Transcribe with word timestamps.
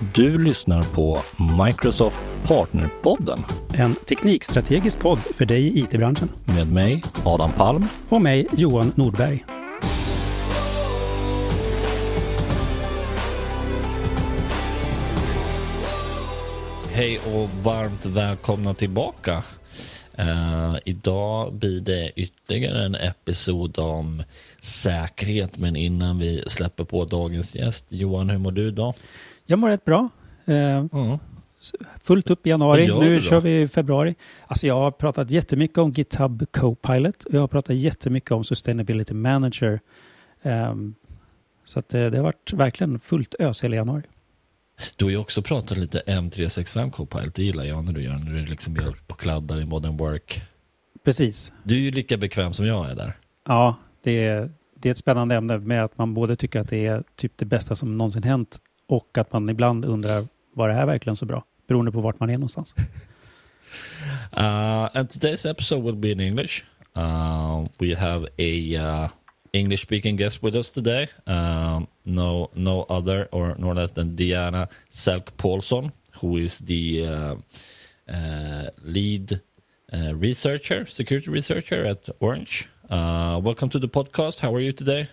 Du 0.00 0.44
lyssnar 0.44 0.82
på 0.82 1.18
Microsoft 1.66 2.18
Partnerpodden. 2.44 3.38
En 3.74 3.94
teknikstrategisk 3.94 4.98
podd 4.98 5.18
för 5.18 5.44
dig 5.44 5.62
i 5.62 5.80
IT-branschen. 5.80 6.28
Med 6.44 6.72
mig, 6.72 7.02
Adam 7.24 7.52
Palm. 7.52 7.84
Och 8.08 8.22
mig, 8.22 8.46
Johan 8.56 8.92
Nordberg. 8.96 9.44
Hej 16.90 17.18
och 17.18 17.50
varmt 17.50 18.06
välkomna 18.06 18.74
tillbaka. 18.74 19.42
Uh, 20.18 20.76
idag 20.84 21.54
blir 21.54 21.80
det 21.80 22.12
ytterligare 22.16 22.84
en 22.84 22.94
episod 22.94 23.78
om 23.78 24.22
säkerhet, 24.62 25.58
men 25.58 25.76
innan 25.76 26.18
vi 26.18 26.42
släpper 26.46 26.84
på 26.84 27.04
dagens 27.04 27.54
gäst, 27.54 27.84
Johan, 27.88 28.30
hur 28.30 28.38
mår 28.38 28.52
du 28.52 28.68
idag? 28.68 28.94
Jag 29.50 29.58
mår 29.58 29.68
rätt 29.68 29.84
bra. 29.84 30.08
Uh, 30.48 30.54
mm. 30.54 31.18
Fullt 32.02 32.30
upp 32.30 32.46
i 32.46 32.50
januari, 32.50 32.98
nu 33.00 33.20
kör 33.20 33.40
vi 33.40 33.68
februari. 33.68 34.14
Alltså 34.46 34.66
jag 34.66 34.74
har 34.74 34.90
pratat 34.90 35.30
jättemycket 35.30 35.78
om 35.78 35.92
GitHub 35.92 36.52
Copilot 36.52 37.24
och 37.24 37.34
jag 37.34 37.40
har 37.40 37.48
pratat 37.48 37.76
jättemycket 37.76 38.30
om 38.30 38.44
Sustainability 38.44 39.14
Manager. 39.14 39.80
Um, 40.42 40.94
så 41.64 41.78
att 41.78 41.88
det, 41.88 42.10
det 42.10 42.16
har 42.16 42.24
varit 42.24 42.52
verkligen 42.52 42.98
fullt 42.98 43.34
ös 43.38 43.64
hela 43.64 43.76
januari. 43.76 44.02
Du 44.96 45.04
har 45.04 45.10
ju 45.10 45.16
också 45.16 45.42
pratat 45.42 45.78
lite 45.78 46.02
M365 46.06 46.90
Copilot, 46.90 47.34
det 47.34 47.42
gillar 47.42 47.64
jag 47.64 47.84
när 47.84 47.92
du 47.92 48.02
gör, 48.02 48.16
när 48.16 48.32
du 48.32 48.46
liksom 48.46 48.76
gör 48.76 48.96
och 49.06 49.20
kladdar 49.20 49.60
i 49.60 49.64
Modern 49.64 49.96
Work. 49.96 50.42
Precis. 51.04 51.52
Du 51.62 51.74
är 51.74 51.80
ju 51.80 51.90
lika 51.90 52.16
bekväm 52.16 52.52
som 52.52 52.66
jag 52.66 52.90
är 52.90 52.94
där. 52.94 53.12
Ja, 53.46 53.76
det 54.02 54.26
är, 54.26 54.50
det 54.74 54.88
är 54.88 54.90
ett 54.90 54.98
spännande 54.98 55.34
ämne 55.34 55.58
med 55.58 55.84
att 55.84 55.98
man 55.98 56.14
både 56.14 56.36
tycker 56.36 56.60
att 56.60 56.70
det 56.70 56.86
är 56.86 57.04
typ 57.16 57.32
det 57.36 57.44
bästa 57.44 57.74
som 57.74 57.98
någonsin 57.98 58.22
hänt 58.22 58.58
och 58.88 59.18
att 59.18 59.32
man 59.32 59.48
ibland 59.48 59.84
undrar, 59.84 60.24
var 60.52 60.68
det 60.68 60.74
här 60.74 60.86
verkligen 60.86 61.16
så 61.16 61.26
bra? 61.26 61.44
Beroende 61.66 61.92
på 61.92 62.00
vart 62.00 62.20
man 62.20 62.30
är 62.30 62.38
någonstans. 62.38 62.74
uh, 64.36 64.88
and 64.94 65.08
today's 65.08 65.50
episode 65.50 65.82
will 65.82 65.96
be 65.96 66.10
in 66.10 66.20
English. 66.20 66.64
Uh, 66.96 67.64
we 67.80 67.94
have 67.94 68.26
a 68.38 68.76
uh, 68.76 69.08
English 69.52 69.82
speaking 69.82 70.16
guest 70.16 70.42
with 70.42 70.56
us 70.56 70.70
today. 70.70 71.08
Um, 71.26 71.86
no, 72.04 72.50
no 72.54 72.86
other 72.88 73.28
or 73.30 73.54
no 73.58 73.72
less 73.72 73.92
than 73.92 74.16
Diana 74.16 74.68
Selk 74.90 75.36
Paulson, 75.36 75.92
who 76.20 76.36
is 76.38 76.58
the 76.58 77.06
uh, 77.06 77.34
uh, 78.12 78.70
lead 78.82 79.40
uh, 79.92 80.14
researcher, 80.14 80.86
security 80.86 81.30
researcher 81.30 81.84
at 81.84 82.08
Orange. 82.20 82.68
Uh, 82.90 83.40
welcome 83.42 83.68
to 83.68 83.78
the 83.78 83.88
podcast. 83.88 84.40
How 84.40 84.54
are 84.54 84.60
you 84.60 84.72
today? 84.72 85.08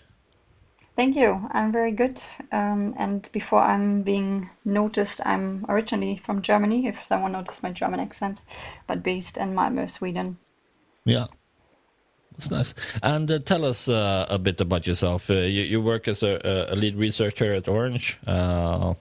Thank 0.95 1.17
you. 1.17 1.47
I'm 1.51 1.71
very 1.73 1.91
good. 1.91 2.21
Um, 2.53 2.95
and 2.97 3.29
before 3.33 3.61
I'm 3.61 4.01
being 4.01 4.49
noticed, 4.63 5.19
I'm 5.25 5.65
originally 5.67 6.21
from 6.25 6.41
Germany, 6.41 6.87
if 6.87 6.95
someone 7.05 7.33
noticed 7.33 7.63
my 7.63 7.71
German 7.71 7.99
accent, 7.99 8.39
but 8.87 9.03
based 9.03 9.35
in 9.35 9.53
Malmö, 9.53 9.91
Sweden. 9.91 10.37
Yeah. 11.03 11.27
That's 12.31 12.51
nice. 12.51 12.73
And 13.03 13.29
uh, 13.29 13.39
tell 13.39 13.65
us 13.65 13.89
uh, 13.89 14.25
a 14.29 14.37
bit 14.37 14.59
about 14.61 14.87
yourself. 14.87 15.29
Uh, 15.29 15.33
you, 15.33 15.63
you, 15.63 15.81
work 15.81 16.07
as 16.07 16.23
a, 16.23 16.67
a, 16.69 16.75
lead 16.75 16.95
researcher 16.95 17.53
at 17.53 17.67
Orange, 17.69 18.19
uh, 18.27 18.93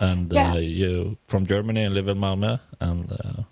and 0.00 0.32
uh, 0.32 0.36
yeah. 0.36 0.54
you 0.54 1.18
from 1.28 1.46
Germany 1.46 1.84
and 1.84 1.94
live 1.94 2.08
in 2.08 2.18
Malmö. 2.18 2.58
And 2.80 3.12
uh, 3.12 3.42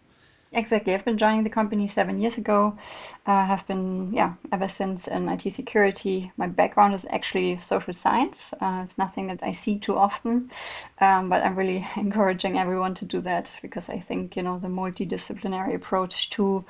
exactly, 0.52 0.92
I've 0.92 1.04
been 1.04 1.18
joining 1.18 1.44
the 1.44 1.50
company 1.50 1.86
seven 1.86 2.18
years 2.18 2.36
ago. 2.36 2.76
I 3.28 3.44
have 3.44 3.66
been, 3.66 4.12
yeah, 4.12 4.34
ever 4.52 4.68
since 4.68 5.08
in 5.08 5.28
IT 5.28 5.52
security. 5.52 6.30
My 6.36 6.46
background 6.46 6.94
is 6.94 7.04
actually 7.10 7.58
social 7.58 7.92
science. 7.92 8.54
it's 8.62 8.96
nothing 8.98 9.26
that 9.26 9.42
I 9.42 9.52
see 9.52 9.80
too 9.80 9.96
often, 9.96 10.52
um, 11.00 11.28
but 11.28 11.42
I'm 11.42 11.56
really 11.56 11.84
encouraging 11.96 12.56
everyone 12.56 12.94
to 12.94 13.04
do 13.04 13.20
that 13.22 13.50
because 13.62 13.88
I 13.88 13.98
think 13.98 14.36
you 14.36 14.44
know 14.44 14.60
the 14.60 14.68
multidisciplinary 14.68 15.74
approach 15.74 16.30
to 16.30 16.64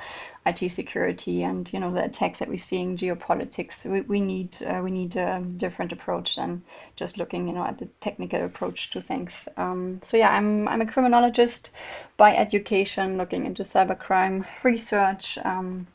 IT 0.47 0.73
security 0.73 1.43
and 1.43 1.71
you 1.75 1.79
know 1.79 1.93
the 1.93 2.05
attacks 2.05 2.39
that 2.39 2.49
we 2.49 2.57
see 2.57 2.79
in 2.79 2.97
geopolitics. 2.97 3.85
We, 3.85 4.01
we 4.01 4.21
need 4.23 4.57
uh, 4.63 4.81
we 4.83 4.91
need 4.91 5.15
a 5.17 5.41
different 5.59 5.93
approach 5.93 6.37
than 6.37 6.63
just 6.97 7.19
looking 7.19 7.49
you 7.49 7.53
know 7.53 7.67
at 7.67 7.79
the 7.79 7.89
technical 8.01 8.43
approach 8.43 8.89
to 8.93 9.03
things. 9.03 9.47
Um, 9.59 10.01
so 10.07 10.17
yeah, 10.17 10.31
I'm 10.31 10.69
I'm 10.69 10.81
a 10.81 10.87
criminologist 10.87 11.69
by 12.17 12.35
education, 12.35 13.19
looking 13.19 13.45
into 13.45 13.63
cybercrime 13.63 14.47
research. 14.63 15.37
Um, 15.45 15.87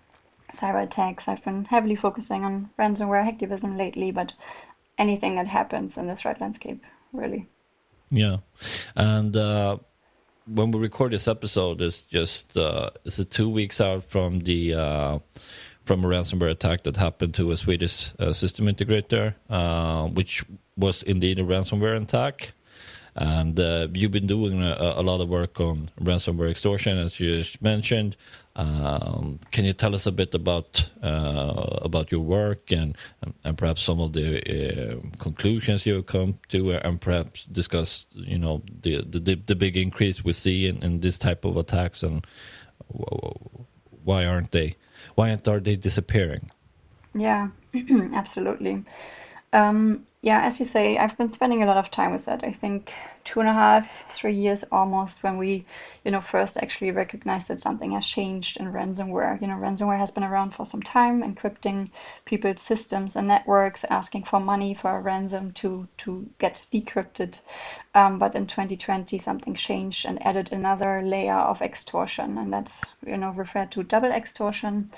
cyber 0.56 0.84
attacks. 0.84 1.28
I've 1.28 1.44
been 1.44 1.66
heavily 1.66 1.96
focusing 1.96 2.44
on 2.44 2.70
ransomware 2.78 3.26
hacktivism 3.26 3.78
lately, 3.78 4.12
but 4.12 4.32
anything 4.98 5.36
that 5.36 5.48
happens 5.48 5.98
in 5.98 6.08
the 6.08 6.16
threat 6.16 6.42
landscape, 6.42 6.84
really. 7.14 7.48
Yeah, 8.10 8.38
and 8.96 9.36
uh, 9.36 9.78
when 10.46 10.72
we 10.72 10.80
record 10.80 11.14
this 11.14 11.28
episode, 11.28 11.82
it's 11.82 12.02
just 12.02 12.58
uh, 12.58 12.90
it's 13.06 13.20
a 13.20 13.26
two 13.26 13.50
weeks 13.50 13.80
out 13.80 14.04
from 14.04 14.40
the 14.40 14.74
uh, 14.74 15.20
from 15.86 16.04
a 16.04 16.08
ransomware 16.08 16.52
attack 16.52 16.84
that 16.84 16.98
happened 16.98 17.34
to 17.36 17.52
a 17.52 17.58
Swedish 17.58 18.14
uh, 18.20 18.34
system 18.34 18.68
integrator, 18.68 19.36
uh, 19.50 20.08
which 20.08 20.44
was 20.78 21.04
indeed 21.04 21.40
a 21.40 21.44
ransomware 21.44 22.02
attack. 22.02 22.54
And 23.16 23.60
uh, 23.60 23.90
you've 23.94 24.12
been 24.12 24.28
doing 24.28 24.64
a, 24.64 24.94
a, 24.96 25.04
lot 25.04 25.20
of 25.20 25.28
work 25.28 25.60
on 25.60 25.92
ransomware 26.00 26.50
extortion, 26.50 26.98
as 26.98 27.20
you 27.20 27.44
mentioned. 27.60 28.16
Um, 28.56 29.40
can 29.52 29.64
you 29.64 29.72
tell 29.74 29.96
us 29.96 30.06
a 30.06 30.12
bit 30.12 30.34
about 30.36 30.90
uh, 31.02 31.80
about 31.82 32.12
your 32.12 32.22
work 32.22 32.72
and, 32.72 32.98
and 33.46 33.58
perhaps 33.58 33.82
some 33.82 34.02
of 34.02 34.12
the 34.12 34.40
uh, 34.42 34.96
conclusions 35.20 35.86
you 35.86 36.04
come 36.04 36.36
to, 36.50 36.72
and 36.72 37.00
perhaps 37.00 37.46
discuss 37.46 38.06
you 38.14 38.38
know 38.38 38.62
the 38.82 39.04
the, 39.10 39.36
the 39.36 39.56
big 39.56 39.78
increase 39.78 40.24
we 40.24 40.34
see 40.34 40.68
in, 40.68 40.84
in 40.84 41.00
this 41.00 41.18
type 41.18 41.46
of 41.46 41.56
attacks 41.56 42.04
and 42.04 42.28
why 44.04 44.26
aren't 44.26 44.52
they 44.52 44.76
why 45.16 45.30
aren't 45.30 45.48
are 45.48 45.60
they 45.60 45.76
disappearing? 45.76 46.52
Yeah, 47.16 47.50
absolutely. 48.14 48.84
Um, 49.54 50.06
yeah, 50.22 50.42
as 50.42 50.60
you 50.60 50.66
say, 50.66 50.98
I've 50.98 51.18
been 51.18 51.34
spending 51.34 51.64
a 51.64 51.66
lot 51.66 51.78
of 51.78 51.92
time 51.92 52.12
with 52.12 52.26
that. 52.26 52.44
I 52.44 52.54
think 52.54 52.92
two 53.24 53.40
and 53.40 53.50
a 53.50 53.54
half, 53.54 53.88
three 54.16 54.34
years 54.34 54.64
almost 54.72 55.24
when 55.24 55.38
we, 55.38 55.66
you 56.04 56.12
know, 56.12 56.22
first 56.22 56.58
actually 56.58 56.92
recognized 56.92 57.48
that 57.48 57.60
something 57.60 57.92
has 57.92 58.06
changed 58.06 58.58
in 58.58 58.72
ransomware. 58.72 59.40
You 59.42 59.48
know, 59.48 59.56
ransomware 59.56 60.00
has 60.00 60.12
been 60.12 60.24
around 60.24 60.54
for 60.56 60.66
some 60.66 60.82
time, 60.82 61.22
encrypting 61.22 61.90
people's 62.26 62.62
systems 62.62 63.16
and 63.16 63.28
networks, 63.28 63.84
asking 63.90 64.24
for 64.24 64.40
money 64.40 64.74
for 64.74 64.98
a 64.98 65.02
ransom 65.02 65.52
to 65.54 65.88
to 66.00 66.30
get 66.40 66.62
decrypted. 66.74 67.40
Um, 67.94 68.20
but 68.20 68.36
in 68.36 68.48
2020, 68.48 69.20
something 69.20 69.54
changed 69.54 70.06
and 70.06 70.26
added 70.26 70.52
another 70.52 71.02
layer 71.04 71.36
of 71.36 71.62
extortion, 71.62 72.38
and 72.38 72.52
that's 72.54 72.72
you 73.06 73.18
know 73.18 73.32
referred 73.32 73.72
to 73.72 73.84
double 73.84 74.12
extortion, 74.12 74.90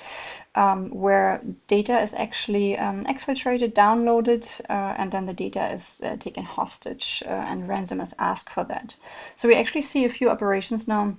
um, 0.55 0.89
where 0.91 1.41
data 1.67 1.99
is 2.01 2.13
actually 2.13 2.77
um, 2.77 3.03
exfiltrated, 3.05 3.73
downloaded, 3.73 4.47
uh, 4.69 4.93
and 4.97 5.11
then 5.11 5.25
the 5.25 5.33
data 5.33 5.73
is 5.73 5.83
uh, 6.03 6.15
taken 6.17 6.43
hostage, 6.43 7.23
uh, 7.25 7.29
and 7.29 7.67
ransom 7.67 7.99
is 7.99 8.12
asked 8.19 8.49
for 8.49 8.63
that. 8.65 8.95
So 9.35 9.47
we 9.47 9.55
actually 9.55 9.81
see 9.81 10.05
a 10.05 10.09
few 10.09 10.29
operations 10.29 10.87
now 10.87 11.15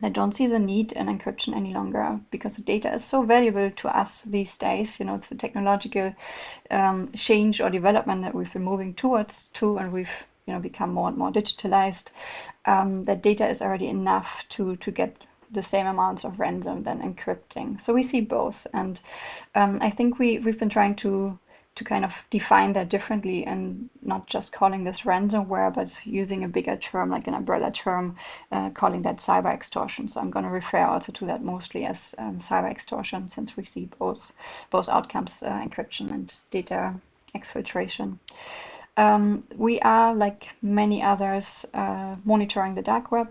that 0.00 0.12
don't 0.12 0.36
see 0.36 0.46
the 0.46 0.58
need 0.58 0.92
in 0.92 1.06
encryption 1.06 1.56
any 1.56 1.72
longer 1.72 2.20
because 2.30 2.54
the 2.54 2.62
data 2.62 2.92
is 2.92 3.04
so 3.04 3.22
valuable 3.22 3.70
to 3.70 3.88
us 3.88 4.22
these 4.26 4.56
days. 4.58 4.98
You 4.98 5.06
know, 5.06 5.14
it's 5.14 5.30
a 5.30 5.34
technological 5.34 6.12
um, 6.70 7.10
change 7.14 7.60
or 7.60 7.70
development 7.70 8.22
that 8.22 8.34
we've 8.34 8.52
been 8.52 8.64
moving 8.64 8.94
towards 8.94 9.48
to, 9.54 9.78
and 9.78 9.92
we've 9.92 10.10
you 10.46 10.52
know 10.52 10.60
become 10.60 10.92
more 10.92 11.08
and 11.08 11.16
more 11.16 11.32
digitalized. 11.32 12.08
Um, 12.66 13.04
that 13.04 13.22
data 13.22 13.48
is 13.48 13.62
already 13.62 13.88
enough 13.88 14.28
to 14.50 14.76
to 14.76 14.90
get 14.90 15.16
the 15.50 15.62
same 15.62 15.86
amounts 15.86 16.24
of 16.24 16.40
ransom 16.40 16.82
than 16.82 17.00
encrypting. 17.00 17.80
So 17.80 17.94
we 17.94 18.02
see 18.02 18.20
both, 18.20 18.66
and 18.74 19.00
um, 19.54 19.78
I 19.80 19.90
think 19.90 20.18
we 20.18 20.38
we've 20.40 20.58
been 20.58 20.68
trying 20.68 20.96
to 20.96 21.38
to 21.76 21.84
kind 21.84 22.04
of 22.04 22.12
define 22.30 22.72
that 22.72 22.88
differently 22.88 23.44
and 23.44 23.88
not 24.02 24.26
just 24.26 24.50
calling 24.50 24.82
this 24.82 25.00
ransomware, 25.00 25.74
but 25.74 25.92
using 26.04 26.42
a 26.44 26.48
bigger 26.48 26.76
term 26.76 27.10
like 27.10 27.26
an 27.26 27.34
umbrella 27.34 27.70
term, 27.70 28.16
uh, 28.50 28.70
calling 28.70 29.02
that 29.02 29.18
cyber 29.18 29.52
extortion. 29.52 30.08
So 30.08 30.20
I'm 30.20 30.30
going 30.30 30.44
to 30.44 30.50
refer 30.50 30.84
also 30.84 31.12
to 31.12 31.26
that 31.26 31.42
mostly 31.42 31.84
as 31.84 32.14
um, 32.18 32.38
cyber 32.38 32.70
extortion, 32.70 33.28
since 33.28 33.56
we 33.56 33.64
see 33.64 33.88
both 33.98 34.32
both 34.70 34.88
outcomes, 34.88 35.32
uh, 35.42 35.50
encryption 35.50 36.10
and 36.10 36.34
data 36.50 36.94
exfiltration. 37.34 38.18
Um, 38.96 39.44
we 39.54 39.78
are, 39.80 40.14
like 40.14 40.48
many 40.62 41.02
others, 41.02 41.66
uh, 41.74 42.16
monitoring 42.24 42.74
the 42.74 42.82
dark 42.82 43.12
web 43.12 43.30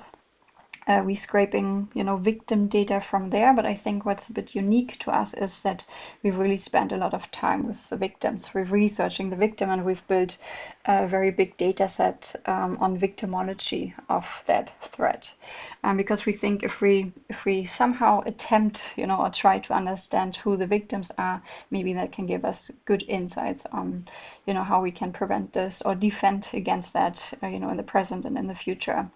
uh, 0.88 1.02
we 1.06 1.16
scraping 1.16 1.88
you 1.94 2.04
know 2.04 2.18
victim 2.18 2.68
data 2.68 3.04
from 3.10 3.30
there 3.30 3.54
but 3.54 3.66
i 3.66 3.76
think 3.76 4.06
what's 4.06 4.30
a 4.30 4.34
bit 4.34 4.56
unique 4.56 4.98
to 5.00 5.12
us 5.12 5.34
is 5.36 5.62
that 5.64 5.84
we 6.24 6.32
really 6.32 6.58
spent 6.58 6.92
a 6.92 6.98
lot 6.98 7.14
of 7.14 7.30
time 7.32 7.68
with 7.68 7.90
the 7.90 7.96
victims. 7.98 8.50
We're 8.54 8.66
researching 8.66 9.30
the 9.30 9.36
victim 9.36 9.70
and 9.70 9.86
we've 9.86 10.08
built 10.08 10.38
a 10.86 11.08
very 11.08 11.32
big 11.32 11.56
data 11.58 11.88
set 11.88 12.36
um, 12.46 12.78
on 12.80 13.00
victimology 13.00 13.94
of 14.10 14.26
that 14.48 14.72
threat. 14.92 15.32
Um, 15.84 15.98
because 15.98 16.26
we 16.26 16.34
think 16.34 16.64
if 16.64 16.82
we 16.82 17.12
if 17.30 17.46
we 17.46 17.70
somehow 17.78 18.22
attempt 18.26 18.82
you 18.96 19.08
know 19.08 19.18
or 19.18 19.30
try 19.30 19.60
to 19.60 19.74
understand 19.74 20.36
who 20.38 20.58
the 20.58 20.68
victims 20.68 21.12
are 21.18 21.42
maybe 21.72 21.94
that 21.94 22.12
can 22.12 22.26
give 22.26 22.46
us 22.46 22.72
good 22.86 23.04
insights 23.08 23.66
on 23.72 24.08
you 24.46 24.54
know 24.54 24.64
how 24.64 24.82
we 24.82 24.92
can 24.92 25.12
prevent 25.12 25.54
this 25.54 25.82
or 25.86 25.96
defend 25.96 26.48
against 26.54 26.94
that 26.94 27.22
uh, 27.44 27.48
you 27.48 27.60
know 27.60 27.70
in 27.70 27.78
the 27.78 27.84
present 27.84 28.26
and 28.26 28.38
in 28.38 28.48
the 28.48 28.56
future 28.56 29.10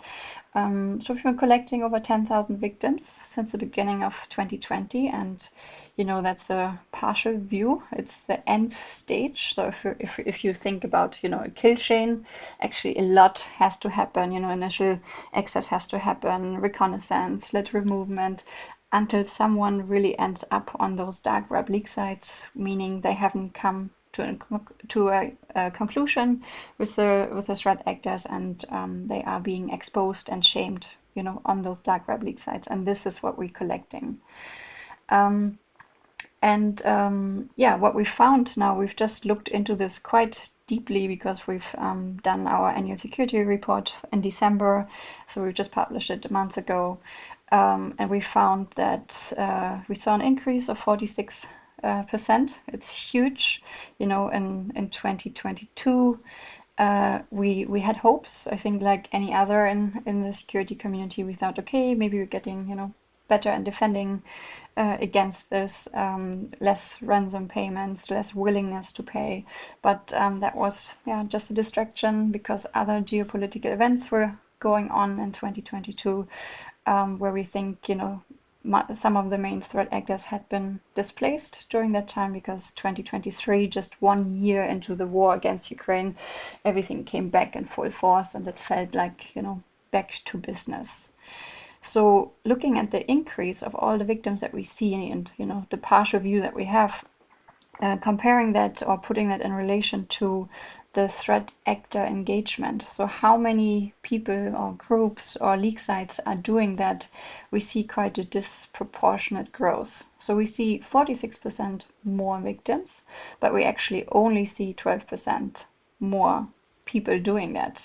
um, 0.55 0.99
so 1.01 1.13
we've 1.13 1.23
been 1.23 1.37
collecting 1.37 1.83
over 1.83 1.99
10,000 1.99 2.57
victims 2.57 3.05
since 3.23 3.51
the 3.51 3.57
beginning 3.57 4.03
of 4.03 4.13
2020 4.29 5.07
and 5.07 5.47
you 5.95 6.05
know 6.05 6.21
that's 6.21 6.49
a 6.49 6.79
partial 6.91 7.37
view. 7.37 7.83
It's 7.91 8.21
the 8.21 8.49
end 8.49 8.75
stage. 8.89 9.53
So 9.53 9.65
if 9.65 9.83
you, 9.83 9.95
if, 9.99 10.19
if 10.19 10.43
you 10.43 10.53
think 10.53 10.83
about 10.83 11.21
you 11.21 11.29
know 11.29 11.41
a 11.41 11.49
kill 11.49 11.75
chain 11.75 12.25
actually 12.61 12.97
a 12.97 13.01
lot 13.01 13.39
has 13.39 13.77
to 13.79 13.89
happen 13.89 14.31
you 14.31 14.39
know 14.39 14.49
initial 14.49 14.97
access 15.33 15.67
has 15.67 15.87
to 15.89 15.99
happen 15.99 16.57
reconnaissance 16.59 17.53
lateral 17.53 17.85
movement 17.85 18.43
until 18.91 19.25
someone 19.25 19.87
really 19.87 20.17
ends 20.17 20.43
up 20.51 20.71
on 20.79 20.95
those 20.95 21.19
dark 21.19 21.51
web 21.51 21.69
leak 21.69 21.87
sites 21.87 22.41
meaning 22.55 23.01
they 23.01 23.13
haven't 23.13 23.53
come 23.53 23.91
to 24.19 24.55
a, 24.55 24.87
to 24.89 25.09
a, 25.09 25.33
a 25.55 25.71
conclusion 25.71 26.43
with 26.77 26.95
the 26.95 27.29
with 27.33 27.47
the 27.47 27.55
threat 27.55 27.81
actors 27.85 28.25
and 28.29 28.65
um, 28.69 29.07
they 29.07 29.23
are 29.23 29.39
being 29.39 29.69
exposed 29.69 30.29
and 30.29 30.45
shamed 30.45 30.85
you 31.15 31.23
know 31.23 31.41
on 31.45 31.61
those 31.61 31.81
dark 31.81 32.07
web 32.07 32.23
leak 32.23 32.39
sites. 32.39 32.67
And 32.67 32.85
this 32.85 33.05
is 33.05 33.23
what 33.23 33.37
we're 33.37 33.49
collecting. 33.49 34.19
Um, 35.09 35.59
and 36.41 36.85
um, 36.85 37.49
yeah 37.55 37.75
what 37.75 37.95
we 37.95 38.05
found 38.05 38.55
now 38.55 38.77
we've 38.77 38.95
just 38.95 39.25
looked 39.25 39.49
into 39.49 39.75
this 39.75 39.99
quite 39.99 40.49
deeply 40.69 41.07
because 41.07 41.47
we've 41.47 41.71
um, 41.77 42.17
done 42.23 42.47
our 42.47 42.69
annual 42.69 42.97
security 42.97 43.39
report 43.39 43.91
in 44.13 44.21
December. 44.21 44.87
So 45.33 45.43
we've 45.43 45.55
just 45.55 45.71
published 45.71 46.11
it 46.11 46.29
months 46.31 46.57
ago. 46.57 46.99
Um, 47.51 47.95
and 47.97 48.09
we 48.09 48.21
found 48.21 48.67
that 48.75 49.11
uh, 49.35 49.79
we 49.89 49.95
saw 49.95 50.13
an 50.13 50.21
increase 50.21 50.69
of 50.69 50.77
46 50.77 51.35
uh, 51.83 52.03
percent. 52.03 52.53
It's 52.67 52.89
huge. 52.89 53.61
You 53.97 54.07
know, 54.07 54.29
in 54.29 54.71
in 54.75 54.89
2022, 54.89 56.19
uh, 56.77 57.19
we 57.31 57.65
we 57.65 57.81
had 57.81 57.97
hopes. 57.97 58.47
I 58.51 58.57
think 58.57 58.81
like 58.81 59.07
any 59.11 59.33
other 59.33 59.65
in 59.67 60.01
in 60.05 60.23
the 60.23 60.33
security 60.33 60.75
community, 60.75 61.23
we 61.23 61.33
thought, 61.33 61.59
okay, 61.59 61.93
maybe 61.95 62.17
we're 62.17 62.25
getting 62.25 62.69
you 62.69 62.75
know 62.75 62.93
better 63.27 63.49
and 63.49 63.63
defending 63.63 64.23
uh, 64.77 64.97
against 65.01 65.49
this, 65.49 65.87
um, 65.93 66.51
less 66.59 66.93
ransom 67.01 67.47
payments, 67.47 68.09
less 68.09 68.33
willingness 68.33 68.93
to 68.93 69.03
pay. 69.03 69.45
But 69.81 70.11
um, 70.13 70.39
that 70.39 70.55
was 70.55 70.87
yeah 71.05 71.23
just 71.27 71.49
a 71.51 71.53
distraction 71.53 72.31
because 72.31 72.65
other 72.73 73.01
geopolitical 73.01 73.71
events 73.73 74.09
were 74.09 74.33
going 74.59 74.89
on 74.89 75.19
in 75.19 75.31
2022, 75.31 76.27
um, 76.85 77.19
where 77.19 77.31
we 77.31 77.43
think 77.43 77.89
you 77.89 77.95
know 77.95 78.23
some 78.93 79.17
of 79.17 79.29
the 79.29 79.37
main 79.37 79.61
threat 79.61 79.87
actors 79.91 80.23
had 80.23 80.47
been 80.49 80.79
displaced 80.95 81.65
during 81.69 81.91
that 81.93 82.07
time 82.07 82.33
because 82.33 82.71
2023, 82.73 83.67
just 83.67 84.01
one 84.01 84.35
year 84.35 84.63
into 84.63 84.95
the 84.95 85.07
war 85.07 85.33
against 85.33 85.71
Ukraine, 85.71 86.15
everything 86.65 87.03
came 87.03 87.29
back 87.29 87.55
in 87.55 87.65
full 87.65 87.91
force 87.91 88.35
and 88.35 88.47
it 88.47 88.59
felt 88.59 88.93
like, 88.93 89.35
you 89.35 89.41
know, 89.41 89.61
back 89.91 90.11
to 90.25 90.37
business. 90.37 91.11
So 91.81 92.33
looking 92.45 92.77
at 92.77 92.91
the 92.91 93.09
increase 93.09 93.63
of 93.63 93.73
all 93.75 93.97
the 93.97 94.03
victims 94.03 94.41
that 94.41 94.53
we 94.53 94.63
see 94.63 94.93
and, 94.93 95.31
you 95.37 95.45
know, 95.45 95.65
the 95.69 95.77
partial 95.77 96.19
view 96.19 96.41
that 96.41 96.53
we 96.53 96.65
have, 96.65 96.91
uh, 97.81 97.97
comparing 97.97 98.53
that 98.53 98.83
or 98.85 98.97
putting 98.97 99.29
that 99.29 99.41
in 99.41 99.53
relation 99.53 100.05
to 100.07 100.49
the 100.93 101.07
threat 101.07 101.51
actor 101.67 102.03
engagement. 102.03 102.85
So 102.93 103.05
how 103.05 103.37
many 103.37 103.93
people 104.01 104.55
or 104.55 104.73
groups 104.73 105.37
or 105.39 105.55
leak 105.55 105.79
sites 105.79 106.19
are 106.25 106.35
doing 106.35 106.77
that, 106.77 107.07
we 107.51 107.59
see 107.59 107.83
quite 107.83 108.17
a 108.17 108.23
disproportionate 108.23 109.51
growth. 109.51 110.03
So 110.19 110.35
we 110.35 110.47
see 110.47 110.83
46% 110.91 111.83
more 112.03 112.39
victims, 112.39 113.03
but 113.39 113.53
we 113.53 113.63
actually 113.63 114.07
only 114.11 114.45
see 114.45 114.73
12% 114.73 115.63
more 115.99 116.47
people 116.85 117.19
doing 117.19 117.53
that. 117.53 117.81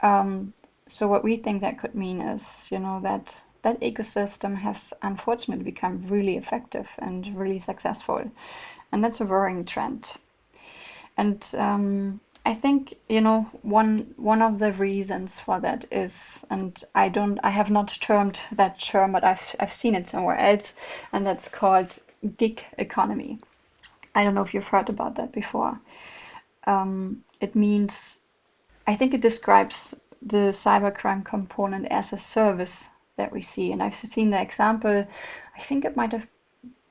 Um, 0.00 0.52
so 0.86 1.08
what 1.08 1.24
we 1.24 1.38
think 1.38 1.62
that 1.62 1.78
could 1.78 1.94
mean 1.94 2.20
is, 2.20 2.44
you 2.70 2.78
know, 2.78 3.00
that 3.02 3.34
that 3.62 3.80
ecosystem 3.80 4.56
has 4.56 4.94
unfortunately 5.02 5.64
become 5.64 6.06
really 6.06 6.36
effective 6.36 6.86
and 6.98 7.36
really 7.36 7.58
successful, 7.58 8.22
and 8.92 9.02
that's 9.02 9.20
a 9.20 9.24
worrying 9.24 9.64
trend. 9.64 10.06
And 11.16 11.44
um, 11.54 12.20
I 12.46 12.54
think 12.54 12.94
you 13.08 13.20
know 13.20 13.46
one 13.62 14.14
one 14.16 14.40
of 14.40 14.58
the 14.58 14.72
reasons 14.72 15.38
for 15.44 15.60
that 15.60 15.84
is, 15.90 16.14
and 16.50 16.82
I 16.94 17.08
don't, 17.08 17.38
I 17.42 17.50
have 17.50 17.70
not 17.70 17.98
termed 18.00 18.40
that 18.52 18.80
term, 18.80 19.12
but 19.12 19.24
I've 19.24 19.54
I've 19.60 19.74
seen 19.74 19.94
it 19.94 20.08
somewhere 20.08 20.38
else, 20.38 20.72
and 21.12 21.26
that's 21.26 21.48
called 21.48 21.98
gig 22.36 22.62
economy. 22.78 23.38
I 24.14 24.24
don't 24.24 24.34
know 24.34 24.42
if 24.42 24.54
you've 24.54 24.64
heard 24.64 24.88
about 24.88 25.16
that 25.16 25.32
before. 25.32 25.78
Um, 26.66 27.24
it 27.40 27.54
means, 27.54 27.92
I 28.86 28.96
think 28.96 29.14
it 29.14 29.20
describes 29.20 29.94
the 30.22 30.56
cybercrime 30.64 31.24
component 31.24 31.86
as 31.90 32.12
a 32.12 32.18
service 32.18 32.88
that 33.16 33.32
we 33.32 33.42
see, 33.42 33.72
and 33.72 33.82
I've 33.82 33.96
seen 33.96 34.30
the 34.30 34.40
example. 34.40 35.06
I 35.56 35.62
think 35.68 35.84
it 35.84 35.96
might 35.96 36.12
have 36.12 36.26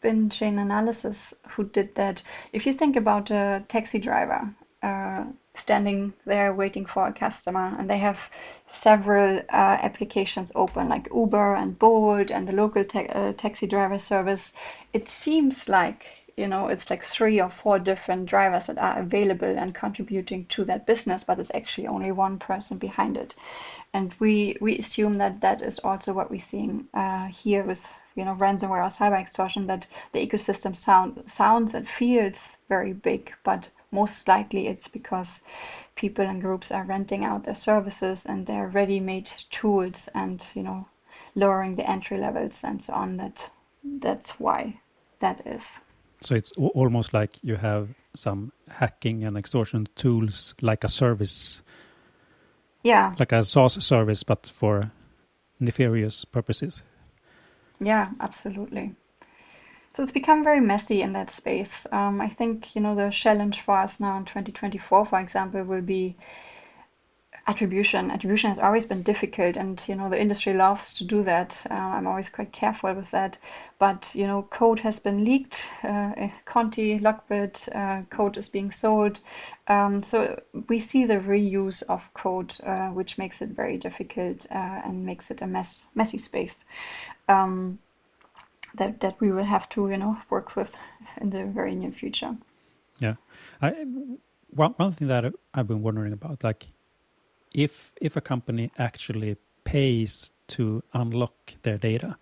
been 0.01 0.29
Chainalysis 0.29 1.33
who 1.49 1.63
did 1.65 1.95
that. 1.95 2.21
If 2.53 2.65
you 2.65 2.73
think 2.73 2.95
about 2.95 3.31
a 3.31 3.63
taxi 3.67 3.99
driver 3.99 4.53
uh, 4.83 5.25
standing 5.55 6.13
there 6.25 6.53
waiting 6.53 6.85
for 6.85 7.07
a 7.07 7.13
customer, 7.13 7.75
and 7.79 7.89
they 7.89 7.97
have 7.97 8.17
several 8.81 9.39
uh, 9.51 9.77
applications 9.81 10.51
open, 10.55 10.87
like 10.89 11.07
Uber 11.13 11.55
and 11.55 11.77
Bolt 11.79 12.29
and 12.31 12.47
the 12.47 12.53
local 12.53 12.83
ta- 12.83 13.11
uh, 13.13 13.33
taxi 13.33 13.67
driver 13.67 13.97
service. 13.99 14.53
It 14.93 15.09
seems 15.09 15.67
like 15.67 16.05
you 16.37 16.47
know 16.47 16.67
it's 16.67 16.89
like 16.89 17.03
three 17.03 17.41
or 17.41 17.49
four 17.49 17.79
different 17.79 18.27
drivers 18.27 18.67
that 18.67 18.77
are 18.77 18.99
available 18.99 19.57
and 19.57 19.73
contributing 19.73 20.45
to 20.49 20.63
that 20.65 20.85
business, 20.85 21.23
but 21.23 21.39
it's 21.39 21.51
actually 21.53 21.87
only 21.87 22.11
one 22.11 22.37
person 22.39 22.77
behind 22.77 23.17
it. 23.17 23.33
And 23.93 24.13
we 24.19 24.55
we 24.61 24.77
assume 24.77 25.17
that 25.17 25.41
that 25.41 25.61
is 25.61 25.79
also 25.79 26.13
what 26.13 26.29
we're 26.29 26.39
seeing 26.39 26.87
uh, 26.93 27.27
here 27.27 27.63
with 27.63 27.81
you 28.17 28.25
know 28.25 28.35
ransomware 28.35 28.83
or 28.83 28.89
cyber 28.89 29.19
extortion 29.21 29.67
that 29.67 29.85
the 30.11 30.19
ecosystem 30.19 30.75
sound 30.75 31.23
sounds 31.27 31.73
and 31.73 31.87
feels 31.87 32.37
very 32.67 32.91
big 32.91 33.31
but 33.45 33.69
most 33.91 34.27
likely 34.27 34.67
it's 34.67 34.87
because 34.89 35.41
people 35.95 36.25
and 36.25 36.41
groups 36.41 36.71
are 36.71 36.83
renting 36.83 37.23
out 37.23 37.45
their 37.45 37.55
services 37.55 38.23
and 38.25 38.45
their 38.45 38.67
ready-made 38.67 39.31
tools 39.51 40.09
and 40.13 40.43
you 40.53 40.63
know 40.63 40.85
lowering 41.35 41.75
the 41.75 41.89
entry 41.89 42.17
levels 42.17 42.59
and 42.63 42.83
so 42.83 42.91
on 42.93 43.15
that 43.17 43.49
that's 44.01 44.31
why 44.31 44.79
that 45.19 45.41
is. 45.45 45.61
So 46.21 46.35
it's 46.35 46.51
almost 46.57 47.13
like 47.13 47.37
you 47.43 47.55
have 47.55 47.89
some 48.15 48.51
hacking 48.69 49.23
and 49.23 49.37
extortion 49.37 49.87
tools 49.95 50.55
like 50.61 50.83
a 50.83 50.89
service. 50.89 51.61
Yeah. 52.83 53.13
Like 53.19 53.31
a 53.31 53.43
SaaS 53.43 53.83
service 53.83 54.23
but 54.23 54.47
for 54.47 54.91
nefarious 55.59 56.25
purposes 56.25 56.83
yeah, 57.79 58.09
absolutely. 58.19 58.95
So 59.93 60.03
it's 60.03 60.11
become 60.11 60.43
very 60.43 60.59
messy 60.59 61.01
in 61.01 61.13
that 61.13 61.31
space. 61.31 61.87
Um, 61.91 62.21
I 62.21 62.29
think 62.29 62.75
you 62.75 62.81
know 62.81 62.95
the 62.95 63.09
challenge 63.11 63.61
for 63.61 63.77
us 63.77 63.99
now 63.99 64.17
in 64.17 64.25
2024, 64.25 65.05
for 65.05 65.19
example, 65.19 65.63
will 65.63 65.81
be 65.81 66.15
attribution. 67.47 68.11
Attribution 68.11 68.49
has 68.49 68.59
always 68.59 68.85
been 68.85 69.03
difficult, 69.03 69.55
and 69.55 69.81
you 69.87 69.95
know 69.95 70.09
the 70.09 70.19
industry 70.19 70.53
loves 70.53 70.93
to 70.95 71.05
do 71.05 71.23
that. 71.23 71.57
Uh, 71.69 71.73
I'm 71.73 72.05
always 72.05 72.29
quite 72.29 72.51
careful 72.51 72.93
with 72.93 73.09
that. 73.11 73.37
But 73.79 74.09
you 74.13 74.27
know, 74.27 74.47
code 74.51 74.79
has 74.79 74.99
been 74.99 75.23
leaked. 75.23 75.57
Uh, 75.83 76.27
Conti, 76.45 76.99
Lockbit, 76.99 77.67
uh, 77.73 78.03
code 78.09 78.37
is 78.37 78.49
being 78.49 78.71
sold. 78.71 79.19
Um, 79.67 80.03
so 80.03 80.39
we 80.67 80.79
see 80.79 81.05
the 81.05 81.15
reuse 81.15 81.83
of 81.89 82.01
code, 82.13 82.53
uh, 82.65 82.89
which 82.89 83.17
makes 83.17 83.41
it 83.41 83.49
very 83.49 83.77
difficult 83.77 84.45
uh, 84.51 84.81
and 84.85 85.05
makes 85.05 85.31
it 85.31 85.41
a 85.41 85.47
mess, 85.47 85.87
messy 85.95 86.19
space. 86.19 86.55
Um, 87.29 87.79
that 88.77 88.99
that 88.99 89.19
we 89.21 89.31
will 89.31 89.45
have 89.45 89.69
to 89.69 89.89
you 89.89 89.97
know 89.97 90.17
work 90.29 90.55
with 90.55 90.69
in 91.21 91.29
the 91.29 91.45
very 91.45 91.75
near 91.75 91.91
future. 91.91 92.35
Yeah, 92.99 93.15
I, 93.61 93.85
one 94.49 94.73
one 94.77 94.91
thing 94.91 95.07
that 95.07 95.33
I've 95.53 95.67
been 95.67 95.81
wondering 95.81 96.13
about, 96.13 96.43
like 96.43 96.67
if 97.57 97.93
if 97.99 98.15
a 98.15 98.21
company 98.21 98.71
actually 98.77 99.35
pays 99.65 100.31
to 100.47 100.83
unlock 100.93 101.55
their 101.63 101.77
data, 101.77 102.17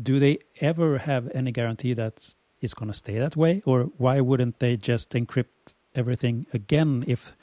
do 0.00 0.18
they 0.18 0.38
ever 0.60 0.98
have 0.98 1.30
any 1.32 1.52
guarantee 1.52 1.94
that 1.94 2.34
it's 2.60 2.74
going 2.74 2.90
to 2.90 2.96
stay 2.96 3.18
that 3.18 3.36
way, 3.36 3.62
or 3.64 3.84
why 3.96 4.20
wouldn't 4.20 4.58
they 4.58 4.76
just 4.76 5.10
encrypt 5.12 5.74
everything 5.94 6.46
again 6.52 7.04
if 7.06 7.36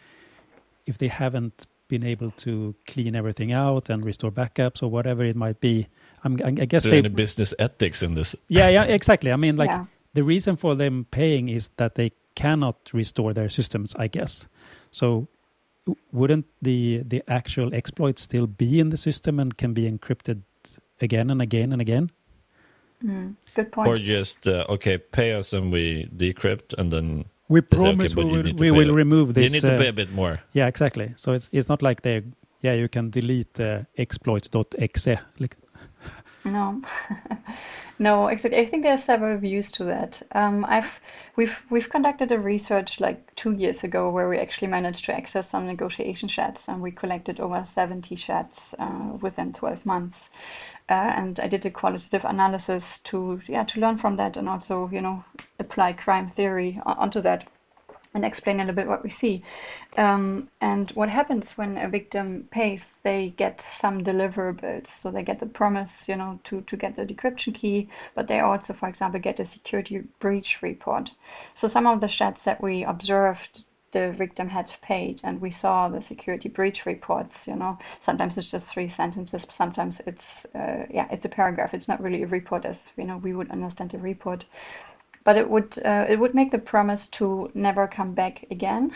if 0.85 0.97
they 0.97 1.07
haven't 1.07 1.65
been 1.87 2.03
able 2.03 2.31
to 2.31 2.75
clean 2.85 3.15
everything 3.15 3.51
out 3.51 3.89
and 3.89 4.05
restore 4.05 4.31
backups 4.31 4.83
or 4.83 4.89
whatever 4.89 5.23
it 5.23 5.35
might 5.35 5.59
be. 5.59 5.87
I'm, 6.23 6.37
I, 6.43 6.49
I 6.49 6.65
guess 6.65 6.83
there 6.83 6.91
they 6.91 6.99
any 6.99 7.09
business 7.09 7.53
ethics 7.57 8.03
in 8.03 8.13
this. 8.13 8.35
Yeah, 8.47 8.69
yeah, 8.69 8.83
exactly. 8.83 9.31
I 9.31 9.37
mean, 9.37 9.57
like 9.57 9.71
yeah. 9.71 9.85
the 10.13 10.23
reason 10.23 10.55
for 10.55 10.75
them 10.75 11.07
paying 11.09 11.49
is 11.49 11.69
that 11.77 11.95
they 11.95 12.11
cannot 12.35 12.77
restore 12.93 13.33
their 13.33 13.49
systems. 13.49 13.95
I 13.95 14.07
guess 14.07 14.47
so. 14.91 15.27
Wouldn't 16.11 16.45
the 16.61 17.03
the 17.05 17.23
actual 17.27 17.73
exploit 17.73 18.19
still 18.19 18.47
be 18.47 18.79
in 18.79 18.89
the 18.89 18.97
system 18.97 19.39
and 19.39 19.57
can 19.57 19.73
be 19.73 19.89
encrypted 19.89 20.41
again 21.01 21.29
and 21.29 21.41
again 21.41 21.71
and 21.71 21.81
again? 21.81 22.11
Mm, 23.03 23.35
good 23.55 23.71
point. 23.71 23.87
Or 23.87 23.97
just 23.97 24.47
uh, 24.47 24.65
okay, 24.69 24.97
pay 24.97 25.33
us 25.33 25.53
and 25.53 25.71
we 25.71 26.09
decrypt 26.15 26.73
and 26.77 26.91
then 26.91 27.25
we 27.47 27.61
say, 27.61 27.67
promise 27.67 28.11
okay, 28.11 28.23
we 28.23 28.41
will, 28.41 28.53
we 28.53 28.71
will 28.71 28.93
remove 28.93 29.33
this. 29.33 29.51
you 29.51 29.61
need 29.61 29.67
to 29.67 29.75
uh, 29.75 29.77
pay 29.77 29.87
a 29.87 29.93
bit 29.93 30.11
more. 30.11 30.39
Yeah, 30.53 30.67
exactly. 30.67 31.13
So 31.15 31.31
it's 31.31 31.49
it's 31.51 31.69
not 31.69 31.81
like 31.81 32.01
they 32.01 32.23
yeah 32.61 32.73
you 32.73 32.89
can 32.89 33.09
delete 33.09 33.59
uh, 33.59 33.83
exploit.exe. 33.97 35.07
Like, 35.39 35.55
No, 36.45 36.81
no, 37.99 38.27
exactly. 38.27 38.59
I 38.59 38.69
think 38.69 38.83
there 38.83 38.93
are 38.93 39.01
several 39.01 39.37
views 39.37 39.71
to 39.73 39.83
that. 39.85 40.21
Um, 40.31 40.65
I've 40.65 40.99
we've 41.35 41.55
we've 41.69 41.89
conducted 41.89 42.31
a 42.31 42.39
research 42.39 42.99
like 42.99 43.35
two 43.35 43.51
years 43.51 43.83
ago 43.83 44.09
where 44.09 44.29
we 44.29 44.37
actually 44.37 44.69
managed 44.69 45.05
to 45.05 45.15
access 45.15 45.49
some 45.49 45.67
negotiation 45.67 46.29
chats, 46.29 46.67
and 46.67 46.81
we 46.81 46.91
collected 46.91 47.39
over 47.39 47.63
70 47.65 48.15
chats 48.15 48.57
uh, 48.79 49.17
within 49.21 49.53
12 49.53 49.85
months. 49.85 50.29
Uh, 50.89 51.13
and 51.17 51.39
I 51.39 51.47
did 51.47 51.65
a 51.65 51.71
qualitative 51.71 52.25
analysis 52.25 52.99
to 53.05 53.41
yeah 53.47 53.63
to 53.65 53.79
learn 53.79 53.99
from 53.99 54.15
that 54.15 54.37
and 54.37 54.49
also 54.49 54.89
you 54.91 55.01
know 55.01 55.23
apply 55.59 55.93
crime 55.93 56.31
theory 56.35 56.79
onto 56.85 57.21
that 57.21 57.47
and 58.13 58.25
explain 58.25 58.59
a 58.59 58.63
little 58.63 58.75
bit 58.75 58.87
what 58.87 59.03
we 59.03 59.09
see. 59.09 59.43
Um, 59.97 60.49
and 60.61 60.91
what 60.91 61.09
happens 61.09 61.57
when 61.57 61.77
a 61.77 61.87
victim 61.87 62.47
pays, 62.51 62.83
they 63.03 63.33
get 63.37 63.63
some 63.77 64.03
deliverables. 64.03 64.87
So 64.87 65.11
they 65.11 65.23
get 65.23 65.39
the 65.39 65.45
promise, 65.45 66.07
you 66.07 66.15
know, 66.15 66.39
to, 66.45 66.61
to 66.61 66.77
get 66.77 66.95
the 66.95 67.05
decryption 67.05 67.53
key, 67.53 67.89
but 68.15 68.27
they 68.27 68.39
also, 68.39 68.73
for 68.73 68.89
example, 68.89 69.19
get 69.19 69.39
a 69.39 69.45
security 69.45 70.03
breach 70.19 70.57
report. 70.61 71.11
So 71.53 71.67
some 71.67 71.85
of 71.85 72.01
the 72.01 72.07
chats 72.07 72.43
that 72.45 72.61
we 72.61 72.83
observed, 72.83 73.63
the 73.91 74.11
victim 74.11 74.49
had 74.49 74.71
paid, 74.81 75.19
and 75.23 75.41
we 75.41 75.51
saw 75.51 75.89
the 75.89 76.01
security 76.01 76.49
breach 76.49 76.85
reports. 76.85 77.47
You 77.47 77.55
know, 77.55 77.77
sometimes 78.01 78.37
it's 78.37 78.51
just 78.51 78.67
three 78.67 78.89
sentences, 78.89 79.45
sometimes 79.49 79.99
it's 80.05 80.45
uh, 80.55 80.85
yeah, 80.89 81.07
it's 81.11 81.25
a 81.25 81.29
paragraph. 81.29 81.73
It's 81.73 81.87
not 81.87 82.01
really 82.01 82.23
a 82.23 82.27
report 82.27 82.65
as 82.65 82.77
you 82.97 83.05
know 83.05 83.17
we 83.17 83.33
would 83.33 83.49
understand 83.49 83.93
a 83.93 83.97
report 83.97 84.45
but 85.23 85.37
it 85.37 85.49
would 85.49 85.77
uh, 85.85 86.05
it 86.09 86.19
would 86.19 86.33
make 86.33 86.51
the 86.51 86.57
promise 86.59 87.07
to 87.09 87.49
never 87.53 87.87
come 87.87 88.13
back 88.13 88.45
again, 88.51 88.91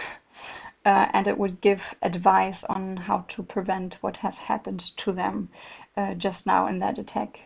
uh, 0.86 1.08
and 1.14 1.28
it 1.28 1.38
would 1.38 1.62
give 1.62 1.82
advice 2.02 2.64
on 2.66 2.98
how 2.98 3.26
to 3.30 3.44
prevent 3.44 3.96
what 4.02 4.18
has 4.18 4.38
happened 4.38 4.82
to 4.98 5.12
them 5.12 5.50
uh, 5.98 6.14
just 6.16 6.46
now 6.46 6.68
in 6.68 6.80
that 6.80 6.98
attack. 6.98 7.40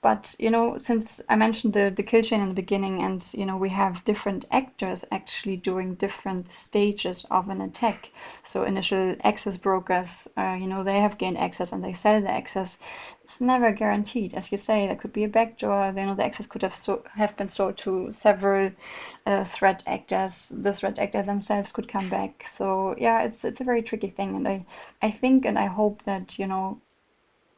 But 0.00 0.34
you 0.38 0.50
know, 0.50 0.78
since 0.78 1.20
I 1.28 1.34
mentioned 1.36 1.72
the 1.74 1.92
the 1.94 2.02
kill 2.04 2.22
chain 2.22 2.40
in 2.40 2.48
the 2.48 2.54
beginning, 2.54 3.02
and 3.02 3.24
you 3.32 3.44
know 3.44 3.56
we 3.56 3.68
have 3.70 4.04
different 4.04 4.44
actors 4.50 5.04
actually 5.10 5.56
doing 5.56 5.94
different 5.94 6.48
stages 6.50 7.26
of 7.30 7.48
an 7.48 7.60
attack. 7.60 8.10
So 8.44 8.62
initial 8.62 9.16
access 9.24 9.56
brokers, 9.56 10.28
uh, 10.38 10.56
you 10.60 10.68
know, 10.68 10.84
they 10.84 11.00
have 11.00 11.18
gained 11.18 11.38
access 11.38 11.72
and 11.72 11.82
they 11.84 11.94
sell 11.94 12.20
the 12.20 12.30
access. 12.30 12.78
Never 13.40 13.72
guaranteed, 13.72 14.34
as 14.34 14.50
you 14.52 14.58
say. 14.58 14.86
There 14.86 14.96
could 14.96 15.12
be 15.12 15.24
a 15.24 15.28
backdoor. 15.28 15.92
You 15.96 16.06
know, 16.06 16.14
the 16.14 16.24
access 16.24 16.46
could 16.46 16.62
have 16.62 16.76
so, 16.76 17.04
have 17.14 17.36
been 17.36 17.48
sold 17.48 17.78
to 17.78 18.12
several 18.12 18.72
uh, 19.26 19.44
threat 19.44 19.82
actors. 19.86 20.52
The 20.54 20.74
threat 20.74 20.98
actor 20.98 21.22
themselves 21.22 21.72
could 21.72 21.88
come 21.88 22.08
back. 22.10 22.46
So 22.52 22.94
yeah, 22.98 23.22
it's 23.22 23.44
it's 23.44 23.60
a 23.60 23.64
very 23.64 23.82
tricky 23.82 24.10
thing, 24.10 24.36
and 24.36 24.48
I 24.48 24.66
I 25.02 25.10
think 25.10 25.44
and 25.44 25.58
I 25.58 25.66
hope 25.66 26.02
that 26.04 26.38
you 26.38 26.46
know 26.46 26.80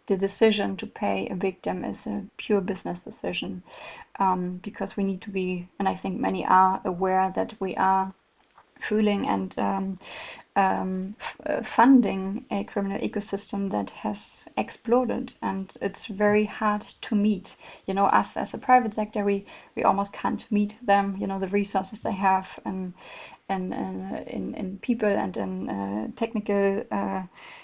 the 0.06 0.16
decision 0.16 0.76
to 0.76 0.87
pay 0.87 1.28
a 1.28 1.37
victim 1.37 1.84
is 1.84 2.06
a 2.06 2.25
pure 2.37 2.60
business 2.60 3.00
decision 3.00 3.62
um, 4.18 4.58
because 4.62 4.96
we 4.96 5.04
need 5.04 5.22
to 5.22 5.30
be, 5.30 5.68
and 5.78 5.88
I 5.88 5.94
think 5.94 6.20
many 6.20 6.44
are 6.44 6.80
aware 6.84 7.32
that 7.37 7.54
we 7.60 7.76
are 7.76 8.12
fooling 8.88 9.28
and 9.28 9.56
um, 9.58 9.99
um, 10.57 11.14
f- 11.47 11.66
funding 11.76 12.45
a 12.50 12.64
criminal 12.64 12.99
ecosystem 12.99 13.71
that 13.71 13.90
has 13.90 14.19
exploded 14.57 15.33
and 15.42 15.73
it's 15.80 16.07
very 16.07 16.45
hard 16.45 16.85
to 17.02 17.14
meet. 17.14 17.54
You 17.87 17.95
know, 17.95 18.07
us 18.07 18.37
as 18.37 18.52
a 18.54 18.59
private 18.59 18.95
sector, 18.95 19.25
we, 19.25 19.47
we 19.76 19.85
almost 19.85 20.12
can't 20.12 20.45
meet 20.50 20.75
them, 20.85 21.16
you 21.21 21.26
know, 21.26 21.38
the 21.38 21.49
resources 21.49 22.00
they 22.00 22.12
have 22.12 22.47
and, 22.64 22.92
and, 23.49 23.73
uh, 23.73 24.23
in, 24.26 24.54
in 24.54 24.78
people 24.83 25.09
and 25.09 25.37
in 25.37 25.69
uh, 25.71 26.09
technical 26.16 26.83
uh, 26.90 27.23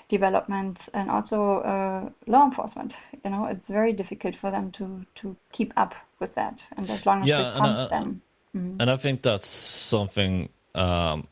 developments 0.09 0.88
and 0.95 1.11
also 1.11 1.59
uh, 1.59 2.09
law 2.26 2.45
enforcement. 2.45 2.95
You 3.25 3.31
know, 3.31 3.47
it's 3.47 3.69
very 3.69 3.93
difficult 3.93 4.37
for 4.40 4.50
them 4.50 4.71
to, 4.73 5.05
to 5.16 5.37
keep 5.52 5.73
up 5.76 5.95
with 6.21 6.35
that. 6.37 6.62
And 6.76 6.88
as 6.90 7.05
long 7.05 7.23
as 7.23 7.28
Yeah, 7.28 7.38
we 7.61 7.69
I- 7.69 7.88
them. 7.88 8.23
mm. 8.57 8.76
And 8.81 8.90
I 8.90 8.97
think 8.97 9.23
that's 9.23 9.47
something 9.47 10.49
um, 10.75 11.26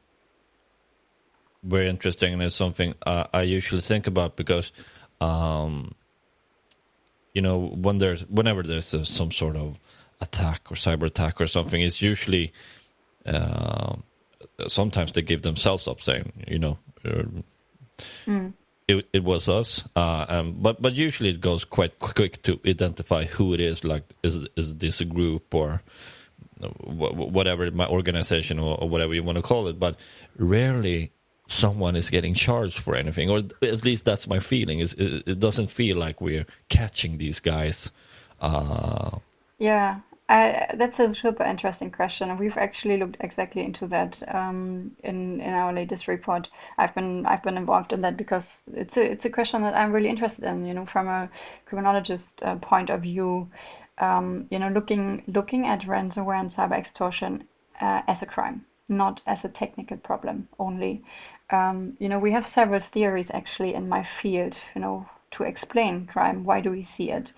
very 1.65 1.89
interesting, 1.89 2.33
and 2.33 2.43
it's 2.43 2.55
something 2.55 2.95
uh, 3.07 3.25
I 3.33 3.43
usually 3.43 3.81
think 3.81 4.07
about 4.07 4.37
because, 4.37 4.73
um, 5.21 5.95
you 7.35 7.43
know, 7.43 7.59
when 7.59 7.99
there's 7.99 8.27
whenever 8.29 8.63
there's 8.63 8.95
a, 8.95 9.05
some 9.05 9.33
sort 9.33 9.57
of 9.57 9.79
attack 10.21 10.71
or 10.71 10.75
cyber 10.77 11.07
attack 11.07 11.41
or 11.41 11.47
something, 11.47 11.81
it's 11.81 12.01
usually 12.03 12.53
uh, 13.27 13.97
sometimes 14.69 15.13
they 15.13 15.23
give 15.23 15.43
themselves 15.43 15.89
up, 15.89 16.01
saying, 16.01 16.45
you 16.47 16.59
know. 16.59 16.79
Uh, 17.05 17.23
Mm. 18.27 18.53
it, 18.89 19.07
it 19.13 19.23
was 19.25 19.49
us, 19.49 19.85
uh, 19.95 20.27
um, 20.29 20.57
but 20.59 20.83
but 20.83 20.95
usually 20.95 21.31
it 21.31 21.41
goes 21.41 21.65
quite 21.65 21.99
quick 22.01 22.43
to 22.43 22.59
identify 22.67 23.25
who 23.25 23.55
it 23.55 23.61
is. 23.61 23.85
Like, 23.85 24.03
is 24.23 24.49
is 24.57 24.75
this 24.77 25.01
a 25.01 25.05
group 25.05 25.55
or 25.55 25.81
wh- 26.61 27.15
whatever 27.33 27.71
my 27.71 27.87
organization 27.87 28.59
or, 28.59 28.77
or 28.81 28.89
whatever 28.89 29.15
you 29.15 29.23
want 29.23 29.37
to 29.37 29.43
call 29.43 29.69
it? 29.69 29.79
But 29.79 29.97
rarely 30.37 31.13
someone 31.47 31.97
is 31.97 32.11
getting 32.11 32.35
charged 32.35 32.79
for 32.79 32.95
anything, 32.97 33.31
or 33.31 33.39
at 33.63 33.85
least 33.85 34.05
that's 34.05 34.27
my 34.27 34.39
feeling. 34.39 34.81
Is 34.81 34.95
it, 34.95 35.39
doesn't 35.39 35.71
feel 35.71 35.97
like 35.97 36.21
we're 36.21 36.47
catching 36.69 37.19
these 37.19 37.41
guys. 37.41 37.91
Uh, 38.41 39.19
Yeah, 39.59 40.01
I, 40.29 40.71
that's 40.75 40.99
a 40.99 41.15
super 41.15 41.45
interesting 41.45 41.91
question, 41.91 42.37
we've 42.39 42.57
actually 42.57 42.97
looked 42.97 43.17
exactly 43.21 43.63
into 43.63 43.87
that 43.89 44.23
um, 44.35 44.93
in 45.05 45.41
in 45.41 45.53
our 45.53 45.73
latest 45.73 46.09
report. 46.09 46.49
I've 46.79 46.95
been 46.95 47.27
I've 47.27 47.43
been 47.43 47.59
involved 47.59 47.93
in 47.93 48.01
that 48.01 48.17
because 48.17 48.49
it's 48.73 48.97
a 48.97 49.03
it's 49.03 49.25
a 49.27 49.31
question 49.31 49.63
that 49.63 49.77
I'm 49.77 49.93
really 49.93 50.09
interested 50.09 50.45
in. 50.45 50.67
You 50.67 50.75
know, 50.75 50.87
from 50.87 51.09
a 51.09 51.29
criminologist 51.67 52.43
uh, 52.43 52.57
point 52.57 52.89
of 52.89 53.03
view, 53.03 53.51
um, 53.99 54.47
you 54.51 54.59
know, 54.59 54.71
looking 54.71 55.23
looking 55.27 55.67
at 55.67 55.83
ransomware 55.83 56.41
and 56.41 56.51
cyber 56.51 56.79
extortion 56.79 57.45
uh, 57.81 58.01
as 58.09 58.23
a 58.23 58.27
crime, 58.27 58.65
not 58.89 59.21
as 59.27 59.45
a 59.45 59.49
technical 59.51 59.99
problem 59.99 60.49
only. 60.59 61.05
Um, 61.55 61.97
you 62.01 62.09
know, 62.09 62.19
we 62.19 62.33
have 62.33 62.47
several 62.49 62.81
theories 62.81 63.31
actually 63.33 63.75
in 63.75 63.89
my 63.89 64.07
field. 64.21 64.57
You 64.75 64.81
know, 64.81 65.07
to 65.35 65.45
explain 65.45 66.07
crime. 66.07 66.45
Why 66.45 66.61
do 66.61 66.71
we 66.71 66.85
see 66.85 67.11
it? 67.11 67.33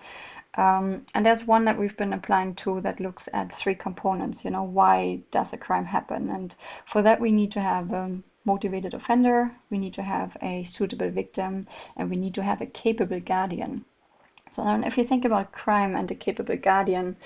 Um, 0.55 1.05
and 1.13 1.25
there's 1.25 1.45
one 1.45 1.65
that 1.65 1.77
we've 1.77 1.97
been 1.97 2.13
applying 2.13 2.55
to 2.55 2.81
that 2.81 2.99
looks 2.99 3.29
at 3.33 3.53
three 3.53 3.75
components. 3.75 4.43
You 4.43 4.51
know, 4.51 4.63
why 4.63 5.19
does 5.31 5.53
a 5.53 5.57
crime 5.57 5.85
happen? 5.85 6.29
And 6.29 6.55
for 6.91 7.01
that, 7.03 7.19
we 7.19 7.31
need 7.31 7.51
to 7.51 7.61
have 7.61 7.91
a 7.91 8.17
motivated 8.45 8.93
offender, 8.93 9.51
we 9.69 9.77
need 9.77 9.93
to 9.93 10.01
have 10.01 10.37
a 10.41 10.63
suitable 10.63 11.11
victim, 11.11 11.67
and 11.97 12.09
we 12.09 12.15
need 12.15 12.33
to 12.33 12.43
have 12.43 12.61
a 12.61 12.65
capable 12.65 13.19
guardian. 13.19 13.83
So 14.51 14.63
now, 14.63 14.87
if 14.87 14.97
you 14.97 15.05
think 15.05 15.25
about 15.25 15.51
crime 15.51 15.95
and 15.95 16.09
a 16.09 16.15
capable 16.15 16.55
guardian, 16.55 17.17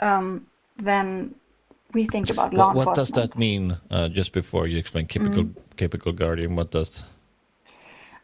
um, 0.00 0.46
then 0.76 1.34
we 1.92 2.06
think 2.06 2.30
about 2.30 2.54
law 2.54 2.68
what, 2.68 2.86
what 2.88 2.94
does 2.94 3.08
that 3.10 3.36
mean? 3.36 3.76
Uh, 3.90 4.08
just 4.08 4.32
before 4.32 4.66
you 4.66 4.78
explain 4.78 5.06
capable 5.06 5.50
capable 5.76 6.12
guardian, 6.12 6.56
what 6.56 6.70
does? 6.70 7.04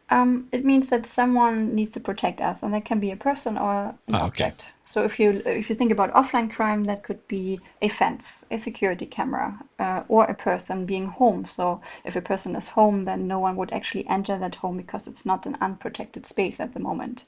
Um, 0.09 0.47
it 0.51 0.63
means 0.63 0.89
that 0.89 1.05
someone 1.05 1.75
needs 1.75 1.91
to 1.93 1.99
protect 1.99 2.39
us, 2.39 2.57
and 2.61 2.73
that 2.73 2.85
can 2.85 2.99
be 2.99 3.11
a 3.11 3.17
person 3.17 3.57
or 3.57 3.93
an 4.07 4.15
Ah, 4.15 4.27
okay. 4.27 4.53
So 4.89 5.03
if 5.03 5.19
you 5.19 5.41
if 5.45 5.69
you 5.69 5.75
think 5.75 5.91
about 5.91 6.13
offline 6.13 6.49
crime, 6.49 6.85
that 6.85 7.03
could 7.03 7.27
be 7.27 7.59
a 7.81 7.89
fence, 7.89 8.45
a 8.49 8.57
security 8.57 9.05
camera, 9.05 9.59
uh, 9.79 10.03
or 10.07 10.23
a 10.23 10.33
person 10.33 10.85
being 10.85 11.07
home. 11.07 11.45
So 11.45 11.81
if 12.05 12.15
a 12.15 12.21
person 12.21 12.55
is 12.55 12.69
home, 12.69 13.03
then 13.03 13.27
no 13.27 13.37
one 13.37 13.57
would 13.57 13.73
actually 13.73 14.07
enter 14.07 14.39
that 14.39 14.55
home 14.55 14.77
because 14.77 15.05
it's 15.05 15.25
not 15.25 15.45
an 15.45 15.57
unprotected 15.59 16.25
space 16.25 16.61
at 16.61 16.73
the 16.73 16.79
moment. 16.79 17.25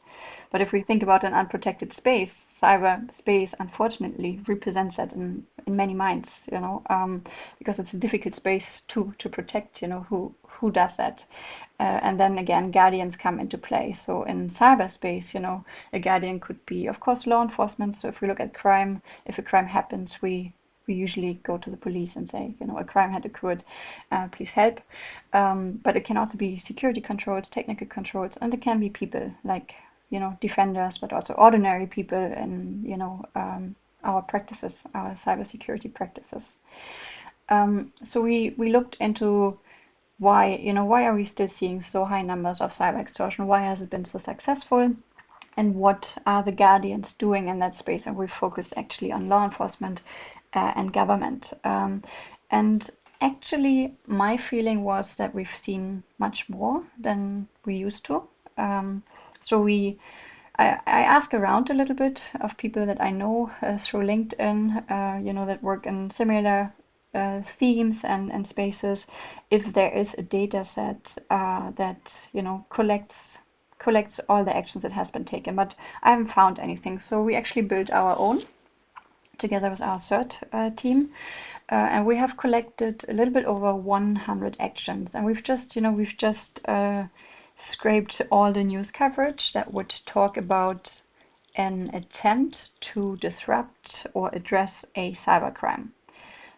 But 0.51 0.62
if 0.62 0.72
we 0.72 0.82
think 0.82 1.04
about 1.04 1.25
an 1.25 1.34
unprotected 1.34 1.92
space, 1.92 2.46
cyberspace 2.62 3.54
unfortunately 3.60 4.39
represents 4.48 4.96
that 4.96 5.12
in, 5.12 5.46
in 5.68 5.75
many 5.75 5.94
minds, 5.94 6.30
you 6.51 6.60
know, 6.60 6.82
um, 6.89 7.24
because 7.58 7.78
it's 7.78 7.94
a 7.94 7.98
difficult 7.98 8.36
space 8.36 8.84
to 8.88 9.13
to 9.20 9.28
protect. 9.30 9.82
You 9.82 9.89
know, 9.89 10.06
who 10.10 10.34
who 10.60 10.72
does 10.72 10.96
that? 10.98 11.25
Uh, 11.80 12.00
and 12.04 12.20
then 12.20 12.38
again, 12.38 12.72
guardians 12.72 13.16
come 13.16 13.39
into 13.39 13.58
play. 13.58 13.94
So 13.94 14.24
in 14.24 14.50
cyberspace, 14.50 15.34
you 15.34 15.39
know, 15.39 15.63
a 15.94 16.00
guardian 16.00 16.39
could 16.39 16.66
be, 16.66 16.88
of 16.88 17.00
course, 17.00 17.25
law 17.25 17.42
enforcement. 17.42 17.96
So 17.98 18.10
if 18.10 18.20
we 18.20 18.28
look 18.28 18.42
at 18.42 18.54
crime, 18.54 19.01
if 19.25 19.38
a 19.38 19.42
crime 19.42 19.68
happens, 19.68 20.18
we 20.22 20.54
we 20.88 20.96
usually 20.96 21.39
go 21.44 21.58
to 21.58 21.70
the 21.70 21.78
police 21.78 22.16
and 22.16 22.28
say, 22.28 22.56
you 22.60 22.66
know, 22.66 22.78
a 22.80 22.84
crime 22.84 23.12
had 23.12 23.24
occurred, 23.24 23.63
uh, 24.12 24.28
please 24.30 24.50
help. 24.50 24.82
Um, 25.34 25.80
but 25.84 25.96
it 25.96 26.04
can 26.04 26.18
also 26.18 26.36
be 26.36 26.58
security 26.58 27.00
controls, 27.00 27.48
technical 27.48 27.88
controls, 27.88 28.34
and 28.42 28.54
it 28.54 28.62
can 28.62 28.80
be 28.80 28.89
people 28.89 29.32
like, 29.44 29.75
you 30.10 30.20
know, 30.20 30.36
defenders, 30.42 30.98
but 30.98 31.13
also 31.13 31.34
ordinary 31.34 31.86
people 31.86 32.18
and, 32.18 32.84
you 32.84 32.98
know, 32.98 33.24
um, 33.36 33.75
our 34.04 34.24
practices, 34.24 34.74
our 34.96 35.12
cybersecurity 35.12 35.94
practices. 35.94 36.44
Um, 37.50 37.94
so 38.04 38.20
we, 38.20 38.56
we 38.58 38.72
looked 38.72 38.98
into 39.00 39.60
why, 40.20 40.60
you 40.62 40.74
know, 40.74 40.86
why 40.86 41.06
are 41.06 41.16
we 41.16 41.26
still 41.26 41.48
seeing 41.48 41.82
so 41.82 42.06
high 42.06 42.22
numbers 42.22 42.62
of 42.62 42.74
cyber 42.74 43.00
extortion? 43.00 43.48
Why 43.48 43.62
has 43.62 43.82
it 43.82 43.90
been 43.90 44.06
so 44.06 44.20
successful? 44.20 44.94
And 45.58 45.76
what 45.76 46.18
are 46.26 46.44
the 46.44 46.52
guardians 46.52 47.14
doing 47.14 47.48
in 47.48 47.60
that 47.60 47.76
space? 47.76 48.06
And 48.06 48.16
we 48.16 48.28
focused 48.28 48.74
actually 48.78 49.12
on 49.12 49.30
law 49.30 49.46
enforcement 49.46 50.02
uh, 50.54 50.74
and 50.76 50.94
government. 50.94 51.54
Um, 51.64 52.04
and 52.52 52.90
actually, 53.22 53.96
my 54.08 54.38
feeling 54.38 54.84
was 54.84 55.16
that 55.16 55.34
we've 55.34 55.56
seen 55.56 56.04
much 56.18 56.50
more 56.50 56.84
than 57.00 57.48
we 57.66 57.76
used 57.76 58.04
to. 58.06 58.24
Um, 58.58 59.04
so 59.40 59.60
we, 59.62 60.00
I, 60.58 60.80
I 60.86 61.02
ask 61.02 61.34
around 61.34 61.70
a 61.70 61.74
little 61.74 61.96
bit 61.96 62.22
of 62.42 62.58
people 62.58 62.86
that 62.86 63.02
I 63.02 63.12
know 63.12 63.52
uh, 63.62 63.78
through 63.78 64.06
LinkedIn, 64.06 64.92
uh, 64.92 65.20
you 65.24 65.32
know, 65.32 65.46
that 65.46 65.64
work 65.64 65.86
in 65.86 66.12
similar 66.12 66.74
uh, 67.13 67.42
themes 67.58 68.01
and, 68.04 68.32
and 68.32 68.48
spaces 68.48 69.08
if 69.50 69.74
there 69.74 69.92
is 69.92 70.13
a 70.18 70.22
data 70.22 70.63
set 70.63 71.18
uh, 71.32 71.72
that 71.72 72.13
you 72.34 72.42
know 72.42 72.66
collects 72.70 73.39
collects 73.80 74.20
all 74.30 74.44
the 74.44 74.56
actions 74.56 74.84
that 74.84 74.92
has 74.92 75.10
been 75.10 75.25
taken. 75.25 75.56
But 75.56 75.74
I 76.04 76.12
haven't 76.12 76.34
found 76.34 76.60
anything. 76.60 77.00
So 77.00 77.24
we 77.24 77.36
actually 77.36 77.63
built 77.63 77.89
our 77.89 78.16
own 78.18 78.46
together 79.39 79.70
with 79.70 79.82
our 79.82 79.98
CERT 79.98 80.34
uh, 80.51 80.70
team. 80.75 81.12
Uh, 81.72 81.75
and 81.75 82.06
we 82.06 82.18
have 82.18 82.36
collected 82.38 83.06
a 83.08 83.13
little 83.13 83.34
bit 83.34 83.46
over 83.46 83.74
100 83.74 84.58
actions. 84.60 85.16
And 85.16 85.25
we've 85.25 85.44
just 85.44 85.75
you 85.75 85.82
know 85.82 85.92
we've 85.92 86.18
just 86.18 86.60
uh, 86.68 87.06
scraped 87.58 88.22
all 88.32 88.54
the 88.54 88.63
news 88.63 88.92
coverage 88.92 89.54
that 89.54 89.74
would 89.74 89.94
talk 90.06 90.38
about 90.38 91.01
an 91.56 91.89
attempt 91.94 92.72
to 92.82 93.18
disrupt 93.18 94.06
or 94.13 94.30
address 94.34 94.86
a 94.96 95.13
cybercrime 95.13 95.89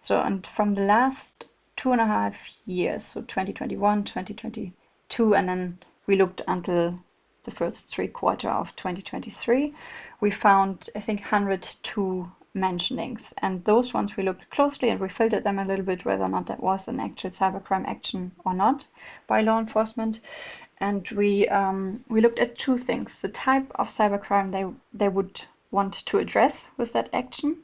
so, 0.01 0.19
and 0.19 0.47
from 0.55 0.75
the 0.75 0.81
last 0.81 1.45
two 1.77 1.91
and 1.91 2.01
a 2.01 2.05
half 2.05 2.35
years, 2.65 3.05
so 3.05 3.21
2021, 3.21 4.03
2022, 4.03 5.35
and 5.35 5.47
then 5.47 5.79
we 6.07 6.15
looked 6.15 6.41
until 6.47 6.99
the 7.43 7.51
first 7.51 7.89
three 7.89 8.07
quarter 8.07 8.49
of 8.49 8.75
2023, 8.75 9.73
we 10.19 10.31
found, 10.31 10.89
I 10.95 11.01
think, 11.01 11.21
102 11.21 12.31
mentionings. 12.53 13.33
And 13.39 13.63
those 13.63 13.93
ones 13.93 14.17
we 14.17 14.23
looked 14.23 14.49
closely 14.49 14.89
and 14.89 14.99
we 14.99 15.09
filtered 15.09 15.43
them 15.43 15.59
a 15.59 15.65
little 15.65 15.85
bit 15.85 16.05
whether 16.05 16.23
or 16.23 16.29
not 16.29 16.47
that 16.47 16.61
was 16.61 16.87
an 16.87 16.99
actual 16.99 17.31
cybercrime 17.31 17.87
action 17.87 18.31
or 18.45 18.53
not 18.53 18.85
by 19.27 19.41
law 19.41 19.59
enforcement. 19.59 20.19
And 20.79 21.07
we 21.11 21.47
um, 21.47 22.03
we 22.09 22.21
looked 22.21 22.39
at 22.39 22.57
two 22.57 22.79
things: 22.79 23.19
the 23.21 23.29
type 23.29 23.71
of 23.75 23.89
cybercrime 23.89 24.51
they 24.51 24.65
they 24.97 25.09
would 25.09 25.43
want 25.69 25.93
to 26.07 26.17
address 26.17 26.65
with 26.77 26.91
that 26.93 27.09
action, 27.13 27.57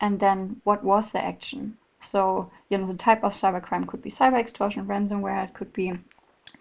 and 0.00 0.20
then 0.20 0.60
what 0.64 0.84
was 0.84 1.10
the 1.12 1.22
action. 1.22 1.76
So, 2.00 2.50
you 2.68 2.78
know, 2.78 2.86
the 2.86 2.98
type 2.98 3.24
of 3.24 3.34
cybercrime 3.34 3.86
could 3.86 4.02
be 4.02 4.10
cyber 4.10 4.38
extortion, 4.38 4.86
ransomware, 4.86 5.48
it 5.48 5.54
could 5.54 5.72
be 5.72 5.92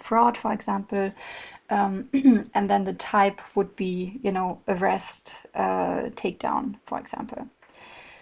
fraud, 0.04 0.38
for 0.38 0.52
example, 0.52 1.12
um, 1.70 2.10
and 2.54 2.70
then 2.70 2.86
the 2.86 2.94
type 2.94 3.40
would 3.56 3.76
be, 3.76 4.20
you 4.24 4.32
know, 4.32 4.62
arrest, 4.68 5.34
uh, 5.56 6.10
takedown, 6.16 6.76
for 6.88 7.00
example. 7.00 7.48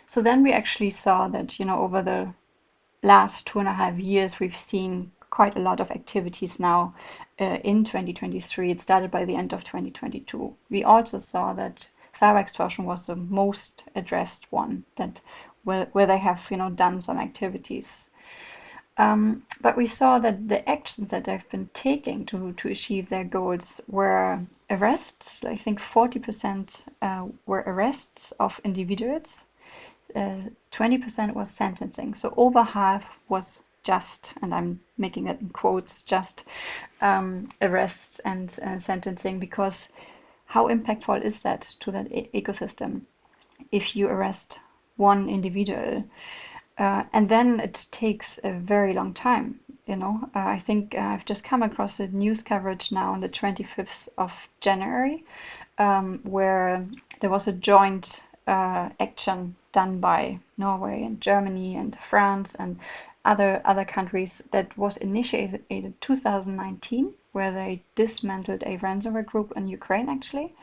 So 0.08 0.22
then 0.22 0.44
we 0.44 0.52
actually 0.52 0.92
saw 0.92 1.28
that, 1.30 1.60
you 1.60 1.66
know, 1.66 1.80
over 1.80 2.02
the 2.02 2.34
last 3.04 3.46
two 3.46 3.60
and 3.60 3.68
a 3.68 3.74
half 3.74 3.98
years, 3.98 4.40
we've 4.40 4.58
seen 4.58 5.12
quite 5.30 5.56
a 5.58 5.60
lot 5.60 5.80
of 5.80 5.92
activities 5.92 6.60
now 6.60 6.96
uh, 7.40 7.58
in 7.64 7.84
2023. 7.84 8.72
It 8.72 8.82
started 8.82 9.12
by 9.12 9.26
the 9.26 9.36
end 9.36 9.54
of 9.54 9.64
2022. 9.64 10.56
We 10.70 10.84
also 10.84 11.20
saw 11.20 11.54
that 11.54 11.88
cyber 12.20 12.40
extortion 12.40 12.86
was 12.86 13.06
the 13.06 13.16
most 13.16 13.84
addressed 13.96 14.46
one 14.52 14.84
that 14.98 15.20
where, 15.64 15.88
where 15.94 16.08
they 16.08 16.18
have 16.18 16.42
you 16.50 16.58
know 16.58 16.70
done 16.70 17.02
some 17.02 17.18
activities 17.18 18.10
um, 18.98 19.44
but 19.60 19.76
we 19.76 19.88
saw 19.88 20.20
that 20.20 20.48
the 20.48 20.68
actions 20.70 21.10
that 21.10 21.26
they've 21.26 21.50
been 21.50 21.70
taking 21.74 22.26
to, 22.28 22.54
to 22.54 22.70
achieve 22.70 23.10
their 23.10 23.26
goals 23.26 23.82
were 23.88 24.40
arrests. 24.70 25.44
I 25.44 25.58
think 25.58 25.80
40% 25.82 26.70
uh, 27.02 27.28
were 27.46 27.64
arrests 27.68 28.32
of 28.40 28.60
individuals. 28.64 29.28
Uh, 30.16 30.44
20% 30.72 31.34
was 31.34 31.52
sentencing. 31.52 32.16
So 32.16 32.34
over 32.38 32.64
half 32.64 33.04
was 33.28 33.64
just, 33.84 34.34
and 34.42 34.54
I'm 34.54 34.80
making 34.98 35.28
it 35.28 35.42
in 35.42 35.50
quotes, 35.50 36.02
just 36.04 36.46
um, 37.02 37.50
arrests 37.62 38.22
and 38.24 38.58
uh, 38.66 38.80
sentencing 38.80 39.40
because 39.40 39.90
how 40.46 40.68
impactful 40.68 41.24
is 41.24 41.42
that 41.42 41.68
to 41.82 41.92
that 41.92 42.12
e- 42.12 42.30
ecosystem 42.34 43.02
if 43.72 43.96
you 43.96 44.08
arrest 44.08 44.60
one 44.98 45.30
individual? 45.30 46.04
Uh, 46.78 47.04
and 47.14 47.30
then 47.30 47.60
it 47.60 47.88
takes 47.92 48.40
a 48.44 48.52
very 48.52 48.94
long 48.94 49.14
time. 49.14 49.60
You 49.86 49.96
know, 49.96 50.30
uh, 50.36 50.40
I 50.40 50.64
think 50.66 50.96
uh, 50.96 51.02
I've 51.02 51.26
just 51.26 51.44
come 51.44 51.64
across 51.64 52.00
a 52.00 52.08
news 52.08 52.42
coverage 52.42 52.92
now 52.92 53.14
on 53.14 53.22
the 53.22 53.30
25th 53.30 54.10
of 54.18 54.32
January, 54.60 55.24
um, 55.78 56.20
where 56.24 56.86
there 57.22 57.30
was 57.30 57.48
a 57.48 57.54
joint 57.54 58.22
uh, 58.48 58.90
action 59.00 59.56
done 59.74 60.00
by 60.00 60.40
Norway 60.58 61.04
and 61.04 61.22
Germany 61.22 61.76
and 61.76 61.98
France 62.10 62.56
and 62.60 62.80
other 63.26 63.62
other 63.66 63.86
countries 63.86 64.42
that 64.52 64.78
was 64.78 64.98
initiated 64.98 65.64
in 65.70 65.94
2019 66.02 67.14
where 67.36 67.52
they 67.52 67.84
dismantled 67.96 68.64
a 68.64 68.78
ransomware 68.78 69.26
group 69.26 69.52
in 69.58 69.68
Ukraine, 69.68 70.08
actually. 70.08 70.56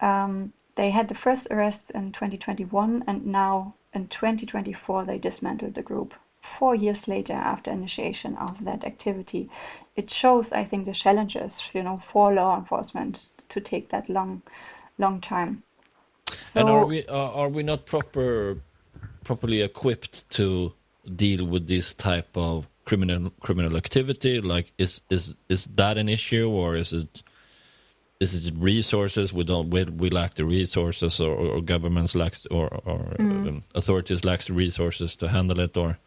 Um, 0.00 0.52
they 0.76 0.90
had 0.90 1.08
the 1.08 1.14
first 1.14 1.46
arrests 1.50 1.90
in 1.90 2.12
2021, 2.12 3.04
and 3.06 3.26
now 3.26 3.74
in 3.92 4.08
2024 4.08 5.04
they 5.04 5.18
dismantled 5.18 5.74
the 5.74 5.82
group. 5.82 6.14
Four 6.58 6.74
years 6.74 7.06
later, 7.06 7.34
after 7.34 7.70
initiation 7.70 8.34
of 8.36 8.64
that 8.64 8.84
activity, 8.84 9.50
it 9.94 10.10
shows, 10.10 10.52
I 10.52 10.64
think, 10.64 10.86
the 10.86 10.94
challenges, 10.94 11.52
you 11.74 11.82
know, 11.82 12.00
for 12.10 12.32
law 12.32 12.56
enforcement 12.56 13.26
to 13.50 13.60
take 13.60 13.90
that 13.90 14.08
long, 14.08 14.42
long 14.96 15.20
time. 15.20 15.62
So, 16.52 16.60
and 16.60 16.68
are 16.70 16.86
we 16.86 17.06
are 17.08 17.48
we 17.48 17.62
not 17.62 17.84
proper 17.84 18.58
properly 19.24 19.60
equipped 19.60 20.28
to 20.30 20.72
deal 21.14 21.44
with 21.44 21.66
this 21.66 21.94
type 21.94 22.36
of 22.36 22.68
criminal 22.86 23.30
criminal 23.40 23.76
activity? 23.76 24.40
Like, 24.40 24.72
is 24.78 25.02
is 25.10 25.34
is 25.48 25.66
that 25.74 25.98
an 25.98 26.08
issue, 26.08 26.48
or 26.48 26.76
is 26.76 26.92
it 26.92 27.22
is 28.20 28.34
it 28.34 28.54
resources? 28.56 29.32
We 29.32 29.44
don't 29.44 29.70
we, 29.70 29.84
we 29.84 30.08
lack 30.10 30.34
the 30.34 30.44
resources, 30.44 31.20
or, 31.20 31.34
or 31.34 31.60
governments 31.60 32.14
lacks 32.14 32.46
or, 32.50 32.68
or 32.86 32.98
mm. 33.18 33.48
um, 33.48 33.64
authorities 33.74 34.24
lacks 34.24 34.46
the 34.46 34.54
resources 34.54 35.16
to 35.16 35.28
handle 35.28 35.60
it, 35.60 35.76
or 35.76 35.98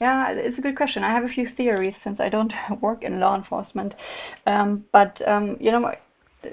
yeah, 0.00 0.30
it's 0.30 0.58
a 0.58 0.62
good 0.62 0.76
question. 0.76 1.02
I 1.02 1.10
have 1.10 1.24
a 1.24 1.28
few 1.28 1.48
theories 1.48 1.96
since 1.96 2.20
I 2.20 2.28
don't 2.28 2.52
work 2.80 3.02
in 3.02 3.20
law 3.20 3.34
enforcement, 3.34 3.94
um, 4.46 4.84
but 4.92 5.20
um, 5.26 5.56
you 5.60 5.72
know. 5.72 5.94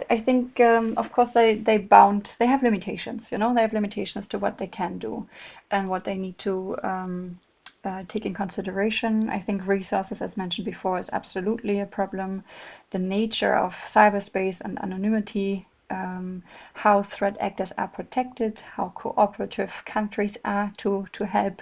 I 0.10 0.22
think, 0.22 0.62
um, 0.62 0.94
of 0.96 1.12
course, 1.12 1.32
they 1.32 1.56
they 1.56 1.78
bound. 1.78 2.32
They 2.40 2.48
have 2.48 2.64
limitations. 2.64 3.30
You 3.30 3.38
know, 3.38 3.54
they 3.54 3.60
have 3.60 3.74
limitations 3.74 4.26
to 4.30 4.40
what 4.40 4.58
they 4.58 4.68
can 4.68 5.00
do, 5.00 5.28
and 5.70 5.90
what 5.90 6.06
they 6.06 6.16
need 6.16 6.38
to 6.40 6.78
um, 6.82 7.38
uh, 7.84 8.04
take 8.08 8.26
in 8.26 8.34
consideration. 8.34 9.30
I 9.30 9.40
think 9.40 9.66
resources, 9.66 10.22
as 10.22 10.38
mentioned 10.38 10.66
before, 10.66 11.00
is 11.00 11.10
absolutely 11.12 11.80
a 11.80 11.86
problem. 11.86 12.44
The 12.92 13.00
nature 13.00 13.56
of 13.56 13.74
cyberspace 13.92 14.62
and 14.62 14.82
anonymity, 14.84 15.68
um, 15.90 16.44
how 16.74 17.04
threat 17.04 17.38
actors 17.40 17.74
are 17.78 17.88
protected, 17.88 18.60
how 18.60 18.94
cooperative 18.96 19.72
countries 19.86 20.38
are 20.46 20.72
to, 20.78 21.08
to 21.14 21.26
help 21.26 21.62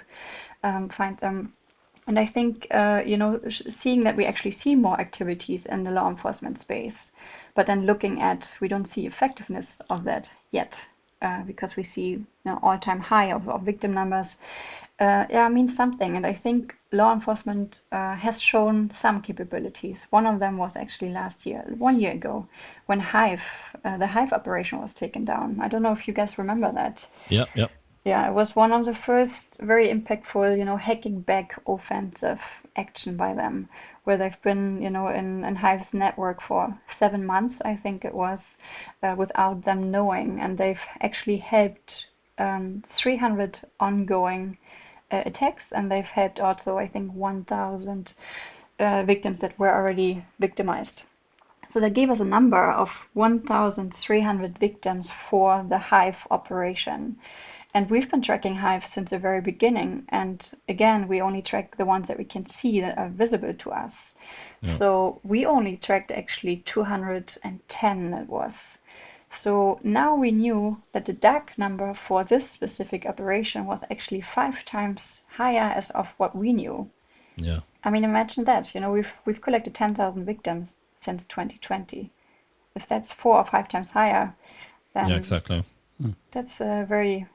um, 0.62 0.88
find 0.88 1.18
them. 1.18 1.52
And 2.06 2.18
I 2.18 2.26
think, 2.26 2.66
uh, 2.70 3.02
you 3.04 3.16
know, 3.16 3.40
seeing 3.48 4.04
that 4.04 4.16
we 4.16 4.24
actually 4.24 4.50
see 4.52 4.74
more 4.74 5.00
activities 5.00 5.66
in 5.66 5.84
the 5.84 5.90
law 5.90 6.08
enforcement 6.08 6.58
space, 6.58 7.12
but 7.54 7.66
then 7.66 7.86
looking 7.86 8.20
at, 8.20 8.50
we 8.60 8.68
don't 8.68 8.88
see 8.88 9.06
effectiveness 9.06 9.80
of 9.90 10.04
that 10.04 10.28
yet. 10.50 10.74
Uh, 11.22 11.42
because 11.42 11.76
we 11.76 11.82
see 11.82 12.08
you 12.08 12.26
know, 12.46 12.58
all-time 12.62 12.98
high 12.98 13.30
of, 13.30 13.46
of 13.46 13.60
victim 13.60 13.92
numbers 13.92 14.38
uh, 15.00 15.24
yeah, 15.30 15.48
means 15.48 15.74
something. 15.74 16.16
And 16.16 16.26
I 16.26 16.34
think 16.34 16.74
law 16.92 17.12
enforcement 17.12 17.80
uh, 17.90 18.14
has 18.16 18.40
shown 18.40 18.92
some 18.94 19.22
capabilities. 19.22 20.04
One 20.10 20.26
of 20.26 20.38
them 20.38 20.58
was 20.58 20.76
actually 20.76 21.10
last 21.10 21.46
year, 21.46 21.64
one 21.78 21.98
year 21.98 22.12
ago, 22.12 22.46
when 22.86 23.00
Hive, 23.00 23.40
uh, 23.84 23.96
the 23.96 24.06
Hive 24.06 24.32
operation 24.32 24.78
was 24.80 24.92
taken 24.92 25.24
down. 25.24 25.58
I 25.60 25.68
don't 25.68 25.82
know 25.82 25.92
if 25.92 26.06
you 26.06 26.12
guys 26.12 26.36
remember 26.38 26.70
that. 26.72 27.04
Yeah, 27.30 27.46
yeah. 27.54 27.68
Yeah, 28.04 28.28
it 28.30 28.32
was 28.32 28.56
one 28.56 28.72
of 28.72 28.86
the 28.86 28.94
first 28.94 29.58
very 29.60 29.88
impactful, 29.88 30.56
you 30.58 30.64
know, 30.64 30.78
hacking 30.78 31.20
back 31.20 31.60
offensive 31.66 32.40
action 32.76 33.14
by 33.14 33.34
them, 33.34 33.68
where 34.04 34.16
they've 34.16 34.42
been, 34.42 34.80
you 34.80 34.88
know, 34.88 35.08
in, 35.08 35.44
in 35.44 35.54
Hive's 35.54 35.92
network 35.92 36.40
for 36.40 36.78
seven 36.98 37.26
months, 37.26 37.60
I 37.62 37.76
think 37.76 38.06
it 38.06 38.14
was, 38.14 38.40
uh, 39.02 39.14
without 39.18 39.64
them 39.66 39.90
knowing. 39.90 40.40
And 40.40 40.56
they've 40.56 40.80
actually 41.02 41.36
helped 41.36 42.06
um, 42.38 42.82
300 42.90 43.60
ongoing 43.78 44.56
uh, 45.10 45.22
attacks, 45.26 45.72
and 45.72 45.90
they've 45.90 46.04
had 46.04 46.40
also, 46.40 46.78
I 46.78 46.88
think, 46.88 47.12
1,000 47.12 48.14
uh, 48.78 49.02
victims 49.04 49.40
that 49.40 49.58
were 49.58 49.72
already 49.72 50.24
victimized. 50.38 51.02
So 51.68 51.78
that 51.80 51.94
gave 51.94 52.10
us 52.10 52.20
a 52.20 52.24
number 52.24 52.70
of 52.70 52.90
1,300 53.14 54.58
victims 54.58 55.10
for 55.28 55.64
the 55.68 55.78
Hive 55.78 56.16
operation. 56.30 57.16
And 57.72 57.88
we've 57.88 58.10
been 58.10 58.22
tracking 58.22 58.56
Hive 58.56 58.84
since 58.84 59.10
the 59.10 59.18
very 59.18 59.40
beginning. 59.40 60.04
And 60.08 60.44
again, 60.68 61.06
we 61.06 61.20
only 61.20 61.42
track 61.42 61.76
the 61.76 61.84
ones 61.84 62.08
that 62.08 62.18
we 62.18 62.24
can 62.24 62.46
see 62.46 62.80
that 62.80 62.98
are 62.98 63.08
visible 63.08 63.54
to 63.54 63.70
us. 63.70 64.14
Yeah. 64.60 64.74
So 64.76 65.20
we 65.22 65.46
only 65.46 65.76
tracked 65.76 66.10
actually 66.10 66.56
210 66.66 68.14
it 68.14 68.28
was. 68.28 68.78
So 69.34 69.78
now 69.82 70.16
we 70.16 70.32
knew 70.32 70.82
that 70.92 71.04
the 71.04 71.12
dark 71.12 71.56
number 71.56 71.94
for 71.94 72.24
this 72.24 72.50
specific 72.50 73.06
operation 73.06 73.64
was 73.64 73.80
actually 73.90 74.22
five 74.22 74.64
times 74.64 75.22
higher 75.28 75.72
as 75.76 75.90
of 75.90 76.08
what 76.16 76.34
we 76.34 76.52
knew. 76.52 76.90
Yeah. 77.36 77.60
I 77.84 77.90
mean, 77.90 78.04
imagine 78.04 78.44
that. 78.44 78.74
You 78.74 78.80
know, 78.80 78.92
we've 78.92 79.12
we've 79.24 79.40
collected 79.40 79.74
10,000 79.74 80.24
victims 80.24 80.76
since 80.96 81.24
2020. 81.26 82.10
If 82.74 82.88
that's 82.88 83.10
four 83.12 83.36
or 83.36 83.44
five 83.44 83.68
times 83.68 83.90
higher, 83.90 84.34
then 84.94 85.08
yeah, 85.08 85.16
exactly. 85.16 85.64
That's 86.32 86.60
a 86.60 86.84
very, 86.88 87.26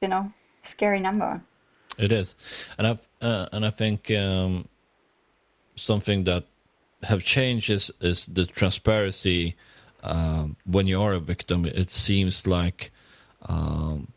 you 0.00 0.08
know, 0.08 0.32
scary 0.68 1.00
number. 1.00 1.42
It 1.98 2.12
is, 2.12 2.34
and 2.78 2.86
I 2.86 2.98
uh, 3.24 3.48
and 3.52 3.64
I 3.64 3.70
think 3.70 4.10
um, 4.10 4.66
something 5.76 6.24
that 6.24 6.44
have 7.02 7.22
changed 7.22 7.70
is 7.70 7.90
is 8.00 8.26
the 8.26 8.46
transparency. 8.46 9.56
Um, 10.06 10.56
when 10.64 10.86
you 10.86 11.00
are 11.02 11.12
a 11.12 11.20
victim, 11.20 11.64
it 11.66 11.90
seems 11.90 12.46
like 12.46 12.92
um, 13.42 14.12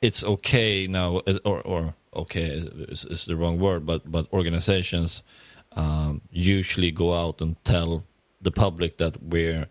it's 0.00 0.24
okay 0.24 0.86
now, 0.86 1.22
or 1.44 1.60
or 1.62 1.94
okay 2.14 2.46
is, 2.88 3.04
is 3.04 3.24
the 3.26 3.36
wrong 3.36 3.58
word, 3.58 3.86
but 3.86 4.10
but 4.10 4.32
organizations 4.32 5.22
um, 5.72 6.20
usually 6.30 6.90
go 6.90 7.14
out 7.14 7.40
and 7.40 7.62
tell 7.64 8.04
the 8.40 8.50
public 8.50 8.98
that 8.98 9.22
we're 9.22 9.66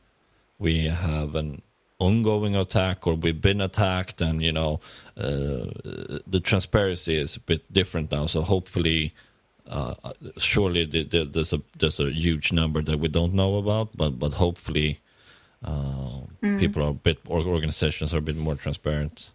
we 0.60 0.86
have 0.86 1.36
an 1.36 1.62
ongoing 2.00 2.56
attack 2.56 3.08
or 3.08 3.14
we've 3.14 3.42
been 3.42 3.62
attacked 3.62 4.20
and 4.20 4.42
you 4.42 4.52
know 4.52 4.80
uh, 5.18 5.68
the 6.28 6.42
transparency 6.44 7.16
is 7.16 7.36
a 7.36 7.40
bit 7.40 7.72
different 7.72 8.12
now. 8.12 8.26
So 8.26 8.42
hopefully 8.42 9.14
uh, 9.68 9.96
surely 10.38 10.86
the, 10.86 11.04
the, 11.04 11.26
there's 11.26 11.54
a 11.54 11.62
there's 11.78 12.00
a 12.00 12.12
huge 12.12 12.52
number 12.52 12.82
that 12.82 13.00
we 13.00 13.08
don't 13.08 13.34
know 13.34 13.58
about 13.58 13.96
but 13.96 14.20
but 14.20 14.34
hopefully 14.34 15.00
uh, 15.64 16.22
mm. 16.42 16.60
people 16.60 16.84
are 16.84 16.90
a 16.90 16.94
bit 16.94 17.20
or 17.28 17.40
organizations 17.40 18.14
are 18.14 18.18
a 18.18 18.22
bit 18.22 18.36
more 18.36 18.56
transparent 18.56 19.32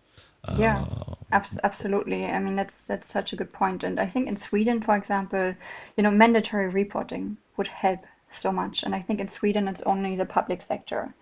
yeah, 0.56 0.84
uh, 1.32 1.44
absolutely. 1.62 2.24
I 2.24 2.38
mean, 2.38 2.56
that's 2.56 2.74
that's 2.86 3.12
such 3.12 3.32
a 3.32 3.36
good 3.36 3.52
point. 3.52 3.82
And 3.82 3.98
I 4.00 4.06
think 4.06 4.28
in 4.28 4.36
Sweden, 4.36 4.80
for 4.80 4.96
example, 4.96 5.54
you 5.96 6.02
know, 6.02 6.10
mandatory 6.10 6.68
reporting 6.68 7.36
would 7.56 7.66
help 7.66 8.00
so 8.32 8.52
much. 8.52 8.82
And 8.82 8.94
I 8.94 9.02
think 9.02 9.20
in 9.20 9.28
Sweden, 9.28 9.68
it's 9.68 9.82
only 9.82 10.16
the 10.16 10.24
public 10.24 10.62
sector 10.62 11.14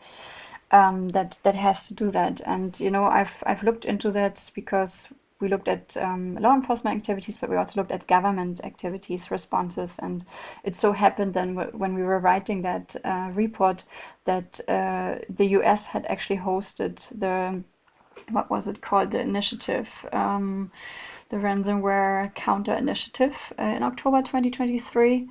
um, 0.71 1.09
that 1.11 1.39
that 1.43 1.55
has 1.55 1.89
to 1.89 1.95
do 1.95 2.11
that. 2.13 2.41
And 2.45 2.79
you 2.79 2.91
know, 2.91 3.05
I've 3.05 3.43
I've 3.45 3.63
looked 3.63 3.85
into 3.85 4.11
that 4.13 4.51
because 4.55 5.09
we 5.41 5.49
looked 5.49 5.69
at 5.69 5.97
um, 5.97 6.37
law 6.37 6.55
enforcement 6.55 6.97
activities, 6.97 7.37
but 7.41 7.51
we 7.51 7.57
also 7.57 7.81
looked 7.81 7.93
at 7.93 8.07
government 8.07 8.61
activities, 8.65 9.31
responses, 9.31 9.97
and 9.99 10.25
it 10.65 10.75
so 10.75 10.93
happened 10.93 11.35
then 11.35 11.55
when 11.55 11.95
we 11.95 12.03
were 12.03 12.19
writing 12.19 12.63
that 12.63 12.97
uh, 13.05 13.31
report 13.35 13.83
that 14.25 14.61
uh, 14.69 15.17
the 15.29 15.47
U.S. 15.59 15.87
had 15.87 16.07
actually 16.07 16.39
hosted 16.39 17.01
the 17.19 17.63
what 18.31 18.51
was 18.51 18.67
it 18.67 18.81
called? 18.81 19.11
The 19.11 19.21
initiative 19.21 19.89
um, 20.13 20.71
the 21.29 21.37
ransomware 21.37 22.35
counter 22.35 22.75
initiative 22.75 23.35
uh, 23.59 23.63
in 23.63 23.83
October 23.83 24.23
2023 24.23 25.29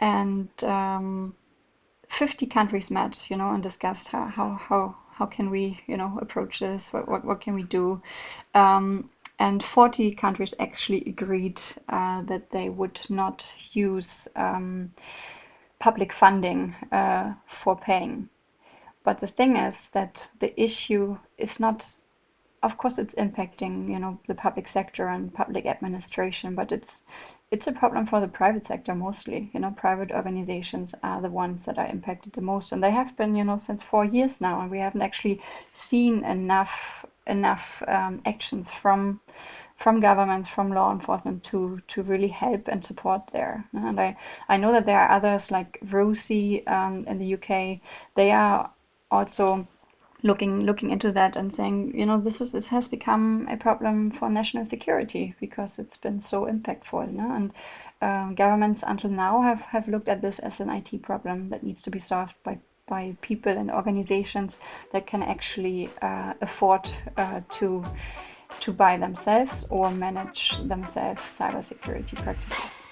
and 0.00 0.48
um, 0.62 1.34
50 2.18 2.46
countries 2.46 2.90
met 2.90 3.22
you 3.28 3.36
know 3.36 3.50
and 3.50 3.62
discussed 3.62 4.08
how 4.08 4.26
how 4.26 4.58
how, 4.68 4.96
how 5.12 5.26
can 5.26 5.50
we 5.50 5.80
you 5.86 5.96
know 5.96 6.18
approach 6.20 6.60
this? 6.60 6.92
What 6.92 7.08
what, 7.08 7.24
what 7.24 7.40
can 7.40 7.54
we 7.54 7.62
do? 7.62 8.00
Um, 8.54 9.10
and 9.38 9.62
40 9.62 10.14
countries 10.14 10.54
actually 10.60 11.02
agreed 11.06 11.60
uh, 11.88 12.22
that 12.22 12.50
they 12.50 12.68
would 12.68 13.00
not 13.08 13.44
use 13.72 14.28
um, 14.36 14.90
public 15.78 16.12
funding 16.12 16.74
uh, 16.92 17.34
for 17.62 17.76
paying. 17.76 18.28
But 19.04 19.20
the 19.20 19.26
thing 19.26 19.56
is 19.56 19.88
that 19.92 20.26
the 20.40 20.58
issue 20.60 21.18
is 21.38 21.60
not 21.60 21.84
of 22.62 22.76
course 22.78 22.98
it's 22.98 23.14
impacting 23.14 23.88
you 23.88 23.98
know 23.98 24.18
the 24.26 24.34
public 24.34 24.66
sector 24.66 25.08
and 25.08 25.32
public 25.32 25.66
administration 25.66 26.54
but 26.54 26.72
it's 26.72 27.04
it's 27.50 27.66
a 27.66 27.72
problem 27.72 28.06
for 28.06 28.20
the 28.20 28.28
private 28.28 28.66
sector 28.66 28.94
mostly. 28.94 29.50
You 29.54 29.60
know 29.60 29.70
private 29.70 30.10
organizations 30.12 30.94
are 31.02 31.20
the 31.20 31.30
ones 31.30 31.64
that 31.66 31.78
are 31.78 31.86
impacted 31.86 32.32
the 32.32 32.40
most 32.40 32.72
and 32.72 32.82
they 32.82 32.90
have 32.90 33.16
been 33.16 33.34
you 33.36 33.44
know 33.44 33.58
since 33.58 33.82
four 33.82 34.04
years 34.04 34.40
now 34.40 34.60
and 34.60 34.70
we 34.70 34.78
haven't 34.78 35.02
actually 35.02 35.40
seen 35.74 36.24
enough 36.24 37.04
enough 37.26 37.82
um, 37.88 38.20
actions 38.26 38.68
from 38.82 39.20
from 39.78 40.00
governments 40.00 40.48
from 40.48 40.72
law 40.72 40.90
enforcement 40.92 41.44
to 41.44 41.80
to 41.88 42.02
really 42.02 42.28
help 42.28 42.66
and 42.68 42.84
support 42.84 43.22
there. 43.32 43.64
And 43.72 44.00
i 44.00 44.16
i 44.48 44.56
know 44.56 44.72
that 44.72 44.86
there 44.86 45.00
are 45.00 45.10
others 45.16 45.50
like 45.50 45.78
RUSI 45.84 46.66
um, 46.66 47.04
in 47.06 47.18
the 47.18 47.34
uk 47.34 47.78
they 48.16 48.30
are 48.32 48.70
also 49.10 49.66
looking 50.22 50.62
looking 50.62 50.90
into 50.90 51.12
that 51.12 51.36
and 51.36 51.54
saying, 51.54 51.92
you 51.96 52.06
know, 52.06 52.20
this 52.20 52.40
is 52.40 52.52
this 52.52 52.66
has 52.66 52.88
become 52.88 53.46
a 53.50 53.56
problem 53.56 54.10
for 54.10 54.28
national 54.28 54.64
security 54.64 55.34
because 55.40 55.78
it's 55.78 55.96
been 55.96 56.20
so 56.20 56.46
impactful, 56.46 57.06
and 57.06 57.52
um, 58.02 58.34
governments 58.34 58.82
until 58.86 59.10
now 59.10 59.42
have 59.42 59.60
have 59.60 59.88
looked 59.88 60.08
at 60.08 60.22
this 60.22 60.38
as 60.40 60.60
an 60.60 60.70
IT 60.70 61.02
problem 61.02 61.48
that 61.50 61.62
needs 61.62 61.82
to 61.82 61.90
be 61.90 61.98
solved 61.98 62.34
by 62.44 62.58
by 62.86 63.16
people 63.20 63.52
and 63.52 63.70
organizations 63.70 64.54
that 64.92 65.06
can 65.06 65.22
actually 65.22 65.90
uh, 66.02 66.34
afford 66.40 66.88
uh, 67.16 67.40
to 67.58 67.84
to 68.60 68.72
buy 68.72 68.96
themselves 68.96 69.64
or 69.70 69.90
manage 69.90 70.52
themselves 70.68 71.20
cybersecurity 71.38 72.14
practices. 72.22 72.85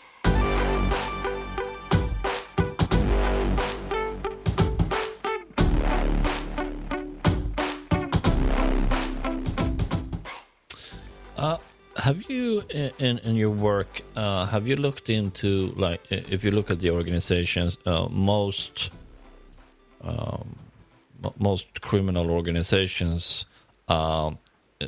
Have 12.04 12.22
you 12.30 12.62
in 12.98 13.18
in 13.18 13.34
your 13.34 13.54
work 13.70 14.02
uh, 14.16 14.44
have 14.46 14.68
you 14.68 14.76
looked 14.76 15.08
into 15.08 15.72
like 15.76 16.00
if 16.10 16.44
you 16.44 16.50
look 16.50 16.70
at 16.70 16.78
the 16.80 16.90
organizations 16.90 17.78
uh, 17.86 18.06
most 18.10 18.90
um, 20.02 20.58
most 21.38 21.80
criminal 21.80 22.30
organizations 22.30 23.46
um, 23.88 24.38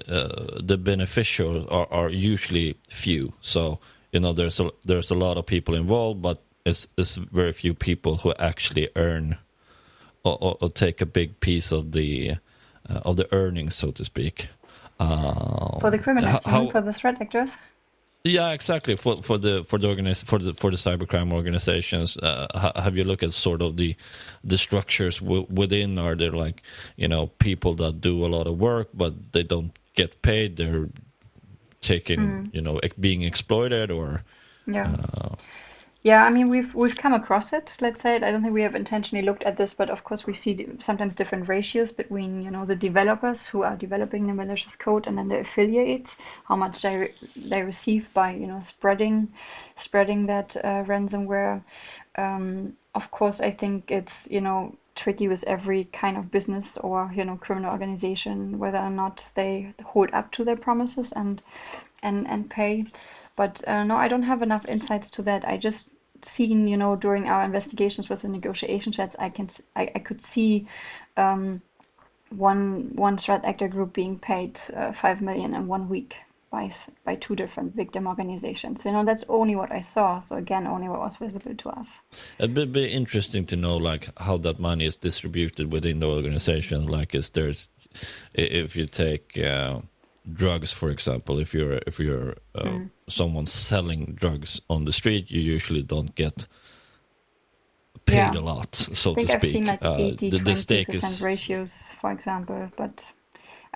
uh, 0.09 0.61
the 0.61 0.77
beneficiaries 0.77 1.65
are, 1.71 1.87
are 1.91 2.11
usually 2.11 2.77
few. 2.89 3.33
So 3.41 3.79
you 4.13 4.21
know 4.21 4.33
there's 4.33 4.61
a 4.61 4.71
there's 4.85 5.11
a 5.11 5.15
lot 5.15 5.37
of 5.37 5.47
people 5.47 5.75
involved 5.75 6.23
but 6.23 6.43
it's, 6.65 6.89
it's 6.99 7.17
very 7.17 7.53
few 7.53 7.75
people 7.75 8.17
who 8.19 8.35
actually 8.39 8.89
earn 8.97 9.39
or, 10.25 10.37
or, 10.41 10.57
or 10.61 10.69
take 10.71 11.01
a 11.01 11.07
big 11.07 11.39
piece 11.41 11.73
of 11.73 11.93
the 11.93 12.37
uh, 12.91 13.01
of 13.05 13.17
the 13.17 13.33
earnings 13.33 13.75
so 13.75 13.91
to 13.93 14.05
speak 14.05 14.49
uh, 14.99 15.79
for 15.81 15.91
the 15.91 15.99
criminals, 15.99 16.43
how, 16.45 16.71
for 16.71 16.81
the 16.81 16.93
threat 16.93 17.21
actors. 17.21 17.51
Yeah, 18.25 18.51
exactly. 18.51 18.97
For 18.97 19.23
for 19.23 19.39
the 19.39 19.65
for 19.65 19.79
the 19.79 19.89
organiz- 19.89 20.25
for 20.25 20.39
the 20.39 20.53
for 20.55 20.71
the 20.71 20.77
cybercrime 20.77 21.33
organizations, 21.33 22.17
uh, 22.19 22.73
have 22.75 22.97
you 22.97 23.05
looked 23.05 23.23
at 23.23 23.33
sort 23.33 23.63
of 23.63 23.77
the 23.77 23.95
the 24.43 24.59
structures 24.59 25.21
w- 25.21 25.47
within? 25.49 25.99
Are 25.99 26.17
there 26.17 26.33
like 26.33 26.63
you 26.97 27.09
know 27.09 27.29
people 27.39 27.75
that 27.77 28.01
do 28.01 28.25
a 28.25 28.29
lot 28.29 28.47
of 28.47 28.59
work 28.59 28.89
but 28.93 29.33
they 29.33 29.45
don't 29.45 29.73
get 29.95 30.23
paid? 30.23 30.57
They're 30.57 30.89
taking 31.83 32.19
mm. 32.19 32.55
you 32.55 32.61
know 32.61 32.81
being 32.99 33.23
exploited 33.23 33.91
or 33.91 34.25
yeah. 34.67 34.97
Uh, 35.15 35.37
yeah, 36.07 36.25
I 36.25 36.31
mean 36.31 36.49
we've 36.49 36.73
we've 36.73 36.95
come 36.95 37.15
across 37.15 37.53
it. 37.53 37.77
Let's 37.81 38.01
say 38.01 38.15
it. 38.15 38.23
I 38.23 38.31
don't 38.31 38.41
think 38.41 38.55
we 38.55 38.63
have 38.63 38.77
intentionally 38.77 39.25
looked 39.27 39.43
at 39.43 39.57
this, 39.57 39.75
but 39.75 39.91
of 39.91 40.05
course 40.05 40.25
we 40.25 40.35
see 40.35 40.69
sometimes 40.81 41.17
different 41.17 41.49
ratios 41.49 41.91
between 41.91 42.43
you 42.43 42.51
know 42.53 42.65
the 42.65 42.77
developers 42.77 43.45
who 43.49 43.65
are 43.65 43.75
developing 43.75 44.29
the 44.29 44.33
malicious 44.33 44.77
code 44.77 45.09
and 45.09 45.19
then 45.19 45.27
the 45.27 45.41
affiliates, 45.41 46.13
how 46.45 46.55
much 46.55 46.81
they 46.81 46.97
re- 46.97 47.15
they 47.35 47.61
receive 47.65 48.07
by 48.15 48.31
you 48.31 48.47
know 48.47 48.61
spreading 48.61 49.27
spreading 49.81 50.27
that 50.27 50.55
uh, 50.59 50.85
ransomware. 50.85 51.61
Um, 52.15 52.75
of 52.95 53.11
course, 53.11 53.41
I 53.41 53.51
think 53.51 53.91
it's 53.91 54.15
you 54.31 54.41
know 54.41 54.77
tricky 54.95 55.27
with 55.27 55.43
every 55.43 55.87
kind 55.93 56.17
of 56.17 56.31
business 56.31 56.79
or 56.83 57.11
you 57.17 57.25
know 57.25 57.37
criminal 57.37 57.73
organization 57.73 58.61
whether 58.61 58.79
or 58.79 58.91
not 58.91 59.25
they 59.35 59.75
hold 59.85 60.11
up 60.13 60.31
to 60.35 60.45
their 60.45 60.57
promises 60.57 61.13
and 61.17 61.43
and 62.05 62.29
and 62.29 62.49
pay. 62.49 62.85
But 63.35 63.67
uh, 63.69 63.83
no, 63.83 63.97
I 63.97 64.07
don't 64.07 64.23
have 64.23 64.41
enough 64.41 64.65
insights 64.67 65.11
to 65.11 65.23
that. 65.23 65.47
I 65.47 65.59
just 65.59 65.91
seen, 66.27 66.69
you 66.69 66.77
know, 66.77 66.97
during 66.97 67.29
our 67.29 67.45
investigations 67.45 68.09
with 68.09 68.23
the 68.23 68.29
negotiation 68.29 68.93
chats, 68.93 69.17
I 69.19 69.31
can 69.31 69.49
I, 69.75 69.91
I 69.95 69.99
could 69.99 70.23
see 70.23 70.67
um, 71.17 71.63
one 72.31 72.91
one 72.95 73.19
threat 73.19 73.45
actor 73.45 73.69
group 73.69 73.93
being 73.93 74.19
paid 74.19 74.61
uh, 74.75 74.93
five 74.93 75.21
million 75.21 75.55
in 75.55 75.67
one 75.67 75.89
week 75.89 76.15
by 76.51 76.75
by 77.05 77.15
two 77.17 77.37
different 77.37 77.75
victim 77.75 78.07
organizations. 78.07 78.85
You 78.85 78.93
know, 78.93 79.05
that's 79.05 79.25
only 79.29 79.57
what 79.57 79.73
I 79.73 79.81
saw. 79.81 80.21
So 80.21 80.37
again, 80.37 80.67
only 80.67 80.89
what 80.89 81.01
was 81.01 81.17
visible 81.17 81.55
to 81.55 81.69
us. 81.71 81.87
It'd 82.39 82.73
be, 82.73 82.87
interesting 82.87 83.47
to 83.47 83.57
know 83.57 83.77
like 83.77 84.09
how 84.19 84.37
that 84.39 84.59
money 84.59 84.87
is 84.87 84.97
distributed 84.97 85.73
within 85.73 86.01
the 86.01 86.07
organization. 86.07 86.87
Like, 86.87 87.15
is 87.15 87.31
there's 87.31 87.69
if 88.35 88.77
you 88.77 88.87
take 88.87 89.39
uh, 89.39 89.81
drugs, 90.33 90.73
for 90.73 90.91
example, 90.91 91.39
if 91.39 91.55
you're 91.55 91.81
if 91.87 91.99
you're 91.99 92.35
uh, 92.55 92.63
mm. 92.63 92.91
someone 93.09 93.47
selling 93.47 94.17
drugs 94.19 94.61
on 94.69 94.85
the 94.85 94.93
street, 94.93 95.31
you 95.31 95.41
usually 95.41 95.83
don't 95.83 96.15
get 96.15 96.47
paid 98.05 98.35
yeah. 98.35 98.39
a 98.39 98.41
lot, 98.41 98.75
so 98.75 99.13
I 99.13 99.15
think 99.15 99.29
to 99.29 99.35
I've 99.35 99.41
speak. 99.41 99.53
Seen 99.53 99.67
like 99.67 99.83
80, 99.83 100.29
uh, 100.29 100.31
the, 100.31 100.39
the 100.39 100.57
stake 100.57 100.95
is 100.95 101.23
ratios, 101.23 101.73
for 102.01 102.13
example, 102.13 102.71
but 102.77 103.03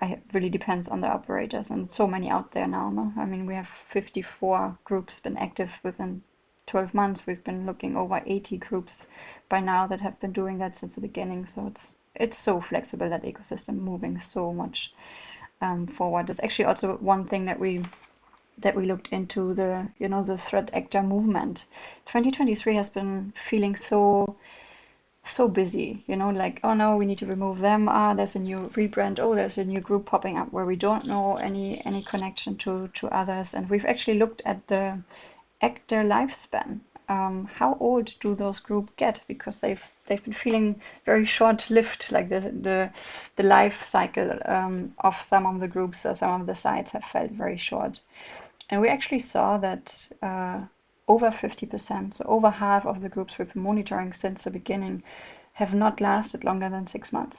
it 0.02 0.22
really 0.32 0.48
depends 0.48 0.88
on 0.88 1.00
the 1.00 1.08
operators, 1.08 1.70
and 1.70 1.90
so 1.90 2.06
many 2.06 2.30
out 2.30 2.52
there 2.52 2.66
now. 2.66 2.90
No? 2.90 3.12
I 3.16 3.24
mean, 3.24 3.46
we 3.46 3.54
have 3.54 3.68
54 3.92 4.78
groups 4.84 5.20
been 5.20 5.36
active 5.36 5.70
within 5.82 6.22
12 6.66 6.94
months. 6.94 7.22
We've 7.26 7.42
been 7.42 7.66
looking 7.66 7.96
over 7.96 8.22
80 8.24 8.58
groups 8.58 9.06
by 9.48 9.60
now 9.60 9.86
that 9.88 10.00
have 10.00 10.20
been 10.20 10.32
doing 10.32 10.58
that 10.58 10.76
since 10.76 10.94
the 10.94 11.00
beginning. 11.00 11.46
So 11.46 11.66
it's 11.66 11.96
it's 12.14 12.38
so 12.38 12.60
flexible 12.60 13.08
that 13.08 13.22
ecosystem 13.22 13.78
moving 13.78 14.20
so 14.20 14.52
much 14.52 14.92
um, 15.60 15.86
forward. 15.86 16.26
There's 16.26 16.40
actually 16.40 16.66
also 16.66 16.96
one 17.00 17.26
thing 17.26 17.44
that 17.46 17.58
we 17.58 17.84
that 18.58 18.76
we 18.76 18.84
looked 18.86 19.08
into 19.08 19.54
the 19.54 19.88
you 19.98 20.08
know 20.08 20.22
the 20.22 20.38
threat 20.38 20.70
actor 20.74 21.02
movement. 21.02 21.64
2023 22.06 22.76
has 22.76 22.90
been 22.90 23.32
feeling 23.48 23.76
so 23.76 24.36
so 25.24 25.48
busy, 25.48 26.02
you 26.06 26.16
know, 26.16 26.30
like 26.30 26.60
oh 26.64 26.74
no, 26.74 26.96
we 26.96 27.06
need 27.06 27.18
to 27.18 27.26
remove 27.26 27.58
them. 27.58 27.88
Ah, 27.88 28.14
there's 28.14 28.34
a 28.34 28.38
new 28.38 28.70
rebrand. 28.74 29.18
Oh, 29.18 29.34
there's 29.34 29.58
a 29.58 29.64
new 29.64 29.80
group 29.80 30.06
popping 30.06 30.38
up 30.38 30.52
where 30.52 30.66
we 30.66 30.76
don't 30.76 31.06
know 31.06 31.36
any 31.36 31.84
any 31.84 32.02
connection 32.02 32.56
to 32.58 32.88
to 32.94 33.08
others, 33.08 33.54
and 33.54 33.68
we've 33.70 33.84
actually 33.86 34.18
looked 34.18 34.42
at 34.44 34.66
the 34.68 35.02
actor 35.62 36.02
lifespan. 36.02 36.80
Um, 37.10 37.50
how 37.52 37.76
old 37.80 38.14
do 38.20 38.36
those 38.36 38.60
groups 38.60 38.92
get? 38.96 39.20
Because 39.26 39.58
they've 39.58 39.82
they've 40.06 40.24
been 40.24 40.32
feeling 40.44 40.80
very 41.04 41.26
short-lived, 41.26 42.06
like 42.10 42.28
the 42.28 42.40
the 42.40 42.90
the 43.34 43.42
life 43.42 43.82
cycle 43.84 44.38
um, 44.44 44.94
of 44.98 45.14
some 45.24 45.44
of 45.44 45.60
the 45.60 45.66
groups 45.66 46.06
or 46.06 46.14
some 46.14 46.40
of 46.40 46.46
the 46.46 46.54
sites 46.54 46.92
have 46.92 47.02
felt 47.12 47.32
very 47.32 47.56
short. 47.58 48.00
And 48.70 48.80
we 48.80 48.88
actually 48.88 49.20
saw 49.20 49.58
that 49.58 49.92
uh, 50.22 50.60
over 51.08 51.32
50%, 51.32 52.14
so 52.14 52.24
over 52.28 52.50
half 52.50 52.86
of 52.86 53.00
the 53.00 53.08
groups 53.08 53.36
we've 53.36 53.52
been 53.52 53.62
monitoring 53.62 54.12
since 54.12 54.44
the 54.44 54.50
beginning, 54.50 55.02
have 55.54 55.74
not 55.74 56.00
lasted 56.00 56.44
longer 56.44 56.70
than 56.70 56.86
six 56.86 57.12
months. 57.12 57.38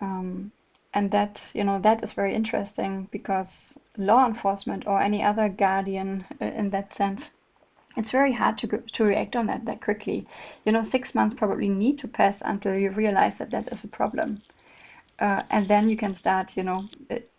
Um, 0.00 0.50
and 0.92 1.12
that, 1.12 1.40
you 1.52 1.62
know, 1.62 1.78
that 1.80 2.02
is 2.02 2.12
very 2.12 2.34
interesting 2.34 3.08
because 3.12 3.74
law 3.96 4.26
enforcement 4.26 4.84
or 4.88 5.00
any 5.00 5.22
other 5.22 5.48
guardian 5.48 6.24
uh, 6.40 6.46
in 6.46 6.70
that 6.70 6.92
sense, 6.92 7.30
it's 7.96 8.10
very 8.10 8.32
hard 8.32 8.58
to, 8.58 8.66
to 8.66 9.04
react 9.04 9.36
on 9.36 9.46
that 9.46 9.64
that 9.64 9.80
quickly. 9.80 10.26
You 10.64 10.72
know, 10.72 10.84
six 10.84 11.14
months 11.14 11.36
probably 11.38 11.68
need 11.68 11.98
to 12.00 12.08
pass 12.08 12.42
until 12.44 12.76
you 12.76 12.90
realize 12.90 13.38
that 13.38 13.50
that 13.50 13.72
is 13.72 13.84
a 13.84 13.88
problem. 13.88 14.42
Uh, 15.18 15.42
and 15.50 15.68
then 15.68 15.88
you 15.88 15.96
can 15.96 16.14
start, 16.14 16.56
you 16.56 16.64
know, 16.64 16.88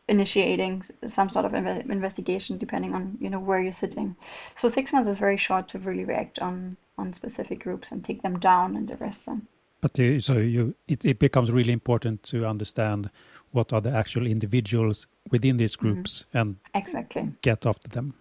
initiating 0.07 0.83
some 1.07 1.29
sort 1.29 1.45
of 1.45 1.51
inve- 1.51 1.89
investigation 1.89 2.57
depending 2.57 2.93
on 2.93 3.17
you 3.19 3.29
know 3.29 3.39
where 3.39 3.59
you're 3.59 3.71
sitting 3.71 4.15
so 4.59 4.69
six 4.69 4.93
months 4.93 5.09
is 5.09 5.17
very 5.17 5.37
short 5.37 5.67
to 5.67 5.79
really 5.79 6.05
react 6.05 6.37
on 6.39 6.77
on 6.97 7.11
specific 7.13 7.63
groups 7.63 7.91
and 7.91 8.05
take 8.05 8.21
them 8.21 8.39
down 8.39 8.75
and 8.75 8.91
arrest 8.91 9.25
them 9.25 9.47
but 9.81 9.99
uh, 9.99 10.19
so 10.19 10.33
you 10.33 10.75
it, 10.87 11.03
it 11.03 11.17
becomes 11.17 11.51
really 11.51 11.73
important 11.73 12.21
to 12.21 12.45
understand 12.45 13.09
what 13.51 13.73
are 13.73 13.81
the 13.81 13.91
actual 13.91 14.27
individuals 14.27 15.07
within 15.31 15.57
these 15.57 15.75
mm-hmm. 15.75 15.93
groups 15.93 16.25
mm-hmm. 16.29 16.37
and 16.37 16.57
exactly 16.75 17.27
get 17.41 17.65
after 17.65 17.87
them 17.87 18.13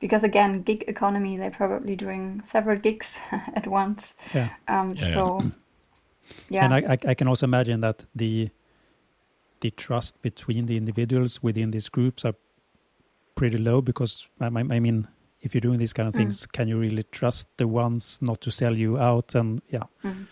because 0.00 0.22
again 0.22 0.62
gig 0.62 0.84
economy 0.88 1.36
they're 1.36 1.50
probably 1.50 1.96
doing 1.96 2.42
several 2.44 2.78
gigs 2.78 3.06
at 3.54 3.66
once. 3.66 4.14
Yeah, 4.34 4.50
um, 4.68 4.94
yeah 4.96 5.14
so 5.14 5.42
yeah. 6.50 6.64
And 6.64 6.74
I, 6.74 6.98
I 7.06 7.14
can 7.14 7.28
also 7.28 7.46
imagine 7.46 7.80
that 7.80 8.04
the 8.14 8.50
the 9.60 9.70
trust 9.70 10.20
between 10.22 10.66
the 10.66 10.76
individuals 10.76 11.42
within 11.42 11.70
these 11.70 11.88
groups 11.88 12.24
are 12.24 12.34
pretty 13.34 13.58
low 13.58 13.80
because 13.80 14.28
I, 14.40 14.46
I 14.46 14.80
mean 14.80 15.08
if 15.40 15.54
you're 15.54 15.60
doing 15.60 15.78
these 15.78 15.92
kind 15.92 16.08
of 16.08 16.14
mm. 16.14 16.18
things 16.18 16.46
can 16.46 16.68
you 16.68 16.78
really 16.78 17.04
trust 17.04 17.48
the 17.56 17.68
ones 17.68 18.18
not 18.20 18.40
to 18.42 18.50
sell 18.50 18.76
you 18.76 18.98
out 18.98 19.34
and 19.34 19.62
yeah. 19.70 19.82
Mm. 20.04 20.26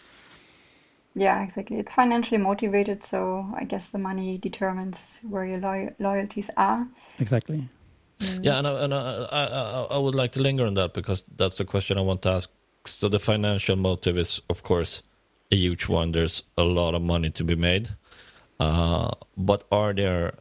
yeah 1.14 1.42
exactly. 1.42 1.78
It's 1.78 1.92
financially 1.92 2.38
motivated 2.38 3.02
so 3.02 3.46
i 3.56 3.64
guess 3.64 3.90
the 3.90 3.98
money 3.98 4.38
determines 4.38 5.18
where 5.28 5.46
your 5.46 5.58
lo- 5.58 5.94
loyalties 5.98 6.50
are. 6.56 6.86
Exactly 7.18 7.68
mm. 8.26 8.44
yeah 8.44 8.58
and, 8.58 8.66
I, 8.66 8.84
and 8.84 8.94
I, 8.94 8.98
I, 9.32 9.86
I 9.90 9.98
would 9.98 10.14
like 10.14 10.32
to 10.32 10.40
linger 10.40 10.66
on 10.66 10.74
that 10.74 10.94
because 10.94 11.24
that's 11.36 11.58
the 11.58 11.64
question 11.64 11.98
i 11.98 12.00
want 12.00 12.22
to 12.22 12.30
ask 12.30 12.50
so 12.84 13.08
the 13.08 13.18
financial 13.18 13.76
motive 13.76 14.18
is 14.18 14.40
of 14.50 14.62
course 14.62 15.02
a 15.50 15.56
huge 15.56 15.88
one 15.88 16.12
there's 16.12 16.42
a 16.56 16.64
lot 16.64 16.94
of 16.94 17.02
money 17.02 17.30
to 17.30 17.44
be 17.44 17.54
made 17.54 17.90
uh, 18.60 19.10
but 19.36 19.64
are 19.72 19.92
there 19.92 20.34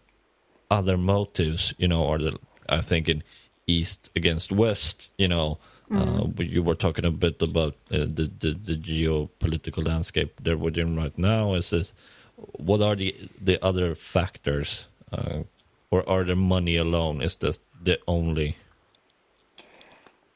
other 0.69 0.98
motives? 0.98 1.74
You 1.78 1.88
know, 1.88 2.08
are 2.08 2.19
there? 2.19 2.34
I 2.69 2.82
think 2.82 3.10
in 3.10 3.24
East 3.67 4.10
against 4.15 4.52
West. 4.52 5.10
You 5.17 5.28
know, 5.28 5.60
mm. 5.89 6.39
uh, 6.39 6.43
you 6.43 6.63
were 6.63 6.76
talking 6.76 7.06
a 7.06 7.12
bit 7.12 7.41
about 7.41 7.76
uh, 7.91 8.06
the, 8.17 8.32
the, 8.39 8.54
the 8.54 8.76
geopolitical 8.76 9.86
landscape 9.86 10.41
there 10.41 10.58
within 10.58 10.96
right 10.96 11.17
now. 11.17 11.54
Is 11.54 11.69
this? 11.69 11.93
What 12.36 12.82
are 12.82 12.96
the 12.96 13.15
the 13.39 13.63
other 13.63 13.96
factors, 13.96 14.88
uh, 15.12 15.43
or 15.91 16.08
are 16.10 16.24
there 16.24 16.36
money 16.36 16.78
alone? 16.78 17.22
Is 17.22 17.36
this 17.36 17.60
the 17.84 18.00
only? 18.08 18.58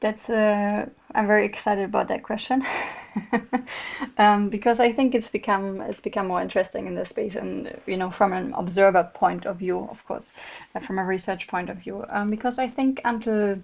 That's. 0.00 0.28
Uh, 0.30 0.86
I'm 1.14 1.26
very 1.26 1.44
excited 1.44 1.84
about 1.84 2.08
that 2.08 2.22
question. 2.22 2.64
um, 4.18 4.48
because 4.48 4.78
I 4.78 4.92
think 4.92 5.14
it's 5.14 5.28
become 5.28 5.80
it's 5.80 6.00
become 6.00 6.28
more 6.28 6.40
interesting 6.40 6.86
in 6.86 6.94
this 6.94 7.08
space, 7.08 7.34
and 7.34 7.76
you 7.86 7.96
know, 7.96 8.10
from 8.10 8.32
an 8.32 8.52
observer 8.54 9.10
point 9.14 9.44
of 9.46 9.56
view, 9.56 9.88
of 9.90 10.04
course, 10.06 10.32
uh, 10.74 10.80
from 10.80 10.98
a 10.98 11.04
research 11.04 11.48
point 11.48 11.70
of 11.70 11.78
view, 11.78 12.04
um, 12.10 12.30
because 12.30 12.58
I 12.58 12.68
think 12.68 13.00
until 13.04 13.58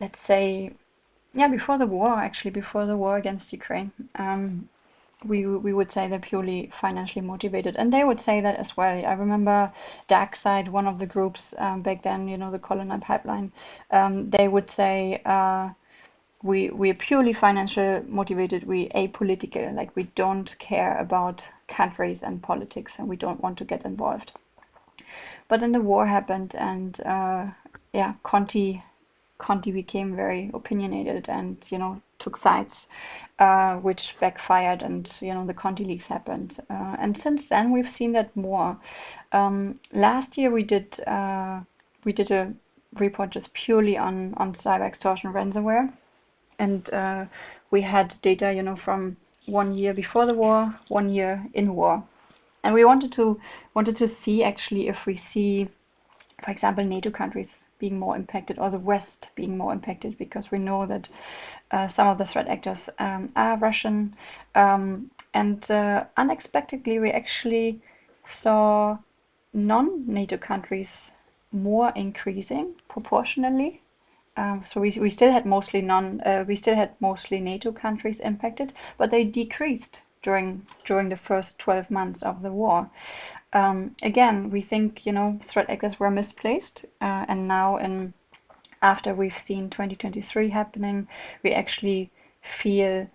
let's 0.00 0.20
say, 0.20 0.72
yeah, 1.34 1.48
before 1.48 1.78
the 1.78 1.86
war, 1.86 2.14
actually, 2.18 2.50
before 2.50 2.86
the 2.86 2.96
war 2.96 3.16
against 3.16 3.52
Ukraine. 3.52 3.92
Um, 4.14 4.68
we 5.24 5.46
we 5.46 5.72
would 5.72 5.90
say 5.90 6.08
they're 6.08 6.18
purely 6.18 6.70
financially 6.80 7.24
motivated, 7.24 7.76
and 7.76 7.92
they 7.92 8.04
would 8.04 8.20
say 8.20 8.40
that 8.40 8.56
as 8.56 8.76
well. 8.76 9.04
I 9.04 9.12
remember 9.14 9.72
DarkSide, 10.08 10.68
one 10.68 10.86
of 10.86 10.98
the 10.98 11.06
groups 11.06 11.54
um, 11.58 11.82
back 11.82 12.02
then, 12.02 12.28
you 12.28 12.36
know, 12.36 12.50
the 12.50 12.58
Colonial 12.58 13.00
Pipeline. 13.00 13.52
Um, 13.90 14.30
they 14.30 14.46
would 14.48 14.70
say 14.70 15.20
uh, 15.24 15.70
we 16.42 16.70
we 16.70 16.90
are 16.90 16.94
purely 16.94 17.32
financially 17.32 18.00
motivated 18.06 18.64
we 18.64 18.88
apolitical 18.90 19.74
like 19.74 19.94
we 19.96 20.04
don't 20.14 20.56
care 20.58 20.96
about 20.98 21.42
countries 21.66 22.22
and 22.22 22.42
politics 22.42 22.92
and 22.98 23.08
we 23.08 23.16
don't 23.16 23.40
want 23.40 23.58
to 23.58 23.64
get 23.64 23.84
involved 23.84 24.30
but 25.48 25.60
then 25.60 25.72
the 25.72 25.80
war 25.80 26.06
happened 26.06 26.54
and 26.54 27.00
uh, 27.00 27.46
yeah 27.92 28.14
conti 28.22 28.82
conti 29.38 29.70
became 29.72 30.14
very 30.16 30.50
opinionated 30.52 31.28
and 31.28 31.66
you 31.70 31.78
know 31.78 32.00
took 32.18 32.36
sides 32.36 32.88
uh, 33.38 33.76
which 33.76 34.14
backfired 34.20 34.82
and 34.82 35.12
you 35.20 35.32
know 35.32 35.46
the 35.46 35.54
conti 35.54 35.84
leaks 35.84 36.06
happened. 36.06 36.58
Uh, 36.68 36.96
and 36.98 37.16
since 37.16 37.48
then 37.48 37.70
we've 37.72 37.90
seen 37.90 38.12
that 38.12 38.34
more. 38.36 38.76
Um, 39.32 39.78
last 39.92 40.36
year 40.36 40.50
we 40.50 40.64
did 40.64 41.00
uh, 41.06 41.60
we 42.04 42.12
did 42.12 42.30
a 42.30 42.52
report 42.98 43.30
just 43.30 43.52
purely 43.52 43.96
on 43.96 44.34
on 44.36 44.54
cyber 44.54 44.86
extortion 44.86 45.32
ransomware. 45.32 45.92
And 46.58 46.92
uh, 46.92 47.26
we 47.70 47.82
had 47.82 48.14
data, 48.22 48.52
you 48.52 48.62
know, 48.62 48.74
from 48.74 49.16
one 49.46 49.72
year 49.72 49.94
before 49.94 50.26
the 50.26 50.34
war, 50.34 50.74
one 50.88 51.08
year 51.08 51.46
in 51.54 51.74
war, 51.74 52.02
and 52.64 52.74
we 52.74 52.84
wanted 52.84 53.12
to 53.12 53.40
wanted 53.74 53.96
to 53.96 54.08
see 54.08 54.42
actually 54.42 54.88
if 54.88 55.06
we 55.06 55.16
see, 55.16 55.68
for 56.42 56.50
example, 56.50 56.84
NATO 56.84 57.10
countries 57.10 57.64
being 57.78 57.98
more 57.98 58.16
impacted 58.16 58.58
or 58.58 58.70
the 58.70 58.78
West 58.78 59.28
being 59.34 59.56
more 59.58 59.72
impacted 59.72 60.16
because 60.18 60.50
we 60.50 60.58
know 60.58 60.86
that 60.86 61.08
uh, 61.70 61.88
some 61.88 62.08
of 62.08 62.18
the 62.18 62.26
threat 62.26 62.48
actors 62.48 62.88
um, 62.98 63.32
are 63.36 63.56
Russian, 63.58 64.14
um, 64.54 65.10
and 65.34 65.70
uh, 65.70 66.04
unexpectedly 66.16 66.98
we 66.98 67.10
actually 67.10 67.80
saw 68.26 68.98
non-NATO 69.52 70.36
countries 70.36 71.10
more 71.52 71.92
increasing 71.96 72.74
proportionally 72.88 73.80
um, 74.38 74.64
so 74.64 74.80
we, 74.80 74.96
we 75.00 75.10
still 75.10 75.32
had 75.32 75.44
mostly 75.44 75.80
non 75.80 76.20
uh, 76.20 76.44
we 76.46 76.54
still 76.54 76.76
had 76.76 76.92
mostly 77.00 77.40
NATO 77.40 77.72
countries 77.72 78.20
impacted, 78.20 78.72
but 78.96 79.10
they 79.10 79.24
decreased 79.24 80.00
during 80.22 80.64
during 80.84 81.08
the 81.08 81.16
first 81.16 81.58
12 81.58 81.90
months 81.90 82.22
of 82.22 82.40
the 82.42 82.52
war. 82.52 82.88
Um, 83.52 83.94
again, 84.02 84.50
we 84.50 84.60
think 84.62 85.06
you 85.06 85.12
know 85.12 85.38
threat 85.42 85.70
actors 85.70 85.98
were 85.98 86.10
misplaced, 86.10 86.84
uh, 87.00 87.24
and 87.28 87.48
now 87.48 87.76
in 87.76 88.12
after 88.82 89.14
we've 89.14 89.38
seen 89.38 89.70
2023 89.70 90.50
happening, 90.50 91.06
we 91.42 91.52
actually 91.52 92.10
feel 92.62 93.06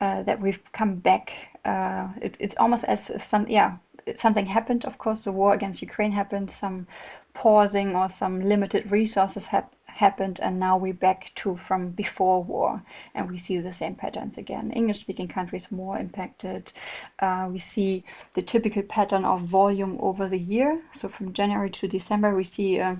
uh, 0.00 0.22
that 0.22 0.40
we've 0.40 0.60
come 0.72 0.96
back. 0.96 1.32
Uh, 1.64 2.08
it, 2.22 2.36
it's 2.38 2.54
almost 2.58 2.84
as 2.84 3.10
if 3.10 3.24
some 3.24 3.46
yeah 3.48 3.76
something 4.16 4.46
happened. 4.46 4.84
Of 4.84 4.98
course, 4.98 5.24
the 5.24 5.32
war 5.32 5.54
against 5.54 5.82
Ukraine 5.82 6.12
happened. 6.12 6.50
Some 6.50 6.86
pausing 7.34 7.94
or 7.96 8.08
some 8.08 8.40
limited 8.40 8.90
resources 8.90 9.46
have 9.46 9.64
happened 9.98 10.38
and 10.40 10.58
now 10.58 10.76
we're 10.76 11.02
back 11.08 11.30
to 11.34 11.58
from 11.66 11.90
before 11.90 12.42
war 12.44 12.82
and 13.14 13.30
we 13.30 13.38
see 13.38 13.58
the 13.58 13.74
same 13.74 13.94
patterns 13.94 14.38
again. 14.38 14.70
English 14.72 15.00
speaking 15.00 15.28
countries 15.28 15.66
more 15.70 15.98
impacted. 15.98 16.72
Uh, 17.18 17.48
we 17.50 17.58
see 17.58 18.04
the 18.34 18.42
typical 18.42 18.82
pattern 18.82 19.24
of 19.24 19.42
volume 19.42 19.98
over 20.00 20.28
the 20.28 20.38
year. 20.38 20.80
So 20.98 21.08
from 21.08 21.32
january 21.32 21.70
to 21.70 21.88
december 21.88 22.34
we 22.34 22.44
see 22.44 22.80
uh, 22.80 22.96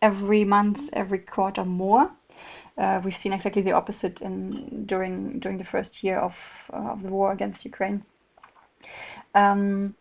every 0.00 0.44
month 0.44 0.80
every 0.92 1.18
quarter 1.18 1.64
more. 1.64 2.10
Uh, 2.76 3.00
we've 3.04 3.16
seen 3.16 3.32
exactly 3.32 3.62
the 3.62 3.72
opposite 3.72 4.20
in 4.20 4.86
during 4.86 5.40
during 5.40 5.58
the 5.58 5.70
first 5.74 6.04
year 6.04 6.18
of, 6.18 6.34
uh, 6.72 6.92
of 6.94 7.02
the 7.02 7.08
war 7.08 7.32
against 7.32 7.64
ukraine. 7.64 8.04
Um, 9.34 9.94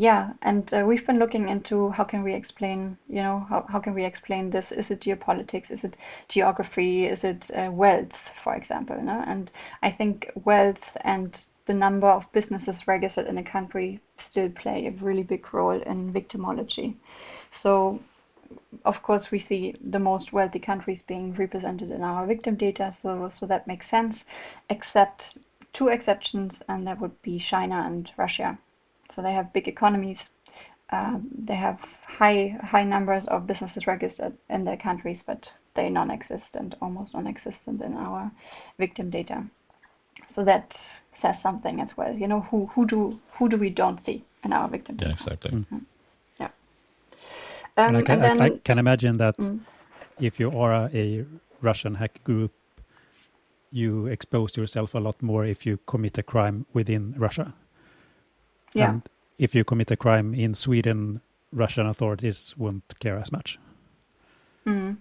yeah, 0.00 0.32
and 0.42 0.72
uh, 0.72 0.84
we've 0.86 1.04
been 1.04 1.18
looking 1.18 1.48
into 1.48 1.90
how 1.90 2.04
can 2.04 2.22
we 2.22 2.32
explain, 2.32 2.96
you 3.08 3.20
know, 3.20 3.44
how, 3.48 3.66
how 3.68 3.80
can 3.80 3.94
we 3.94 4.04
explain 4.04 4.48
this? 4.48 4.70
Is 4.70 4.92
it 4.92 5.00
geopolitics? 5.00 5.72
Is 5.72 5.82
it 5.82 5.96
geography? 6.28 7.06
Is 7.06 7.24
it 7.24 7.50
uh, 7.50 7.70
wealth, 7.72 8.12
for 8.44 8.54
example? 8.54 8.96
No? 9.02 9.24
And 9.26 9.50
I 9.82 9.90
think 9.90 10.30
wealth 10.44 10.84
and 11.00 11.36
the 11.66 11.74
number 11.74 12.06
of 12.06 12.30
businesses 12.32 12.86
registered 12.86 13.26
in 13.26 13.38
a 13.38 13.42
country 13.42 14.00
still 14.18 14.48
play 14.50 14.86
a 14.86 15.04
really 15.04 15.24
big 15.24 15.52
role 15.52 15.82
in 15.82 16.12
victimology. 16.12 16.94
So, 17.60 17.98
of 18.84 19.02
course, 19.02 19.32
we 19.32 19.40
see 19.40 19.74
the 19.80 19.98
most 19.98 20.32
wealthy 20.32 20.60
countries 20.60 21.02
being 21.02 21.34
represented 21.34 21.90
in 21.90 22.02
our 22.02 22.24
victim 22.24 22.54
data, 22.54 22.92
so 22.92 23.28
so 23.30 23.46
that 23.46 23.66
makes 23.66 23.88
sense, 23.88 24.24
except 24.70 25.38
two 25.72 25.88
exceptions, 25.88 26.62
and 26.68 26.86
that 26.86 27.00
would 27.00 27.20
be 27.22 27.40
China 27.40 27.82
and 27.84 28.10
Russia. 28.16 28.58
So 29.18 29.22
they 29.22 29.32
have 29.32 29.52
big 29.52 29.66
economies. 29.66 30.20
Um, 30.90 31.26
they 31.44 31.56
have 31.56 31.80
high 32.06 32.56
high 32.62 32.84
numbers 32.84 33.24
of 33.26 33.48
businesses 33.48 33.88
registered 33.88 34.32
in 34.48 34.64
their 34.64 34.76
countries, 34.76 35.24
but 35.26 35.50
they're 35.74 35.90
non-existent, 35.90 36.76
almost 36.80 37.14
non-existent 37.14 37.82
in 37.82 37.94
our 37.94 38.30
victim 38.78 39.10
data. 39.10 39.42
So 40.28 40.44
that 40.44 40.78
says 41.14 41.42
something 41.42 41.80
as 41.80 41.96
well. 41.96 42.14
You 42.14 42.28
know, 42.28 42.42
who 42.42 42.66
who 42.66 42.86
do 42.86 43.18
who 43.32 43.48
do 43.48 43.56
we 43.56 43.70
don't 43.70 44.00
see 44.04 44.22
in 44.44 44.52
our 44.52 44.68
victim 44.68 44.94
data? 44.98 45.10
Yeah, 45.10 45.16
exactly. 45.16 45.50
Mm-hmm. 45.50 45.78
Yeah. 46.38 46.50
Um, 47.76 47.88
and 47.88 47.96
I 47.96 48.02
can, 48.02 48.20
then, 48.20 48.40
I, 48.40 48.44
I 48.44 48.50
can 48.62 48.78
imagine 48.78 49.16
that 49.16 49.36
mm. 49.38 49.58
if 50.20 50.38
you 50.38 50.56
are 50.56 50.72
a, 50.72 50.88
a 50.94 51.26
Russian 51.60 51.96
hack 51.96 52.22
group, 52.22 52.52
you 53.72 54.06
expose 54.06 54.56
yourself 54.56 54.94
a 54.94 55.00
lot 55.00 55.20
more 55.20 55.44
if 55.44 55.66
you 55.66 55.80
commit 55.86 56.18
a 56.18 56.22
crime 56.22 56.66
within 56.72 57.14
Russia. 57.18 57.52
Yeah. 58.74 58.90
And 58.90 59.02
if 59.38 59.54
you 59.54 59.64
commit 59.64 59.90
a 59.90 59.96
crime 59.96 60.34
in 60.34 60.54
Sweden, 60.54 61.20
Russian 61.52 61.86
authorities 61.86 62.54
won't 62.56 62.98
care 63.00 63.18
as 63.18 63.32
much. 63.32 63.58
Mm. 64.66 64.98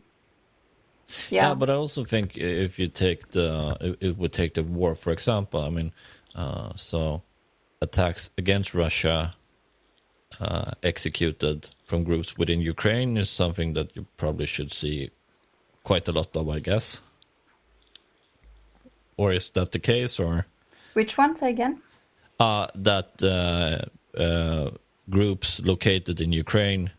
Yeah. 1.30 1.50
yeah. 1.50 1.54
but 1.54 1.70
I 1.70 1.74
also 1.74 2.04
think 2.04 2.38
if 2.38 2.80
you 2.80 2.88
take 2.88 3.32
the, 3.32 3.98
it 4.02 4.18
would 4.18 4.34
take 4.34 4.54
the 4.54 4.64
war 4.64 4.96
for 4.96 5.12
example. 5.12 5.62
I 5.62 5.70
mean, 5.70 5.92
uh, 6.36 6.72
so 6.76 7.24
attacks 7.82 8.30
against 8.38 8.74
Russia 8.74 9.36
uh, 10.40 10.72
executed 10.84 11.70
from 11.86 12.04
groups 12.04 12.38
within 12.38 12.62
Ukraine 12.62 13.18
is 13.18 13.30
something 13.30 13.74
that 13.74 13.96
you 13.96 14.06
probably 14.18 14.46
should 14.46 14.72
see 14.72 15.12
quite 15.84 16.08
a 16.08 16.12
lot 16.12 16.36
of, 16.36 16.50
I 16.50 16.60
guess. 16.60 17.02
Or 19.16 19.34
is 19.34 19.50
that 19.52 19.72
the 19.72 19.80
case? 19.80 20.20
Or 20.20 20.46
which 20.94 21.18
ones 21.18 21.42
again? 21.42 21.82
Uh, 22.40 22.68
that 22.76 23.22
uh, 23.24 24.22
uh, 24.22 24.72
groups 25.10 25.60
located 25.62 26.22
in 26.22 26.32
Ukraine 26.32 26.92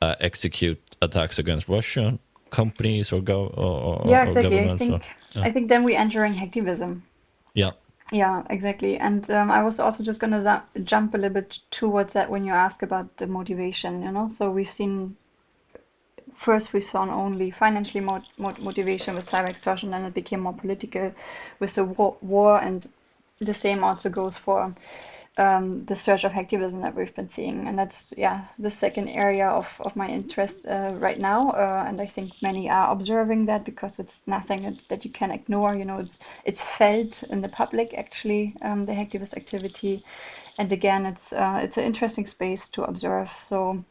uh, 0.00 0.14
execute 0.20 0.80
attacks 1.02 1.38
against 1.38 1.68
Russian 1.68 2.18
companies 2.50 3.12
or 3.12 3.20
go 3.20 3.46
or, 3.46 4.02
yeah 4.08 4.24
exactly. 4.24 4.58
I 4.58 4.76
think 4.76 5.02
yeah. 5.32 5.42
I 5.42 5.52
think 5.52 5.68
then 5.68 5.84
we're 5.84 5.98
entering 5.98 6.34
hacktivism. 6.34 7.02
Yeah. 7.54 7.70
Yeah, 8.12 8.42
exactly. 8.50 8.98
And 8.98 9.30
um, 9.30 9.52
I 9.52 9.62
was 9.62 9.78
also 9.78 10.02
just 10.02 10.18
going 10.18 10.32
to 10.32 10.62
jump 10.82 11.14
a 11.14 11.16
little 11.16 11.34
bit 11.34 11.60
towards 11.70 12.14
that 12.14 12.28
when 12.28 12.44
you 12.44 12.52
ask 12.52 12.82
about 12.82 13.16
the 13.18 13.28
motivation, 13.28 14.02
you 14.02 14.10
know. 14.10 14.28
So 14.36 14.50
we've 14.50 14.72
seen 14.72 15.16
first 16.44 16.72
we 16.72 16.80
saw 16.80 17.02
only 17.02 17.50
financially 17.50 18.00
mo- 18.00 18.24
motivation 18.38 19.14
with 19.14 19.28
cyber 19.28 19.48
extortion, 19.48 19.90
then 19.90 20.04
it 20.04 20.14
became 20.14 20.40
more 20.40 20.54
political 20.54 21.12
with 21.60 21.74
the 21.74 21.84
war, 21.84 22.16
war 22.20 22.60
and 22.60 22.88
the 23.40 23.54
same 23.54 23.82
also 23.82 24.10
goes 24.10 24.36
for 24.36 24.74
um, 25.38 25.84
the 25.86 25.96
surge 25.96 26.24
of 26.24 26.32
hacktivism 26.32 26.82
that 26.82 26.94
we've 26.94 27.14
been 27.14 27.28
seeing, 27.28 27.66
and 27.66 27.78
that's 27.78 28.12
yeah 28.16 28.44
the 28.58 28.70
second 28.70 29.08
area 29.08 29.46
of, 29.46 29.66
of 29.80 29.96
my 29.96 30.06
interest 30.08 30.66
uh, 30.66 30.92
right 30.98 31.18
now. 31.18 31.50
Uh, 31.52 31.84
and 31.88 32.00
I 32.00 32.06
think 32.06 32.32
many 32.42 32.68
are 32.68 32.92
observing 32.92 33.46
that 33.46 33.64
because 33.64 33.98
it's 33.98 34.20
nothing 34.26 34.64
that, 34.64 34.82
that 34.90 35.04
you 35.04 35.10
can 35.10 35.30
ignore. 35.30 35.74
You 35.74 35.86
know, 35.86 35.98
it's 36.00 36.18
it's 36.44 36.60
felt 36.76 37.22
in 37.30 37.40
the 37.40 37.48
public 37.48 37.94
actually 37.94 38.54
um, 38.60 38.84
the 38.84 38.92
hacktivist 38.92 39.34
activity, 39.34 40.04
and 40.58 40.70
again, 40.72 41.06
it's 41.06 41.32
uh, 41.32 41.60
it's 41.62 41.78
an 41.78 41.84
interesting 41.84 42.26
space 42.26 42.68
to 42.70 42.82
observe. 42.84 43.30
So 43.48 43.82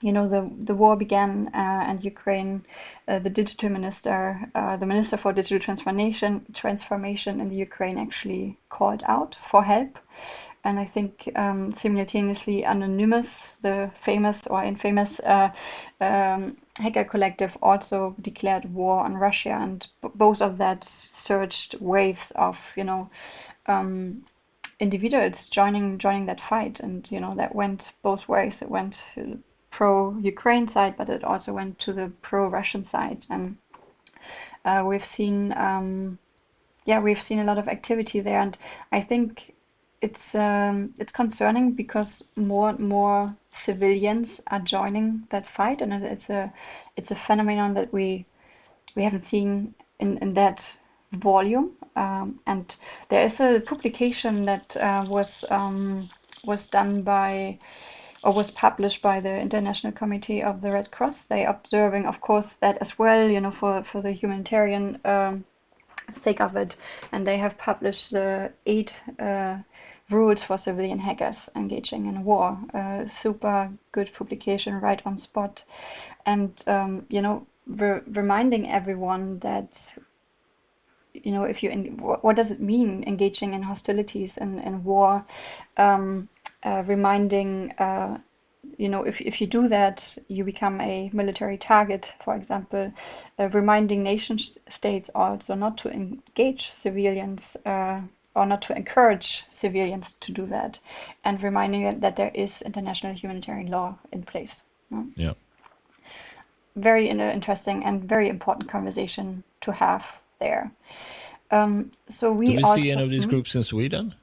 you 0.00 0.12
know, 0.12 0.28
the, 0.28 0.50
the 0.64 0.74
war 0.74 0.96
began 0.96 1.50
uh, 1.54 1.84
and 1.88 2.04
Ukraine, 2.04 2.64
uh, 3.08 3.18
the 3.18 3.30
digital 3.30 3.70
minister, 3.70 4.40
uh, 4.54 4.76
the 4.76 4.86
minister 4.86 5.16
for 5.16 5.32
digital 5.32 5.58
transformation, 5.58 6.44
transformation 6.54 7.40
in 7.40 7.48
the 7.48 7.56
Ukraine 7.56 7.98
actually 7.98 8.58
called 8.68 9.02
out 9.08 9.36
for 9.50 9.62
help. 9.64 9.98
And 10.64 10.80
I 10.80 10.84
think 10.84 11.30
um, 11.36 11.72
simultaneously, 11.76 12.64
Anonymous, 12.64 13.56
the 13.62 13.90
famous 14.04 14.46
or 14.48 14.64
infamous 14.64 15.20
uh, 15.20 15.50
um, 16.00 16.56
hacker 16.74 17.04
collective, 17.04 17.56
also 17.62 18.16
declared 18.20 18.74
war 18.74 19.04
on 19.04 19.14
Russia, 19.14 19.50
and 19.50 19.86
both 20.14 20.40
of 20.40 20.58
that 20.58 20.84
surged 20.84 21.76
waves 21.80 22.32
of, 22.34 22.58
you 22.74 22.82
know, 22.82 23.08
um, 23.66 24.24
individuals 24.80 25.48
joining 25.48 25.98
joining 25.98 26.26
that 26.26 26.40
fight, 26.40 26.80
and 26.80 27.10
you 27.12 27.20
know 27.20 27.34
that 27.36 27.54
went 27.54 27.90
both 28.02 28.28
ways. 28.28 28.60
It 28.60 28.68
went 28.68 29.04
pro-Ukraine 29.76 30.68
side, 30.68 30.94
but 30.96 31.10
it 31.10 31.22
also 31.22 31.52
went 31.52 31.78
to 31.78 31.92
the 31.92 32.10
pro-Russian 32.22 32.82
side, 32.82 33.26
and 33.28 33.56
uh, 34.64 34.82
we've 34.86 35.04
seen, 35.04 35.52
um, 35.52 36.18
yeah, 36.86 36.98
we've 36.98 37.22
seen 37.22 37.40
a 37.40 37.44
lot 37.44 37.58
of 37.58 37.68
activity 37.68 38.20
there, 38.20 38.40
and 38.40 38.56
I 38.90 39.02
think 39.02 39.54
it's 40.00 40.34
um, 40.34 40.94
it's 40.98 41.12
concerning 41.12 41.72
because 41.72 42.24
more 42.36 42.70
and 42.70 42.78
more 42.78 43.36
civilians 43.64 44.40
are 44.46 44.60
joining 44.60 45.26
that 45.30 45.46
fight, 45.46 45.82
and 45.82 45.92
it's 45.92 46.30
a 46.30 46.50
it's 46.96 47.10
a 47.10 47.20
phenomenon 47.26 47.74
that 47.74 47.92
we 47.92 48.24
we 48.94 49.04
haven't 49.04 49.26
seen 49.26 49.74
in, 50.00 50.16
in 50.18 50.32
that 50.34 50.62
volume. 51.12 51.72
Um, 51.96 52.40
and 52.46 52.74
there 53.10 53.26
is 53.26 53.40
a 53.40 53.60
publication 53.60 54.46
that 54.46 54.76
uh, 54.76 55.04
was 55.06 55.44
um, 55.50 56.08
was 56.44 56.66
done 56.66 57.02
by 57.02 57.58
or 58.24 58.32
was 58.32 58.50
published 58.50 59.02
by 59.02 59.20
the 59.20 59.38
International 59.38 59.92
Committee 59.92 60.42
of 60.42 60.60
the 60.60 60.72
Red 60.72 60.90
Cross. 60.90 61.26
They 61.26 61.44
observing, 61.44 62.06
of 62.06 62.20
course, 62.20 62.54
that 62.60 62.78
as 62.78 62.98
well, 62.98 63.28
you 63.28 63.40
know, 63.40 63.50
for, 63.50 63.84
for 63.84 64.00
the 64.00 64.12
humanitarian 64.12 64.98
um, 65.04 65.44
sake 66.14 66.40
of 66.40 66.56
it. 66.56 66.76
And 67.12 67.26
they 67.26 67.38
have 67.38 67.58
published 67.58 68.10
the 68.10 68.52
eight 68.64 68.92
uh, 69.18 69.58
rules 70.10 70.42
for 70.42 70.58
civilian 70.58 70.98
hackers 70.98 71.48
engaging 71.54 72.06
in 72.06 72.24
war. 72.24 72.58
Uh, 72.72 73.04
super 73.22 73.70
good 73.92 74.10
publication, 74.14 74.80
right 74.80 75.02
on 75.04 75.18
spot. 75.18 75.62
And, 76.24 76.62
um, 76.66 77.06
you 77.08 77.22
know, 77.22 77.46
re- 77.66 78.02
reminding 78.06 78.70
everyone 78.70 79.38
that 79.40 79.92
you 81.14 81.32
know 81.32 81.44
if 81.44 81.62
you 81.62 81.70
what, 81.98 82.22
what, 82.22 82.36
does 82.36 82.50
it 82.50 82.60
mean 82.60 83.02
engaging 83.06 83.54
in 83.54 83.62
hostilities 83.62 84.36
and, 84.36 84.60
and 84.60 84.84
war 84.84 85.24
um, 85.78 86.28
uh, 86.66 86.82
reminding 86.86 87.72
uh, 87.78 88.18
you 88.76 88.88
know 88.88 89.04
if, 89.04 89.20
if 89.20 89.40
you 89.40 89.46
do 89.46 89.68
that 89.68 90.18
you 90.28 90.44
become 90.44 90.80
a 90.80 91.08
military 91.12 91.56
target 91.56 92.12
for 92.24 92.34
example 92.34 92.92
uh, 93.38 93.48
reminding 93.50 94.02
nation 94.02 94.38
states 94.70 95.08
also 95.14 95.54
not 95.54 95.78
to 95.78 95.88
engage 95.88 96.70
civilians 96.82 97.56
uh, 97.64 98.00
or 98.36 98.44
not 98.44 98.60
to 98.62 98.76
encourage 98.76 99.44
civilians 99.50 100.14
to 100.20 100.30
do 100.30 100.46
that 100.46 100.78
and 101.24 101.42
reminding 101.42 101.84
them 101.84 102.00
that 102.00 102.16
there 102.16 102.30
is 102.34 102.62
international 102.62 103.14
humanitarian 103.14 103.70
law 103.70 103.98
in 104.12 104.22
place. 104.22 104.62
Yeah. 105.16 105.32
Very 106.76 107.08
interesting 107.08 107.82
and 107.84 108.04
very 108.04 108.28
important 108.28 108.68
conversation 108.70 109.42
to 109.62 109.72
have 109.72 110.04
there. 110.38 110.70
Um, 111.50 111.90
so 112.10 112.30
we 112.30 112.46
do 112.46 112.56
we 112.56 112.62
also, 112.62 112.82
see 112.82 112.90
any 112.90 113.02
of 113.02 113.08
these 113.08 113.24
hmm? 113.24 113.30
groups 113.30 113.54
in 113.54 113.62
sweden 113.62 114.14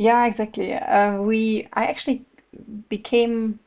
yeah, 0.00 0.24
exactly. 0.24 0.72
Uh, 0.72 1.20
we 1.20 1.68
I 1.74 1.84
actually 1.84 2.24
became 2.88 3.60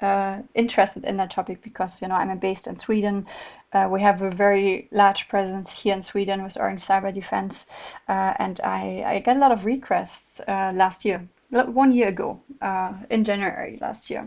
uh, 0.00 0.38
interested 0.54 1.04
in 1.04 1.18
that 1.18 1.30
topic 1.30 1.62
because 1.62 2.00
you 2.00 2.08
know 2.08 2.14
I'm 2.14 2.38
based 2.38 2.66
in 2.66 2.78
Sweden. 2.78 3.26
Uh, 3.74 3.86
we 3.90 4.00
have 4.00 4.22
a 4.22 4.30
very 4.30 4.88
large 4.90 5.28
presence 5.28 5.68
here 5.68 5.94
in 5.94 6.02
Sweden 6.02 6.42
with 6.42 6.56
Orange 6.56 6.82
Cyber 6.82 7.12
Defense, 7.12 7.66
uh, 8.08 8.32
and 8.38 8.58
I, 8.64 9.04
I 9.06 9.20
got 9.20 9.36
a 9.36 9.38
lot 9.38 9.52
of 9.52 9.66
requests 9.66 10.40
uh, 10.48 10.72
last 10.74 11.04
year 11.04 11.28
one 11.50 11.92
year 11.92 12.08
ago, 12.08 12.40
uh, 12.62 12.94
in 13.10 13.22
January 13.24 13.78
last 13.82 14.08
year. 14.08 14.26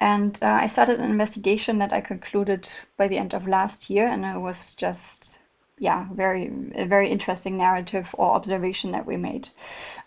And 0.00 0.38
I 0.42 0.68
started 0.68 1.00
an 1.00 1.10
investigation 1.10 1.78
that 1.80 1.92
I 1.92 2.00
concluded 2.00 2.68
by 2.96 3.08
the 3.08 3.18
end 3.18 3.34
of 3.34 3.46
last 3.46 3.90
year, 3.90 4.08
and 4.08 4.24
it 4.24 4.40
was 4.40 4.74
just, 4.74 5.33
yeah, 5.78 6.06
very 6.12 6.50
a 6.74 6.86
very 6.86 7.08
interesting 7.10 7.56
narrative 7.56 8.06
or 8.14 8.34
observation 8.34 8.92
that 8.92 9.06
we 9.06 9.16
made. 9.16 9.48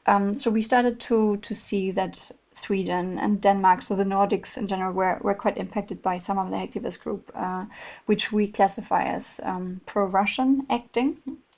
Um, 0.06 0.40
so 0.40 0.50
we 0.50 0.64
started 0.64 1.00
to 1.02 1.38
to 1.38 1.54
see 1.54 1.92
that 1.92 2.32
Sweden 2.60 3.20
and 3.20 3.42
Denmark, 3.42 3.82
so 3.82 3.96
the 3.96 4.04
Nordics 4.04 4.58
in 4.58 4.68
general, 4.68 4.94
were, 4.94 5.20
were 5.22 5.36
quite 5.36 5.58
impacted 5.58 6.02
by 6.02 6.18
some 6.18 6.40
of 6.40 6.50
the 6.50 6.56
activist 6.56 7.00
group, 7.00 7.32
uh, 7.36 7.66
which 8.08 8.32
we 8.32 8.48
classify 8.48 9.04
as 9.04 9.40
um, 9.44 9.80
pro-Russian 9.86 10.66
acting. 10.70 11.18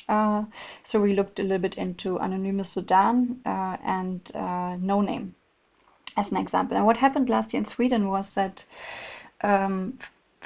Uh, 0.10 0.43
so 0.84 0.99
we 0.99 1.14
looked 1.14 1.39
a 1.39 1.43
little 1.43 1.60
bit 1.60 1.76
into 1.76 2.18
Anonymous 2.18 2.72
Sudan 2.72 3.39
uh, 3.45 3.78
and 3.84 4.32
uh, 4.36 4.76
No 4.80 5.01
Name 5.01 5.36
as 6.18 6.32
an 6.32 6.38
example. 6.38 6.76
And 6.76 6.86
what 6.86 6.97
happened 6.97 7.30
last 7.30 7.53
year 7.53 7.62
in 7.62 7.66
Sweden 7.66 8.10
was 8.10 8.34
that 8.34 8.66
um, 9.41 9.99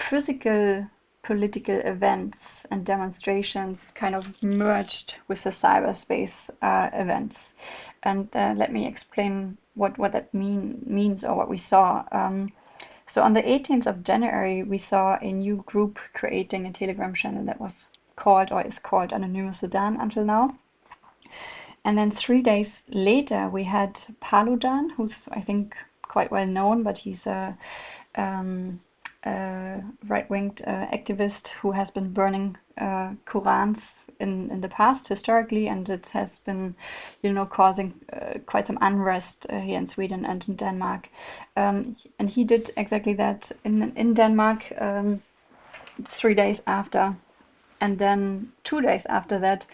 physical 0.09 0.85
political 1.23 1.79
events 1.79 2.65
and 2.69 2.85
demonstrations 2.85 3.79
kind 3.95 4.13
of 4.13 4.25
merged 4.41 5.15
with 5.27 5.43
the 5.43 5.49
cyberspace 5.49 6.49
uh, 6.61 6.89
events. 6.93 7.53
And 8.03 8.29
uh, 8.35 8.53
let 8.57 8.71
me 8.71 8.85
explain 8.85 9.57
what, 9.75 9.97
what 9.97 10.11
that 10.11 10.33
mean, 10.33 10.83
means 10.85 11.23
or 11.23 11.35
what 11.35 11.49
we 11.49 11.57
saw. 11.57 12.03
Um, 12.11 12.51
so 13.07 13.21
on 13.21 13.33
the 13.33 13.41
18th 13.41 13.87
of 13.87 14.03
January, 14.03 14.63
we 14.63 14.77
saw 14.77 15.17
a 15.21 15.31
new 15.31 15.63
group 15.65 15.97
creating 16.13 16.65
a 16.65 16.73
Telegram 16.73 17.13
channel 17.13 17.45
that 17.45 17.59
was 17.59 17.85
called 18.15 18.51
or 18.51 18.61
is 18.61 18.79
called 18.79 19.11
Anonymous 19.11 19.59
Sudan 19.59 19.99
until 19.99 20.25
now. 20.25 20.57
And 21.85 21.97
then 21.97 22.11
three 22.11 22.41
days 22.41 22.81
later, 22.87 23.49
we 23.49 23.63
had 23.63 23.99
Paludan, 24.21 24.91
who's 24.95 25.27
I 25.31 25.41
think 25.41 25.75
quite 26.01 26.31
well 26.31 26.45
known, 26.45 26.83
but 26.83 26.97
he's 26.97 27.25
a, 27.25 27.57
um, 28.15 28.79
right-winged 29.25 30.61
uh, 30.67 30.87
activist 30.87 31.47
who 31.61 31.71
has 31.71 31.89
been 31.91 32.11
burning 32.13 32.57
uh, 32.77 33.13
Qurans 33.25 33.79
in, 34.19 34.49
in 34.51 34.61
the 34.61 34.67
past 34.67 35.07
historically, 35.07 35.67
and 35.67 35.89
it 35.89 36.07
has 36.07 36.39
been, 36.39 36.75
you 37.21 37.31
know, 37.31 37.45
causing 37.45 37.93
uh, 38.11 38.39
quite 38.45 38.67
some 38.67 38.77
unrest 38.81 39.45
uh, 39.49 39.59
here 39.59 39.77
in 39.77 39.87
Sweden 39.87 40.25
and 40.25 40.47
in 40.47 40.55
Denmark. 40.55 41.09
Um, 41.55 41.95
and 42.19 42.29
he 42.29 42.43
did 42.43 42.71
exactly 42.77 43.13
that 43.13 43.51
in 43.63 43.93
in 43.95 44.13
Denmark 44.13 44.73
um, 44.79 45.21
three 46.05 46.35
days 46.35 46.61
after, 46.67 47.15
and 47.79 47.99
then 47.99 48.51
two 48.63 48.81
days 48.81 49.05
after 49.05 49.39
that. 49.39 49.65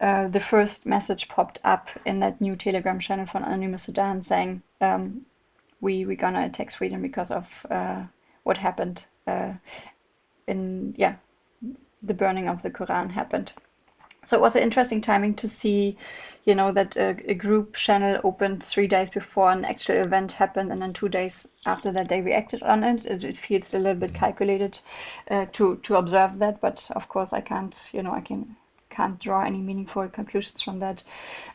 Uh, 0.00 0.26
the 0.26 0.40
first 0.40 0.84
message 0.84 1.28
popped 1.28 1.60
up 1.62 1.88
in 2.04 2.18
that 2.18 2.40
new 2.40 2.56
Telegram 2.56 2.98
channel 2.98 3.26
from 3.26 3.44
Anonymous 3.44 3.84
Sudan 3.84 4.20
saying, 4.20 4.60
um, 4.80 5.24
"We 5.80 6.04
we're 6.04 6.16
gonna 6.16 6.44
attack 6.44 6.70
Sweden 6.72 7.02
because 7.02 7.30
of 7.30 7.46
uh, 7.70 8.02
what 8.44 8.56
happened 8.56 9.04
uh, 9.26 9.52
in 10.46 10.94
yeah 10.96 11.16
the 12.02 12.14
burning 12.14 12.48
of 12.48 12.62
the 12.62 12.70
Quran 12.70 13.10
happened." 13.10 13.52
So 14.24 14.36
it 14.36 14.40
was 14.40 14.54
an 14.54 14.62
interesting 14.62 15.00
timing 15.00 15.34
to 15.36 15.48
see, 15.48 15.98
you 16.44 16.54
know, 16.54 16.70
that 16.72 16.96
a, 16.96 17.16
a, 17.28 17.34
group 17.34 17.74
channel 17.74 18.20
opened 18.22 18.62
three 18.62 18.86
days 18.86 19.10
before 19.10 19.50
an 19.50 19.64
actual 19.64 19.96
event 19.96 20.30
happened, 20.30 20.70
and 20.70 20.80
then 20.80 20.92
two 20.92 21.08
days 21.08 21.48
after 21.66 21.90
that 21.90 22.08
they 22.08 22.20
reacted 22.20 22.62
on 22.62 22.84
it. 22.84 23.04
It, 23.04 23.24
it 23.24 23.36
feels 23.36 23.74
a 23.74 23.78
little 23.78 23.98
bit 23.98 24.14
calculated 24.14 24.78
uh, 25.28 25.46
to 25.54 25.76
to 25.82 25.96
observe 25.96 26.38
that, 26.38 26.60
but 26.60 26.86
of 26.90 27.08
course 27.08 27.32
I 27.32 27.40
can't, 27.40 27.76
you 27.92 28.02
know, 28.02 28.12
I 28.12 28.20
can 28.20 28.56
can't 28.90 29.18
draw 29.18 29.42
any 29.42 29.58
meaningful 29.58 30.08
conclusions 30.08 30.62
from 30.62 30.78
that. 30.78 31.02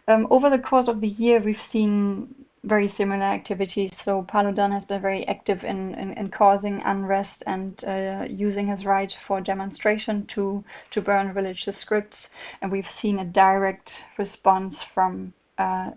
Um, 0.08 0.28
over 0.30 0.50
the 0.50 0.60
course 0.60 0.88
of 0.90 1.00
the 1.00 1.08
year, 1.08 1.40
we've 1.40 1.62
seen 1.62 2.36
very 2.68 2.88
similar 2.88 3.24
activities. 3.24 3.96
So 3.96 4.24
Paludan 4.24 4.72
has 4.72 4.86
been 4.86 5.02
very 5.02 5.28
active 5.28 5.64
in, 5.64 5.96
in, 5.96 6.14
in 6.14 6.30
causing 6.30 6.82
unrest 6.84 7.44
and 7.48 7.84
uh, 7.86 8.26
using 8.30 8.68
his 8.68 8.86
right 8.86 9.16
for 9.26 9.42
demonstration 9.42 10.26
to, 10.28 10.64
to 10.92 11.02
burn 11.02 11.34
religious 11.34 11.78
scripts. 11.78 12.30
And 12.62 12.72
we've 12.72 12.90
seen 12.90 13.20
a 13.20 13.26
direct 13.26 14.04
response 14.18 14.84
from 14.94 15.34
uh, 15.58 15.92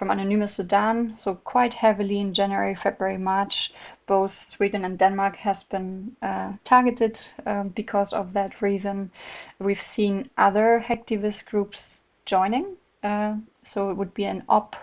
from 0.00 0.10
Anonymous 0.10 0.54
Sudan. 0.54 1.14
So 1.14 1.34
quite 1.34 1.74
heavily 1.74 2.20
in 2.20 2.32
January, 2.32 2.74
February, 2.74 3.18
March, 3.18 3.70
both 4.06 4.32
Sweden 4.48 4.82
and 4.86 4.98
Denmark 4.98 5.36
has 5.36 5.62
been 5.62 6.16
uh, 6.22 6.54
targeted 6.64 7.20
um, 7.44 7.68
because 7.68 8.14
of 8.14 8.32
that 8.32 8.62
reason. 8.62 9.10
We've 9.58 9.82
seen 9.82 10.30
other 10.38 10.82
hacktivist 10.88 11.44
groups 11.44 11.98
joining. 12.24 12.76
Uh, 13.02 13.34
so 13.62 13.90
it 13.90 13.96
would 13.98 14.14
be 14.14 14.24
an 14.24 14.42
op 14.48 14.74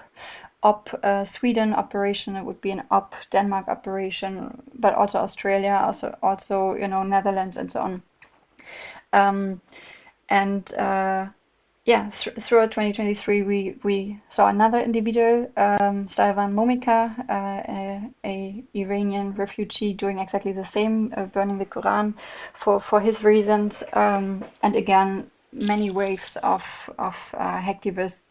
op 0.68 1.00
uh, 1.04 1.26
Sweden 1.26 1.74
operation, 1.74 2.36
it 2.36 2.44
would 2.44 2.62
be 2.62 2.72
an 2.72 2.84
op 2.90 3.16
Denmark 3.30 3.68
operation, 3.68 4.34
but 4.74 4.94
also 4.94 5.18
Australia, 5.20 5.76
also 5.88 6.08
also 6.22 6.76
you 6.76 6.88
know 6.88 7.04
Netherlands 7.04 7.58
and 7.58 7.72
so 7.72 7.80
on. 7.80 8.02
Um, 9.14 9.62
and 10.30 10.74
uh, 10.74 11.28
yeah, 11.86 12.10
th 12.12 12.44
throughout 12.44 12.72
2023, 12.72 13.44
we 13.44 13.76
we 13.84 14.20
saw 14.30 14.48
another 14.48 14.80
individual, 14.80 15.50
um, 15.56 16.08
Salwan 16.08 16.52
Momika, 16.54 17.00
uh, 17.30 17.62
a, 17.80 18.12
a, 18.26 18.64
Iranian 18.74 19.34
refugee, 19.36 19.94
doing 19.94 20.20
exactly 20.20 20.52
the 20.52 20.66
same, 20.66 21.14
uh, 21.16 21.24
burning 21.34 21.58
the 21.58 21.66
Quran 21.66 22.14
for 22.62 22.82
for 22.82 23.00
his 23.00 23.24
reasons, 23.24 23.84
um, 23.94 24.44
and 24.64 24.76
again 24.76 25.32
many 25.54 25.90
waves 25.92 26.38
of 26.44 26.64
of 27.00 27.16
uh, 27.34 27.62
hacktivists 27.68 28.27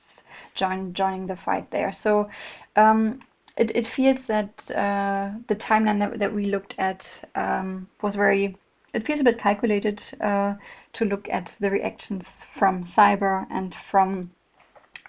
join, 0.57 0.93
joining 0.93 1.27
the 1.27 1.37
fight 1.37 1.71
there. 1.71 1.93
So 1.93 2.29
um, 2.75 3.21
it, 3.57 3.71
it 3.75 3.87
feels 3.87 4.27
that 4.27 4.71
uh, 4.71 5.31
the 5.49 5.57
timeline 5.57 6.01
that, 6.01 6.19
that 6.19 6.35
we 6.35 6.47
looked 6.47 6.75
at 6.79 7.07
um, 7.35 7.89
was 8.03 8.15
very, 8.15 8.57
it 8.93 9.07
feels 9.07 9.21
a 9.21 9.25
bit 9.25 9.39
calculated 9.39 10.03
uh, 10.21 10.55
to 10.95 11.05
look 11.05 11.29
at 11.31 11.55
the 11.61 11.71
reactions 11.71 12.27
from 12.59 12.85
cyber 12.85 13.47
and 13.51 13.77
from 13.91 14.31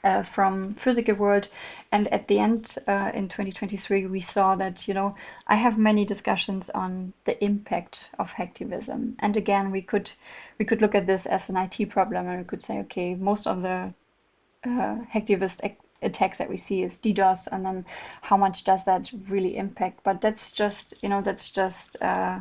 uh, 0.04 0.24
from 0.24 0.76
physical 0.76 1.16
world 1.16 1.48
and 1.92 2.08
at 2.14 2.28
the 2.28 2.40
end 2.40 2.78
uh, 2.88 3.12
in 3.14 3.28
2023 3.28 4.06
we 4.06 4.22
saw 4.22 4.56
that 4.56 4.88
you 4.88 4.94
know 4.94 5.16
i 5.48 5.56
have 5.56 5.78
many 5.78 6.06
discussions 6.06 6.70
on 6.72 7.12
the 7.26 7.44
impact 7.44 8.10
of 8.20 8.28
hacktivism 8.30 9.16
and 9.20 9.36
again 9.36 9.72
we 9.72 9.82
could 9.82 10.12
we 10.60 10.66
could 10.66 10.82
look 10.82 10.96
at 10.96 11.08
this 11.08 11.26
as 11.26 11.50
an 11.50 11.56
it 11.56 11.90
problem 11.90 12.28
and 12.28 12.38
we 12.38 12.46
could 12.46 12.62
say 12.62 12.80
okay 12.80 13.16
most 13.16 13.48
of 13.48 13.62
the 13.62 13.94
uh, 14.66 14.98
hacktivist 15.14 15.76
attacks 16.02 16.38
that 16.38 16.50
we 16.50 16.58
see 16.58 16.84
is 16.84 17.00
DDoS, 17.00 17.48
and 17.52 17.66
then 17.66 17.86
how 18.22 18.38
much 18.38 18.64
does 18.64 18.84
that 18.86 19.10
really 19.30 19.58
impact? 19.58 20.02
But 20.04 20.22
that's 20.22 20.52
just, 20.52 20.94
you 21.02 21.10
know, 21.10 21.22
that's 21.22 21.50
just 21.50 22.02
uh, 22.02 22.40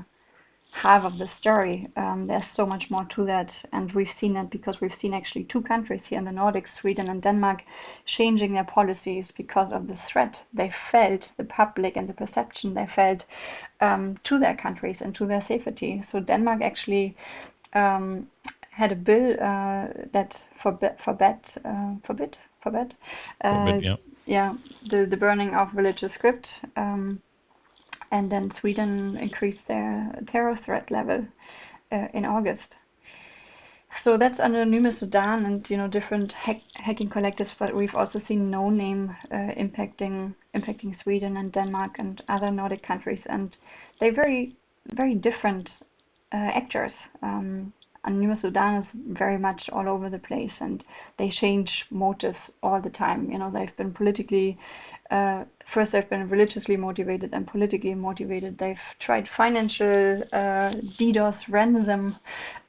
half 0.70 1.04
of 1.04 1.18
the 1.18 1.26
story. 1.26 1.88
Um, 1.96 2.26
there's 2.26 2.46
so 2.46 2.66
much 2.66 2.90
more 2.90 3.04
to 3.04 3.24
that, 3.26 3.54
and 3.72 3.90
we've 3.92 4.12
seen 4.12 4.34
that 4.34 4.50
because 4.50 4.80
we've 4.80 4.94
seen 4.94 5.14
actually 5.14 5.44
two 5.44 5.62
countries 5.62 6.06
here 6.06 6.18
in 6.18 6.24
the 6.24 6.30
Nordics, 6.30 6.74
Sweden 6.74 7.08
and 7.08 7.22
Denmark, 7.22 7.62
changing 8.04 8.52
their 8.52 8.64
policies 8.64 9.32
because 9.36 9.72
of 9.72 9.86
the 9.86 9.96
threat 10.08 10.38
they 10.52 10.70
felt, 10.90 11.32
the 11.38 11.44
public 11.44 11.96
and 11.96 12.08
the 12.08 12.12
perception 12.12 12.74
they 12.74 12.86
felt 12.86 13.24
um, 13.80 14.18
to 14.24 14.38
their 14.38 14.54
countries 14.54 15.00
and 15.00 15.14
to 15.14 15.26
their 15.26 15.42
safety. 15.42 16.02
So 16.04 16.20
Denmark 16.20 16.60
actually 16.62 17.16
um, 17.72 18.28
had 18.76 18.92
a 18.92 18.96
bill 18.96 19.32
uh, 19.40 19.88
that 20.12 20.44
forbid 20.62 20.92
forbid 21.04 21.38
uh, 21.64 21.94
forbid 22.06 22.36
forbid, 22.62 22.94
uh, 23.40 23.64
forbid 23.64 23.84
yeah. 23.84 23.96
yeah 24.26 24.54
the 24.90 25.06
the 25.06 25.16
burning 25.16 25.54
of 25.54 25.74
religious 25.74 26.12
script 26.12 26.60
um, 26.76 27.20
and 28.10 28.30
then 28.30 28.50
Sweden 28.50 29.16
increased 29.16 29.66
their 29.66 30.12
terror 30.26 30.56
threat 30.56 30.90
level 30.90 31.26
uh, 31.90 32.08
in 32.12 32.24
August. 32.24 32.76
So 34.02 34.18
that's 34.18 34.40
anonymous 34.40 34.98
Sudan 34.98 35.46
and 35.46 35.70
you 35.70 35.76
know 35.78 35.88
different 35.88 36.32
hack 36.32 36.60
hacking 36.74 37.08
collectives, 37.08 37.54
but 37.58 37.74
we've 37.74 37.94
also 37.94 38.18
seen 38.18 38.50
no 38.50 38.68
name 38.68 39.16
uh, 39.30 39.54
impacting 39.56 40.34
impacting 40.54 40.94
Sweden 40.94 41.36
and 41.38 41.50
Denmark 41.50 41.98
and 41.98 42.22
other 42.28 42.50
Nordic 42.50 42.82
countries, 42.82 43.24
and 43.26 43.56
they're 43.98 44.12
very 44.12 44.54
very 44.86 45.14
different 45.14 45.70
uh, 46.32 46.50
actors. 46.60 46.92
Um, 47.22 47.72
Anonymous 48.06 48.40
Sudan 48.42 48.76
is 48.76 48.90
very 48.92 49.36
much 49.36 49.68
all 49.70 49.88
over 49.88 50.08
the 50.08 50.18
place 50.18 50.60
and 50.60 50.82
they 51.18 51.28
change 51.28 51.86
motives 51.90 52.50
all 52.62 52.80
the 52.80 52.90
time. 52.90 53.30
You 53.30 53.38
know, 53.38 53.50
they've 53.50 53.76
been 53.76 53.92
politically, 53.92 54.58
uh, 55.10 55.44
first 55.72 55.92
they've 55.92 56.08
been 56.08 56.28
religiously 56.28 56.76
motivated 56.76 57.34
and 57.34 57.46
politically 57.46 57.94
motivated. 57.94 58.58
They've 58.58 58.80
tried 59.00 59.28
financial 59.28 60.22
uh, 60.32 60.70
DDoS 60.98 61.48
ransom 61.48 62.16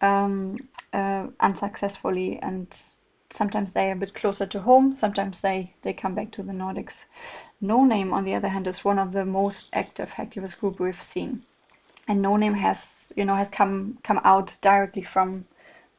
um, 0.01 0.57
uh, 0.91 1.27
unsuccessfully 1.39 2.39
and 2.41 2.67
sometimes 3.31 3.73
they're 3.73 3.93
a 3.93 3.95
bit 3.95 4.15
closer 4.15 4.45
to 4.47 4.59
home, 4.59 4.93
sometimes 4.93 5.41
they, 5.41 5.73
they 5.83 5.93
come 5.93 6.15
back 6.15 6.31
to 6.31 6.43
the 6.43 6.53
Nordics. 6.53 7.05
No 7.59 7.85
Name, 7.85 8.13
on 8.13 8.23
the 8.23 8.35
other 8.35 8.47
hand, 8.47 8.67
is 8.67 8.85
one 8.85 8.99
of 8.99 9.11
the 9.11 9.25
most 9.25 9.67
active 9.73 10.09
hacktivist 10.09 10.59
group 10.59 10.79
we've 10.79 11.03
seen. 11.03 11.43
And 12.07 12.21
No 12.21 12.37
Name 12.37 12.53
has 12.53 12.79
you 13.15 13.25
know 13.25 13.35
has 13.35 13.49
come 13.49 13.97
come 14.03 14.19
out 14.23 14.53
directly 14.61 15.03
from 15.03 15.45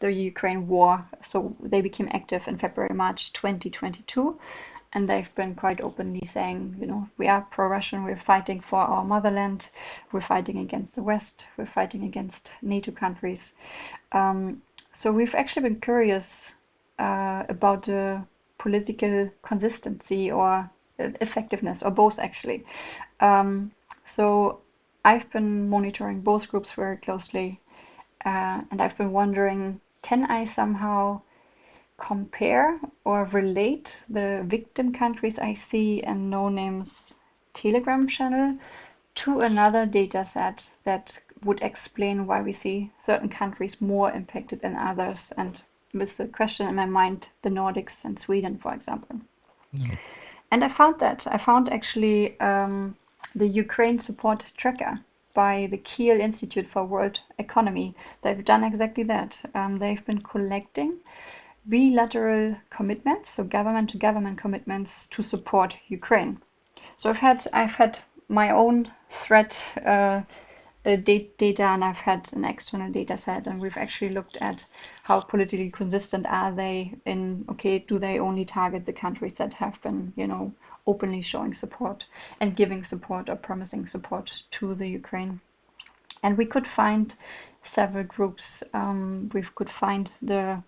the 0.01 0.13
Ukraine 0.13 0.69
war. 0.69 1.05
So 1.31 1.57
they 1.61 1.81
became 1.81 2.09
active 2.13 2.47
in 2.47 2.59
February 2.59 2.95
March 2.95 3.33
2022, 3.33 4.39
and 4.93 5.09
they've 5.09 5.35
been 5.35 5.55
quite 5.55 5.81
openly 5.81 6.27
saying, 6.27 6.77
you 6.81 6.87
know, 6.87 7.09
we 7.19 7.29
are 7.29 7.47
pro-Russian, 7.51 8.05
we're 8.05 8.23
fighting 8.27 8.61
for 8.61 8.79
our 8.79 9.05
motherland, 9.05 9.71
we're 10.13 10.21
fighting 10.21 10.59
against 10.59 10.95
the 10.95 11.03
West, 11.03 11.45
we're 11.57 11.67
fighting 11.67 12.05
against 12.05 12.53
NATO 12.63 12.93
countries. 12.93 13.53
Um, 14.13 14.63
so 14.93 15.13
we've 15.13 15.35
actually 15.35 15.63
been 15.63 15.81
curious 15.81 16.27
uh, 16.99 17.45
about 17.49 17.85
the 17.85 18.25
political 18.59 19.31
consistency 19.43 20.31
or 20.31 20.71
effectiveness, 20.99 21.83
or 21.83 21.91
both 21.91 22.19
actually. 22.19 22.65
Um, 23.21 23.73
so 24.05 24.61
I've 25.09 25.31
been 25.33 25.71
monitoring 25.71 26.21
both 26.21 26.49
groups 26.49 26.71
very 26.73 26.99
closely, 26.99 27.59
uh, 28.27 28.61
and 28.71 28.83
I've 28.83 28.99
been 28.99 29.11
wondering, 29.11 29.81
can 30.03 30.31
I 30.31 30.45
somehow 30.45 31.23
compare 31.97 32.79
or 33.05 33.25
relate 33.33 33.97
the 34.11 34.45
victim 34.47 34.93
countries 34.93 35.39
I 35.39 35.55
see 35.55 36.03
in 36.05 36.29
No 36.29 36.51
Name's 36.51 37.15
Telegram 37.55 38.07
channel 38.07 38.59
to 39.23 39.41
another 39.41 39.87
data 39.87 40.27
set 40.27 40.69
that 40.85 41.19
would 41.43 41.63
explain 41.63 42.27
why 42.27 42.43
we 42.43 42.53
see 42.53 42.91
certain 43.07 43.31
countries 43.31 43.81
more 43.81 44.13
impacted 44.13 44.61
than 44.61 44.77
others 44.77 45.33
and 45.39 45.63
with 45.95 46.19
the 46.19 46.27
question 46.27 46.69
in 46.69 46.75
my 46.75 46.85
mind 46.85 47.29
the 47.41 47.49
Nordics 47.49 48.05
and 48.05 48.21
Sweden 48.21 48.59
for 48.59 48.75
example. 48.75 49.17
Yeah. 49.73 49.97
And 50.51 50.63
I 50.63 50.69
found 50.69 51.01
that. 51.01 51.27
I 51.27 51.39
found 51.39 51.73
actually 51.73 52.39
um, 52.41 52.95
the 53.35 53.47
Ukraine 53.47 53.99
support 53.99 54.53
tracker 54.57 55.01
by 55.35 55.69
the 55.71 55.79
Kiel 55.79 56.21
Institute 56.21 56.69
for 56.73 56.85
World 56.85 57.21
Economy. 57.39 57.95
They've 58.23 58.45
done 58.45 58.65
exactly 58.65 59.05
that. 59.05 59.39
Um, 59.55 59.79
they've 59.79 60.05
been 60.05 60.23
collecting 60.23 60.99
bilateral 61.67 62.57
commitments, 62.71 63.31
so 63.35 63.45
government 63.45 63.91
to 63.91 63.99
government 63.99 64.39
commitments 64.39 65.07
to 65.09 65.23
support 65.23 65.77
Ukraine. 65.89 66.41
So 66.97 67.11
I've 67.11 67.19
had 67.19 67.49
I've 67.53 67.71
had 67.83 67.99
my 68.29 68.51
own 68.51 68.91
threat 69.11 69.57
uh, 69.85 69.89
uh, 69.89 70.23
data 70.85 71.63
and 71.63 71.85
I've 71.85 71.97
had 71.97 72.31
an 72.33 72.45
external 72.45 72.91
data 72.91 73.19
set 73.19 73.47
and 73.47 73.61
we've 73.61 73.77
actually 73.77 74.11
looked 74.11 74.37
at 74.39 74.65
how 75.03 75.21
politically 75.21 75.71
consistent 75.71 76.27
are 76.27 76.53
they 76.53 76.95
in 77.05 77.45
okay 77.51 77.81
do 77.81 77.99
they 77.99 78.19
only 78.19 78.45
target 78.45 78.87
the 78.87 78.93
countries 78.93 79.35
that 79.35 79.53
have 79.55 79.81
been 79.83 80.13
you 80.17 80.27
know 80.27 80.53
openly 80.89 81.21
showing 81.21 81.53
support 81.53 82.07
and 82.41 82.57
giving 82.57 82.83
support 82.85 83.29
or 83.29 83.37
promising 83.37 83.87
support 83.87 84.43
to 84.51 84.75
the 84.75 84.89
Ukraine. 84.89 85.41
And 86.23 86.37
we 86.37 86.47
could 86.47 86.67
find 86.67 87.15
several 87.63 88.05
groups 88.05 88.63
um, 88.73 89.31
we 89.35 89.43
could 89.55 89.71
find 89.71 90.11
the 90.23 90.63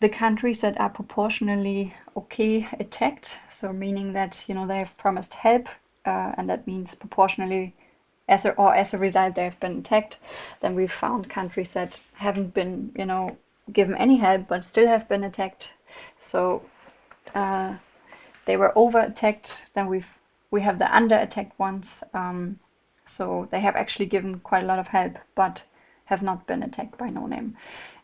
the 0.00 0.08
countries 0.08 0.62
that 0.62 0.80
are 0.80 0.88
proportionally 0.88 1.94
okay 2.16 2.66
attacked, 2.80 3.36
so 3.50 3.72
meaning 3.72 4.12
that 4.14 4.32
you 4.46 4.54
know 4.54 4.66
they 4.66 4.78
have 4.78 4.96
promised 4.96 5.34
help, 5.34 5.68
uh, 6.06 6.32
and 6.36 6.48
that 6.48 6.66
means 6.66 6.94
proportionally, 6.94 7.74
as 8.30 8.44
a, 8.44 8.52
or 8.52 8.74
as 8.74 8.94
a 8.94 8.98
result 8.98 9.34
they 9.34 9.44
have 9.44 9.60
been 9.60 9.80
attacked. 9.80 10.18
Then 10.60 10.74
we've 10.74 10.92
found 10.92 11.28
countries 11.28 11.72
that 11.74 11.98
haven't 12.14 12.54
been 12.54 12.92
you 12.96 13.04
know 13.04 13.36
given 13.72 13.96
any 13.96 14.16
help 14.16 14.48
but 14.48 14.64
still 14.64 14.86
have 14.86 15.08
been 15.08 15.24
attacked. 15.24 15.70
So 16.22 16.62
uh, 17.34 17.76
they 18.46 18.56
were 18.56 18.72
over 18.76 19.00
attacked. 19.00 19.52
Then 19.74 19.88
we've 19.88 20.06
we 20.50 20.62
have 20.62 20.78
the 20.78 20.96
under 20.96 21.16
attacked 21.16 21.58
ones. 21.58 22.02
Um, 22.14 22.58
so 23.06 23.48
they 23.50 23.60
have 23.60 23.76
actually 23.76 24.06
given 24.06 24.40
quite 24.40 24.64
a 24.64 24.66
lot 24.66 24.78
of 24.78 24.86
help, 24.86 25.18
but 25.34 25.62
have 26.04 26.22
not 26.22 26.46
been 26.46 26.62
attacked 26.62 26.96
by 26.98 27.10
no 27.10 27.26
name. 27.26 27.56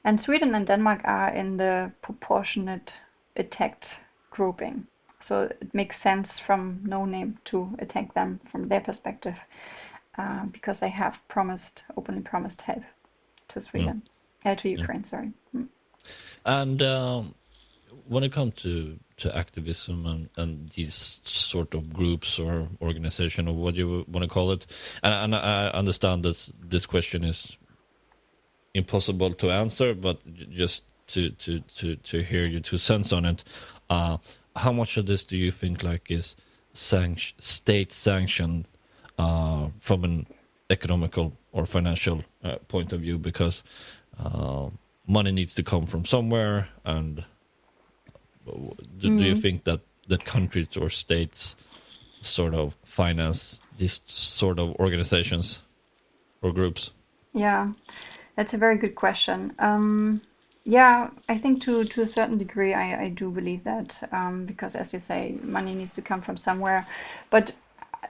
And 0.04 0.20
Sweden 0.20 0.54
and 0.54 0.66
Denmark 0.66 1.00
are 1.04 1.30
in 1.30 1.56
the 1.56 1.92
proportionate 2.02 2.92
attacked 3.36 3.96
grouping. 4.30 4.86
So 5.20 5.42
it 5.42 5.74
makes 5.74 6.00
sense 6.00 6.38
from 6.38 6.80
no 6.84 7.04
name 7.04 7.38
to 7.46 7.74
attack 7.78 8.14
them 8.14 8.40
from 8.50 8.68
their 8.68 8.80
perspective 8.80 9.36
uh, 10.18 10.44
because 10.46 10.80
they 10.80 10.88
have 10.88 11.18
promised, 11.28 11.84
openly 11.96 12.22
promised 12.22 12.62
help 12.62 12.82
to 13.48 13.60
Sweden, 13.60 14.02
mm. 14.44 14.50
uh, 14.50 14.54
to 14.54 14.68
Ukraine, 14.68 15.00
yeah. 15.00 15.10
sorry. 15.10 15.32
Mm. 15.54 15.68
And 16.44 16.82
um, 16.82 17.34
when 18.06 18.22
it 18.24 18.32
comes 18.32 18.54
to, 18.62 18.98
to 19.18 19.36
activism 19.36 20.06
and, 20.06 20.28
and 20.36 20.70
these 20.70 21.20
sort 21.24 21.74
of 21.74 21.92
groups 21.92 22.38
or 22.38 22.68
organization 22.80 23.48
or 23.48 23.54
what 23.54 23.74
you 23.74 24.04
want 24.08 24.22
to 24.22 24.28
call 24.28 24.52
it, 24.52 24.66
and, 25.02 25.14
and 25.14 25.34
I 25.34 25.68
understand 25.68 26.24
that 26.24 26.48
this 26.60 26.86
question 26.86 27.24
is 27.24 27.56
impossible 28.74 29.32
to 29.34 29.50
answer, 29.50 29.94
but 29.94 30.18
just 30.50 30.84
to 31.08 31.30
to 31.30 31.60
to 31.60 31.96
to 31.96 32.22
hear 32.22 32.46
your 32.46 32.60
two 32.60 32.78
cents 32.78 33.12
on 33.12 33.24
it. 33.24 33.44
Uh, 33.88 34.18
how 34.56 34.72
much 34.72 34.96
of 34.96 35.06
this 35.06 35.24
do 35.24 35.36
you 35.36 35.52
think 35.52 35.82
like 35.82 36.10
is 36.10 36.36
sanct- 36.72 37.42
state 37.42 37.92
sanctioned 37.92 38.66
uh, 39.18 39.68
from 39.80 40.04
an 40.04 40.26
economical 40.70 41.32
or 41.52 41.66
financial 41.66 42.24
uh, 42.42 42.56
point 42.68 42.92
of 42.92 43.00
view? 43.00 43.18
Because 43.18 43.62
uh, 44.22 44.68
money 45.06 45.32
needs 45.32 45.54
to 45.54 45.62
come 45.62 45.86
from 45.86 46.04
somewhere, 46.04 46.68
and 46.84 47.24
do, 48.44 48.52
mm. 48.52 49.00
do 49.00 49.08
you 49.08 49.32
mm-hmm. 49.32 49.40
think 49.40 49.64
that 49.64 49.80
that 50.08 50.24
countries 50.24 50.76
or 50.76 50.88
states 50.90 51.56
sort 52.22 52.54
of 52.54 52.76
finance 52.84 53.60
these 53.78 54.00
sort 54.06 54.58
of 54.58 54.74
organizations 54.76 55.60
or 56.42 56.52
groups? 56.52 56.92
Yeah. 57.34 57.72
That's 58.36 58.52
a 58.52 58.58
very 58.58 58.76
good 58.76 58.94
question. 58.94 59.54
Um, 59.58 60.20
yeah, 60.64 61.10
I 61.28 61.38
think 61.38 61.62
to 61.64 61.84
to 61.84 62.02
a 62.02 62.06
certain 62.06 62.38
degree, 62.38 62.74
I, 62.74 63.04
I 63.04 63.08
do 63.08 63.30
believe 63.30 63.64
that 63.64 63.96
um, 64.12 64.46
because, 64.46 64.74
as 64.74 64.92
you 64.92 65.00
say, 65.00 65.38
money 65.42 65.74
needs 65.74 65.94
to 65.94 66.02
come 66.02 66.20
from 66.22 66.36
somewhere. 66.36 66.86
But 67.30 67.52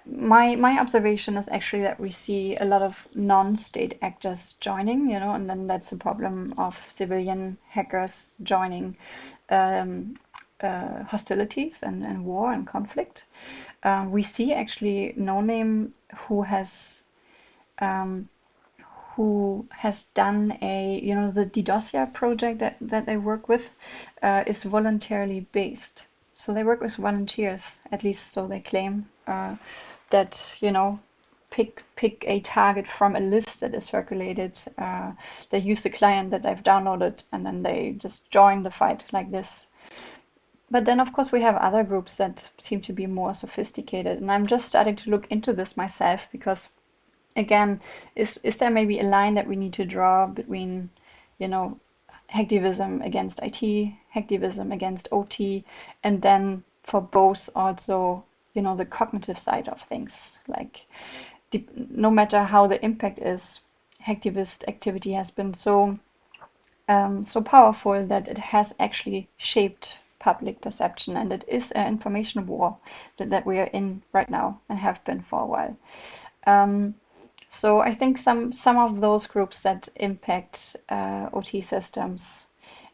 my 0.04 0.54
my 0.56 0.78
observation 0.78 1.36
is 1.36 1.48
actually 1.50 1.82
that 1.82 1.98
we 1.98 2.10
see 2.10 2.56
a 2.56 2.64
lot 2.64 2.82
of 2.82 2.96
non-state 3.14 3.98
actors 4.02 4.54
joining, 4.60 5.10
you 5.10 5.18
know, 5.18 5.32
and 5.34 5.48
then 5.48 5.66
that's 5.66 5.90
the 5.90 5.96
problem 5.96 6.54
of 6.58 6.74
civilian 6.94 7.56
hackers 7.68 8.32
joining 8.42 8.96
um, 9.50 10.16
uh, 10.60 11.02
hostilities 11.04 11.78
and, 11.82 12.04
and 12.04 12.24
war 12.24 12.52
and 12.52 12.66
conflict. 12.66 13.24
Uh, 13.82 14.06
we 14.08 14.22
see 14.22 14.52
actually 14.52 15.12
No 15.16 15.40
Name 15.40 15.92
who 16.26 16.42
has 16.42 17.02
um, 17.78 18.28
who 19.16 19.66
has 19.70 20.04
done 20.14 20.58
a, 20.60 21.00
you 21.02 21.14
know, 21.14 21.30
the 21.30 21.46
DDoSia 21.46 22.12
project 22.12 22.58
that, 22.58 22.76
that 22.82 23.06
they 23.06 23.16
work 23.16 23.48
with 23.48 23.62
uh, 24.22 24.44
is 24.46 24.62
voluntarily 24.62 25.40
based. 25.52 26.04
So 26.46 26.52
they 26.52 26.62
work 26.62 26.80
with 26.80 26.94
volunteers, 26.94 27.80
at 27.90 28.04
least 28.04 28.32
so 28.32 28.46
they 28.46 28.60
claim, 28.60 29.08
uh, 29.26 29.56
that, 30.10 30.40
you 30.60 30.70
know, 30.70 31.00
pick 31.50 31.82
pick 31.96 32.24
a 32.28 32.38
target 32.38 32.86
from 32.86 33.16
a 33.16 33.20
list 33.20 33.58
that 33.58 33.74
is 33.74 33.82
circulated. 33.86 34.56
Uh, 34.78 35.10
they 35.50 35.58
use 35.58 35.82
the 35.82 35.90
client 35.90 36.30
that 36.30 36.44
they've 36.44 36.62
downloaded 36.62 37.24
and 37.32 37.44
then 37.44 37.64
they 37.64 37.96
just 37.98 38.30
join 38.30 38.62
the 38.62 38.70
fight 38.70 39.02
like 39.12 39.32
this. 39.32 39.66
But 40.70 40.84
then, 40.84 41.00
of 41.00 41.12
course, 41.12 41.32
we 41.32 41.42
have 41.42 41.56
other 41.56 41.82
groups 41.82 42.14
that 42.18 42.48
seem 42.58 42.80
to 42.82 42.92
be 42.92 43.06
more 43.06 43.34
sophisticated. 43.34 44.18
And 44.20 44.30
I'm 44.30 44.46
just 44.46 44.68
starting 44.68 44.94
to 44.94 45.10
look 45.10 45.26
into 45.30 45.52
this 45.52 45.76
myself 45.76 46.20
because 46.30 46.68
again, 47.34 47.80
is 48.14 48.38
is 48.44 48.56
there 48.58 48.70
maybe 48.70 49.00
a 49.00 49.10
line 49.16 49.34
that 49.34 49.48
we 49.48 49.56
need 49.56 49.72
to 49.72 49.84
draw 49.84 50.28
between, 50.28 50.90
you 51.38 51.48
know, 51.48 51.80
hacktivism 52.34 53.04
against 53.04 53.40
IT, 53.42 53.92
hacktivism 54.14 54.72
against 54.72 55.08
OT, 55.12 55.64
and 56.02 56.22
then 56.22 56.64
for 56.82 57.00
both 57.00 57.48
also, 57.54 58.24
you 58.54 58.62
know, 58.62 58.76
the 58.76 58.84
cognitive 58.84 59.38
side 59.38 59.68
of 59.68 59.80
things. 59.88 60.38
Like, 60.48 60.86
no 61.76 62.10
matter 62.10 62.42
how 62.42 62.66
the 62.66 62.84
impact 62.84 63.18
is, 63.18 63.60
hacktivist 64.04 64.66
activity 64.68 65.12
has 65.12 65.30
been 65.30 65.54
so 65.54 65.98
um, 66.88 67.26
so 67.26 67.40
powerful 67.40 68.06
that 68.06 68.28
it 68.28 68.38
has 68.38 68.72
actually 68.78 69.28
shaped 69.38 69.88
public 70.20 70.60
perception, 70.60 71.16
and 71.16 71.32
it 71.32 71.44
is 71.48 71.70
an 71.72 71.88
information 71.88 72.46
war 72.46 72.76
that, 73.18 73.30
that 73.30 73.44
we 73.44 73.58
are 73.58 73.70
in 73.72 74.02
right 74.12 74.30
now 74.30 74.60
and 74.68 74.78
have 74.78 75.04
been 75.04 75.24
for 75.28 75.40
a 75.40 75.46
while. 75.46 75.76
Um, 76.46 76.94
so 77.50 77.78
I 77.78 77.94
think 77.94 78.18
some 78.18 78.52
some 78.52 78.76
of 78.78 79.00
those 79.00 79.26
groups 79.26 79.62
that 79.62 79.88
impact 79.96 80.76
uh, 80.88 81.28
OT 81.32 81.62
systems 81.62 82.46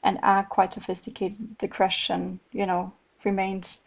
and 0.05 0.19
are 0.23 0.45
quite 0.45 0.75
sophisticated, 0.75 1.57
the 1.61 1.69
question, 1.69 2.41
you 2.51 2.67
know, 2.67 2.93
remains 3.25 3.81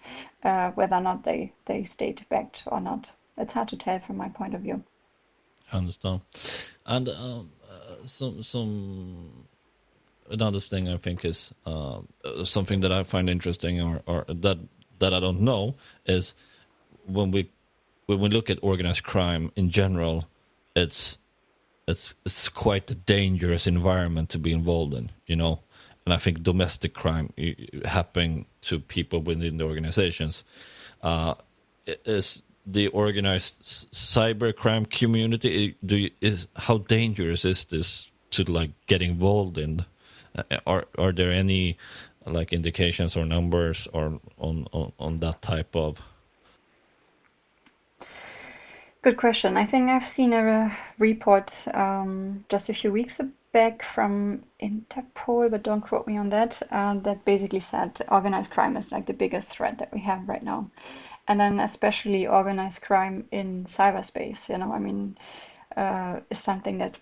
uh, 0.44 0.72
whether 0.72 0.96
or 0.96 1.02
not 1.02 1.24
they 1.24 1.52
they 1.66 1.84
state 1.84 2.28
backed 2.30 2.64
or 2.68 2.80
not. 2.80 3.12
It's 3.38 3.54
hard 3.54 3.68
to 3.70 3.78
tell 3.78 4.00
from 4.00 4.18
my 4.18 4.30
point 4.30 4.56
of 4.56 4.62
view. 4.62 4.84
I 5.72 5.78
understand, 5.78 6.22
and 6.86 7.10
um, 7.10 7.52
uh, 7.70 8.06
some 8.06 8.44
some 8.44 9.48
another 10.30 10.60
thing 10.60 10.88
I 10.88 10.98
think 10.98 11.26
is 11.26 11.54
uh, 11.66 12.02
something 12.44 12.82
that 12.82 12.92
I 12.92 13.04
find 13.04 13.30
interesting 13.30 13.82
or, 13.82 14.02
or 14.06 14.26
that 14.28 14.58
that 15.00 15.14
I 15.14 15.20
don't 15.20 15.42
know 15.42 15.76
is 16.06 16.34
when 17.06 17.32
we 17.32 17.50
when 18.06 18.20
we 18.20 18.30
look 18.30 18.50
at 18.50 18.60
organized 18.62 19.04
crime 19.04 19.52
in 19.56 19.70
general 19.70 20.26
it's 20.76 21.18
it's 21.88 22.16
it's 22.26 22.50
quite 22.50 22.90
a 22.92 22.96
dangerous 22.96 23.68
environment 23.68 24.30
to 24.30 24.40
be 24.40 24.52
involved 24.52 24.94
in. 24.94 25.12
You 25.26 25.36
know, 25.36 25.60
and 26.06 26.14
I 26.14 26.18
think 26.18 26.44
domestic 26.44 26.94
crime 26.94 27.34
happening 27.86 28.46
to 28.62 28.80
people 28.80 29.22
within 29.22 29.58
the 29.58 29.64
organizations. 29.64 30.44
Uh, 31.02 31.36
is 31.86 32.42
the 32.66 32.88
organized 32.88 33.62
cyber 33.94 34.56
crime 34.56 34.86
community 34.86 35.76
do 35.86 35.98
you, 35.98 36.12
is 36.20 36.48
how 36.56 36.80
dangerous 36.80 37.46
is 37.46 37.66
this 37.66 38.10
to 38.32 38.44
like 38.44 38.72
get 38.88 39.02
involved 39.02 39.58
in? 39.58 39.86
Uh, 40.36 40.44
are 40.66 40.86
are 40.98 41.12
there 41.12 41.32
any 41.32 41.78
like 42.26 42.52
indications 42.52 43.16
or 43.16 43.26
numbers 43.26 43.88
or 43.94 44.20
on 44.38 44.68
on, 44.74 44.92
on 45.00 45.18
that 45.18 45.42
type 45.42 45.76
of? 45.76 46.02
Good 49.06 49.18
question. 49.18 49.56
I 49.56 49.68
think 49.68 49.88
I've 49.88 50.12
seen 50.12 50.34
a 50.34 50.76
report 50.98 51.54
um, 51.76 52.44
just 52.50 52.70
a 52.70 52.74
few 52.74 52.92
weeks 52.92 53.22
back 53.52 53.84
from 53.94 54.42
Interpol, 54.60 55.52
but 55.52 55.62
don't 55.62 55.82
quote 55.82 56.08
me 56.08 56.18
on 56.18 56.30
that, 56.30 56.60
uh, 56.72 56.96
that 57.02 57.24
basically 57.24 57.60
said 57.60 58.02
organized 58.10 58.50
crime 58.50 58.76
is 58.76 58.92
like 58.92 59.06
the 59.06 59.14
biggest 59.14 59.48
threat 59.50 59.78
that 59.78 59.94
we 59.94 60.00
have 60.00 60.28
right 60.28 60.42
now. 60.42 60.72
And 61.28 61.40
then 61.40 61.60
especially 61.60 62.26
organized 62.26 62.82
crime 62.82 63.28
in 63.32 63.66
cyberspace, 63.66 64.50
you 64.50 64.58
know, 64.58 64.74
I 64.74 64.80
mean, 64.80 65.20
uh, 65.78 66.22
is 66.32 66.40
something 66.40 66.80
that 66.80 66.98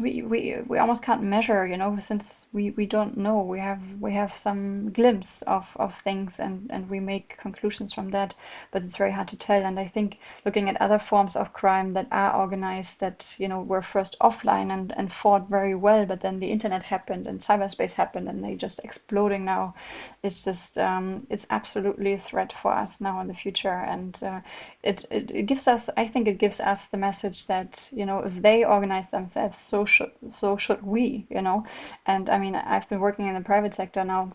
we, 0.00 0.22
we 0.22 0.56
we 0.66 0.78
almost 0.78 1.02
can't 1.02 1.22
measure 1.22 1.66
you 1.66 1.76
know 1.76 1.98
since 2.06 2.46
we 2.52 2.70
we 2.70 2.86
don't 2.86 3.16
know. 3.16 3.40
We 3.42 3.60
have 3.60 3.80
we 4.00 4.12
have 4.14 4.32
some 4.42 4.90
glimpse 4.92 5.42
of 5.46 5.64
of 5.76 5.92
things 6.04 6.34
and 6.38 6.70
and 6.70 6.88
we 6.90 7.00
make 7.00 7.36
conclusions 7.38 7.92
from 7.92 8.10
that 8.10 8.34
but 8.72 8.82
it's 8.82 8.96
very 8.96 9.12
hard 9.12 9.28
to 9.28 9.36
tell. 9.36 9.64
And 9.64 9.78
i 9.78 9.86
think 9.88 10.18
looking 10.44 10.68
at 10.68 10.80
other 10.80 10.98
forms 10.98 11.36
of 11.36 11.52
crime 11.52 11.92
that 11.94 12.08
are 12.12 12.34
organized 12.40 13.00
that 13.00 13.26
you 13.38 13.48
know 13.48 13.60
were 13.62 13.82
first 13.82 14.16
offline 14.20 14.72
and 14.72 14.92
and 14.96 15.12
fought 15.12 15.48
very 15.48 15.74
well 15.74 16.06
but 16.06 16.20
then 16.20 16.40
the 16.40 16.50
internet 16.50 16.82
happened 16.82 17.26
and 17.26 17.40
cyberspace 17.40 17.92
happened 17.92 18.28
and 18.28 18.42
they 18.42 18.54
just 18.54 18.80
exploding 18.84 19.44
now 19.44 19.74
it's 20.22 20.42
just 20.42 20.78
um, 20.78 21.26
it's 21.30 21.46
absolutely 21.50 22.14
a 22.14 22.18
threat 22.18 22.52
for 22.62 22.72
us 22.72 23.00
now 23.00 23.20
in 23.20 23.28
the 23.28 23.34
future. 23.34 23.78
And 23.88 24.18
uh, 24.22 24.40
it, 24.82 25.04
it 25.10 25.30
it 25.30 25.46
gives 25.46 25.66
us 25.68 25.88
i 25.96 26.06
think 26.06 26.28
it 26.28 26.38
gives 26.38 26.60
us 26.60 26.86
the 26.88 26.96
message 26.96 27.46
that 27.46 27.88
you 27.90 28.04
know 28.06 28.20
if 28.20 28.42
they 28.42 28.64
organize 28.64 29.08
themselves 29.10 29.58
so 29.58 29.83
should 29.86 30.10
so 30.32 30.56
should 30.56 30.82
we 30.82 31.26
you 31.30 31.42
know 31.42 31.64
and 32.06 32.30
i 32.30 32.38
mean 32.38 32.54
i've 32.54 32.88
been 32.88 33.00
working 33.00 33.26
in 33.26 33.34
the 33.34 33.40
private 33.40 33.74
sector 33.74 34.04
now 34.04 34.32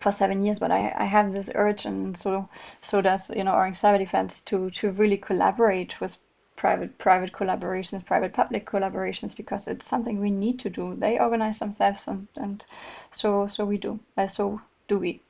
for 0.00 0.12
seven 0.12 0.44
years 0.44 0.58
but 0.58 0.70
i, 0.70 0.94
I 0.96 1.04
have 1.04 1.32
this 1.32 1.50
urge 1.54 1.84
and 1.84 2.16
so 2.16 2.48
so 2.82 3.00
does 3.00 3.30
you 3.30 3.44
know 3.44 3.52
Orange 3.52 3.80
Cyber 3.80 3.98
Defense 3.98 4.42
to 4.46 4.70
to 4.70 4.90
really 4.92 5.16
collaborate 5.16 6.00
with 6.00 6.16
private 6.56 6.98
private 6.98 7.32
collaborations 7.32 8.04
private 8.04 8.32
public 8.32 8.66
collaborations 8.66 9.34
because 9.34 9.66
it's 9.68 9.88
something 9.88 10.20
we 10.20 10.30
need 10.30 10.58
to 10.58 10.68
do 10.70 10.96
they 10.98 11.18
organize 11.18 11.58
themselves 11.60 12.02
and 12.06 12.26
and 12.36 12.64
so 13.12 13.48
so 13.52 13.64
we 13.64 13.78
do 13.78 13.98
uh, 14.16 14.26
so 14.26 14.60
do 14.88 14.98
we 14.98 15.20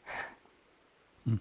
hmm. 1.24 1.36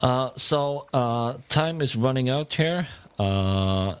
uh, 0.00 0.30
so 0.36 0.86
uh, 0.92 1.38
time 1.48 1.80
is 1.80 1.96
running 1.96 2.28
out 2.28 2.52
here. 2.52 2.86
Uh, 3.18 3.96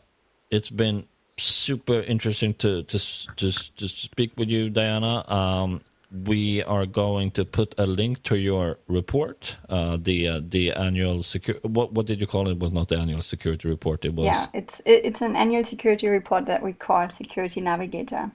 it's 0.50 0.70
been 0.70 1.06
super 1.38 2.00
interesting 2.00 2.54
to 2.54 2.82
to 2.84 2.98
to, 3.36 3.52
to 3.76 3.88
speak 3.88 4.32
with 4.36 4.48
you, 4.48 4.70
Diana. 4.70 5.24
Um, 5.28 5.80
we 6.10 6.62
are 6.62 6.86
going 6.86 7.30
to 7.32 7.44
put 7.44 7.74
a 7.76 7.86
link 7.86 8.22
to 8.22 8.38
your 8.38 8.78
report, 8.88 9.56
uh, 9.68 9.98
the 10.00 10.28
uh, 10.28 10.40
the 10.42 10.72
annual 10.72 11.22
security. 11.22 11.68
What 11.68 11.92
what 11.92 12.06
did 12.06 12.20
you 12.20 12.26
call 12.26 12.48
it? 12.48 12.52
it? 12.52 12.58
Was 12.58 12.72
not 12.72 12.88
the 12.88 12.98
annual 12.98 13.22
security 13.22 13.68
report. 13.68 14.04
It 14.04 14.14
was. 14.14 14.24
Yeah, 14.24 14.46
it's 14.54 14.80
it, 14.80 15.04
it's 15.04 15.20
an 15.20 15.36
annual 15.36 15.64
security 15.64 16.08
report 16.08 16.46
that 16.46 16.62
we 16.62 16.72
call 16.72 17.10
Security 17.10 17.60
Navigator. 17.60 18.30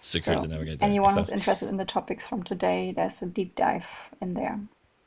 Security 0.00 0.42
so 0.42 0.48
Navigator. 0.48 0.84
Anyone 0.84 1.10
exactly. 1.10 1.34
who's 1.34 1.40
interested 1.40 1.68
in 1.68 1.76
the 1.78 1.86
topics 1.86 2.26
from 2.26 2.42
today, 2.42 2.92
there's 2.94 3.22
a 3.22 3.26
deep 3.26 3.56
dive 3.56 3.86
in 4.20 4.34
there. 4.34 4.58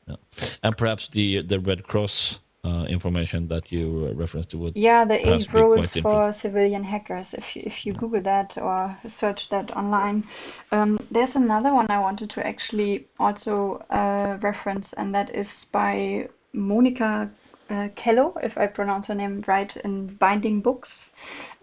Yeah. 0.07 0.15
And 0.63 0.75
perhaps 0.75 1.07
the 1.09 1.41
the 1.41 1.59
Red 1.59 1.83
Cross 1.83 2.39
uh, 2.67 2.83
information 2.85 3.47
that 3.47 3.71
you 3.71 4.11
referenced 4.13 4.49
to 4.49 4.57
would 4.57 4.75
yeah 4.75 5.05
the 5.05 5.17
eight 5.29 5.51
rules 5.53 5.93
for 5.93 6.33
civilian 6.33 6.83
hackers 6.83 7.33
if 7.33 7.55
you, 7.55 7.61
if 7.65 7.85
you 7.85 7.93
google 7.93 8.21
that 8.21 8.57
or 8.57 8.97
search 9.19 9.49
that 9.49 9.71
online 9.71 10.27
um, 10.71 10.99
there's 11.11 11.35
another 11.35 11.73
one 11.73 11.89
i 11.89 11.99
wanted 11.99 12.29
to 12.29 12.45
actually 12.45 13.07
also 13.19 13.83
uh, 13.89 14.37
reference 14.41 14.93
and 14.93 15.15
that 15.15 15.33
is 15.33 15.49
by 15.71 16.27
monica 16.53 17.29
uh, 17.69 17.89
Kello, 17.97 18.33
if 18.43 18.57
I 18.57 18.67
pronounce 18.67 19.07
her 19.07 19.15
name 19.15 19.43
right, 19.45 19.75
in 19.83 20.15
Binding 20.15 20.61
Hooks. 20.61 21.11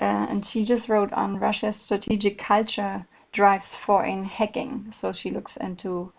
Uh, 0.01 0.27
and 0.29 0.45
she 0.45 0.63
just 0.63 0.91
wrote 0.91 1.11
on 1.15 1.41
Russia's 1.41 1.77
strategic 1.77 2.39
culture 2.39 3.07
drives 3.33 3.77
foreign 3.87 4.25
hacking. 4.25 4.93
So 5.01 5.13
she 5.13 5.31
looks 5.31 5.57
into, 5.57 6.13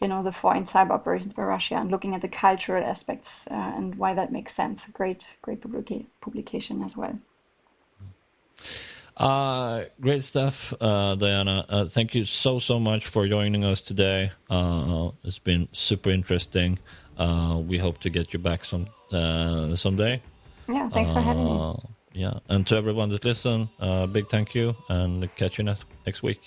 you 0.00 0.08
know, 0.08 0.22
the 0.22 0.32
foreign 0.32 0.64
cyber 0.64 0.90
operations 0.92 1.32
by 1.34 1.42
Russia 1.42 1.74
and 1.74 1.90
looking 1.90 2.14
at 2.14 2.22
the 2.22 2.28
cultural 2.28 2.82
aspects 2.82 3.28
uh, 3.50 3.54
and 3.54 3.94
why 3.96 4.14
that 4.14 4.32
makes 4.32 4.54
sense. 4.54 4.80
Great, 4.92 5.26
great 5.42 5.60
publica- 5.60 6.06
publication 6.20 6.82
as 6.82 6.96
well. 6.96 7.18
Uh, 9.16 9.84
great 10.00 10.24
stuff, 10.24 10.72
uh, 10.80 11.14
Diana. 11.14 11.66
Uh, 11.68 11.84
thank 11.84 12.14
you 12.14 12.24
so, 12.24 12.58
so 12.58 12.80
much 12.80 13.06
for 13.06 13.28
joining 13.28 13.64
us 13.64 13.82
today. 13.82 14.30
Uh, 14.48 15.10
it's 15.24 15.38
been 15.38 15.68
super 15.72 16.08
interesting. 16.08 16.78
Uh, 17.18 17.60
we 17.66 17.76
hope 17.76 17.98
to 17.98 18.08
get 18.08 18.32
you 18.32 18.38
back 18.38 18.64
some 18.64 18.86
uh, 19.12 19.76
someday. 19.76 20.22
Yeah, 20.66 20.88
thanks 20.88 21.12
for 21.12 21.20
having 21.20 21.44
me. 21.44 21.76
Yeah, 22.12 22.38
and 22.48 22.66
to 22.68 22.76
everyone 22.76 23.10
that 23.10 23.24
listen, 23.24 23.68
big 24.12 24.30
thank 24.30 24.54
you, 24.54 24.74
and 24.88 25.28
catch 25.36 25.58
you 25.58 25.64
next 25.64 25.84
next 26.06 26.22
week. 26.22 26.40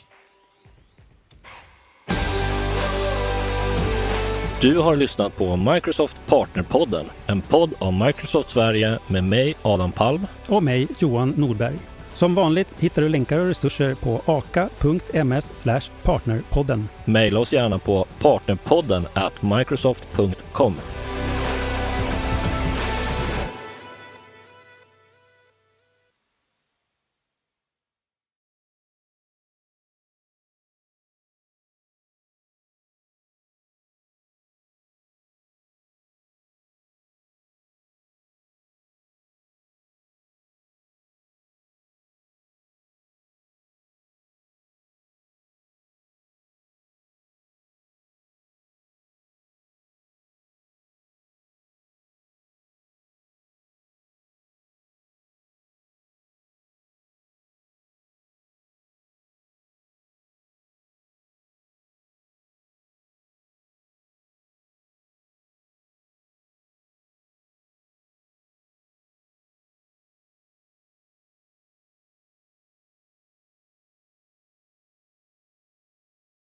Du 4.64 4.78
har 4.78 4.96
lyssnat 4.96 5.38
på 5.38 5.56
Microsoft 5.56 6.18
Partnerpodden, 6.26 7.06
en 7.28 7.42
podd 7.42 7.74
om 7.80 8.04
Microsoft 8.06 8.50
Sverige 8.50 9.00
med 9.08 9.24
mig 9.24 9.56
Adam 9.62 9.92
Palm 9.92 10.28
och 10.48 10.64
mig 10.64 10.88
Johan 11.00 11.30
Nordberg. 11.30 11.76
Som 12.16 12.36
vanligt 12.36 12.76
hittar 12.80 13.02
du 13.02 13.10
länkar 13.10 13.40
och 13.40 13.46
resurser 13.46 13.96
på 13.96 14.22
aka.ms 14.26 15.66
partnerpodden. 16.04 16.90
Maila 17.06 17.40
oss 17.40 17.54
gärna 17.54 17.80
på 17.80 18.06
partnerpodden 18.20 19.08
at 19.14 19.42
microsoft.com. 19.42 20.76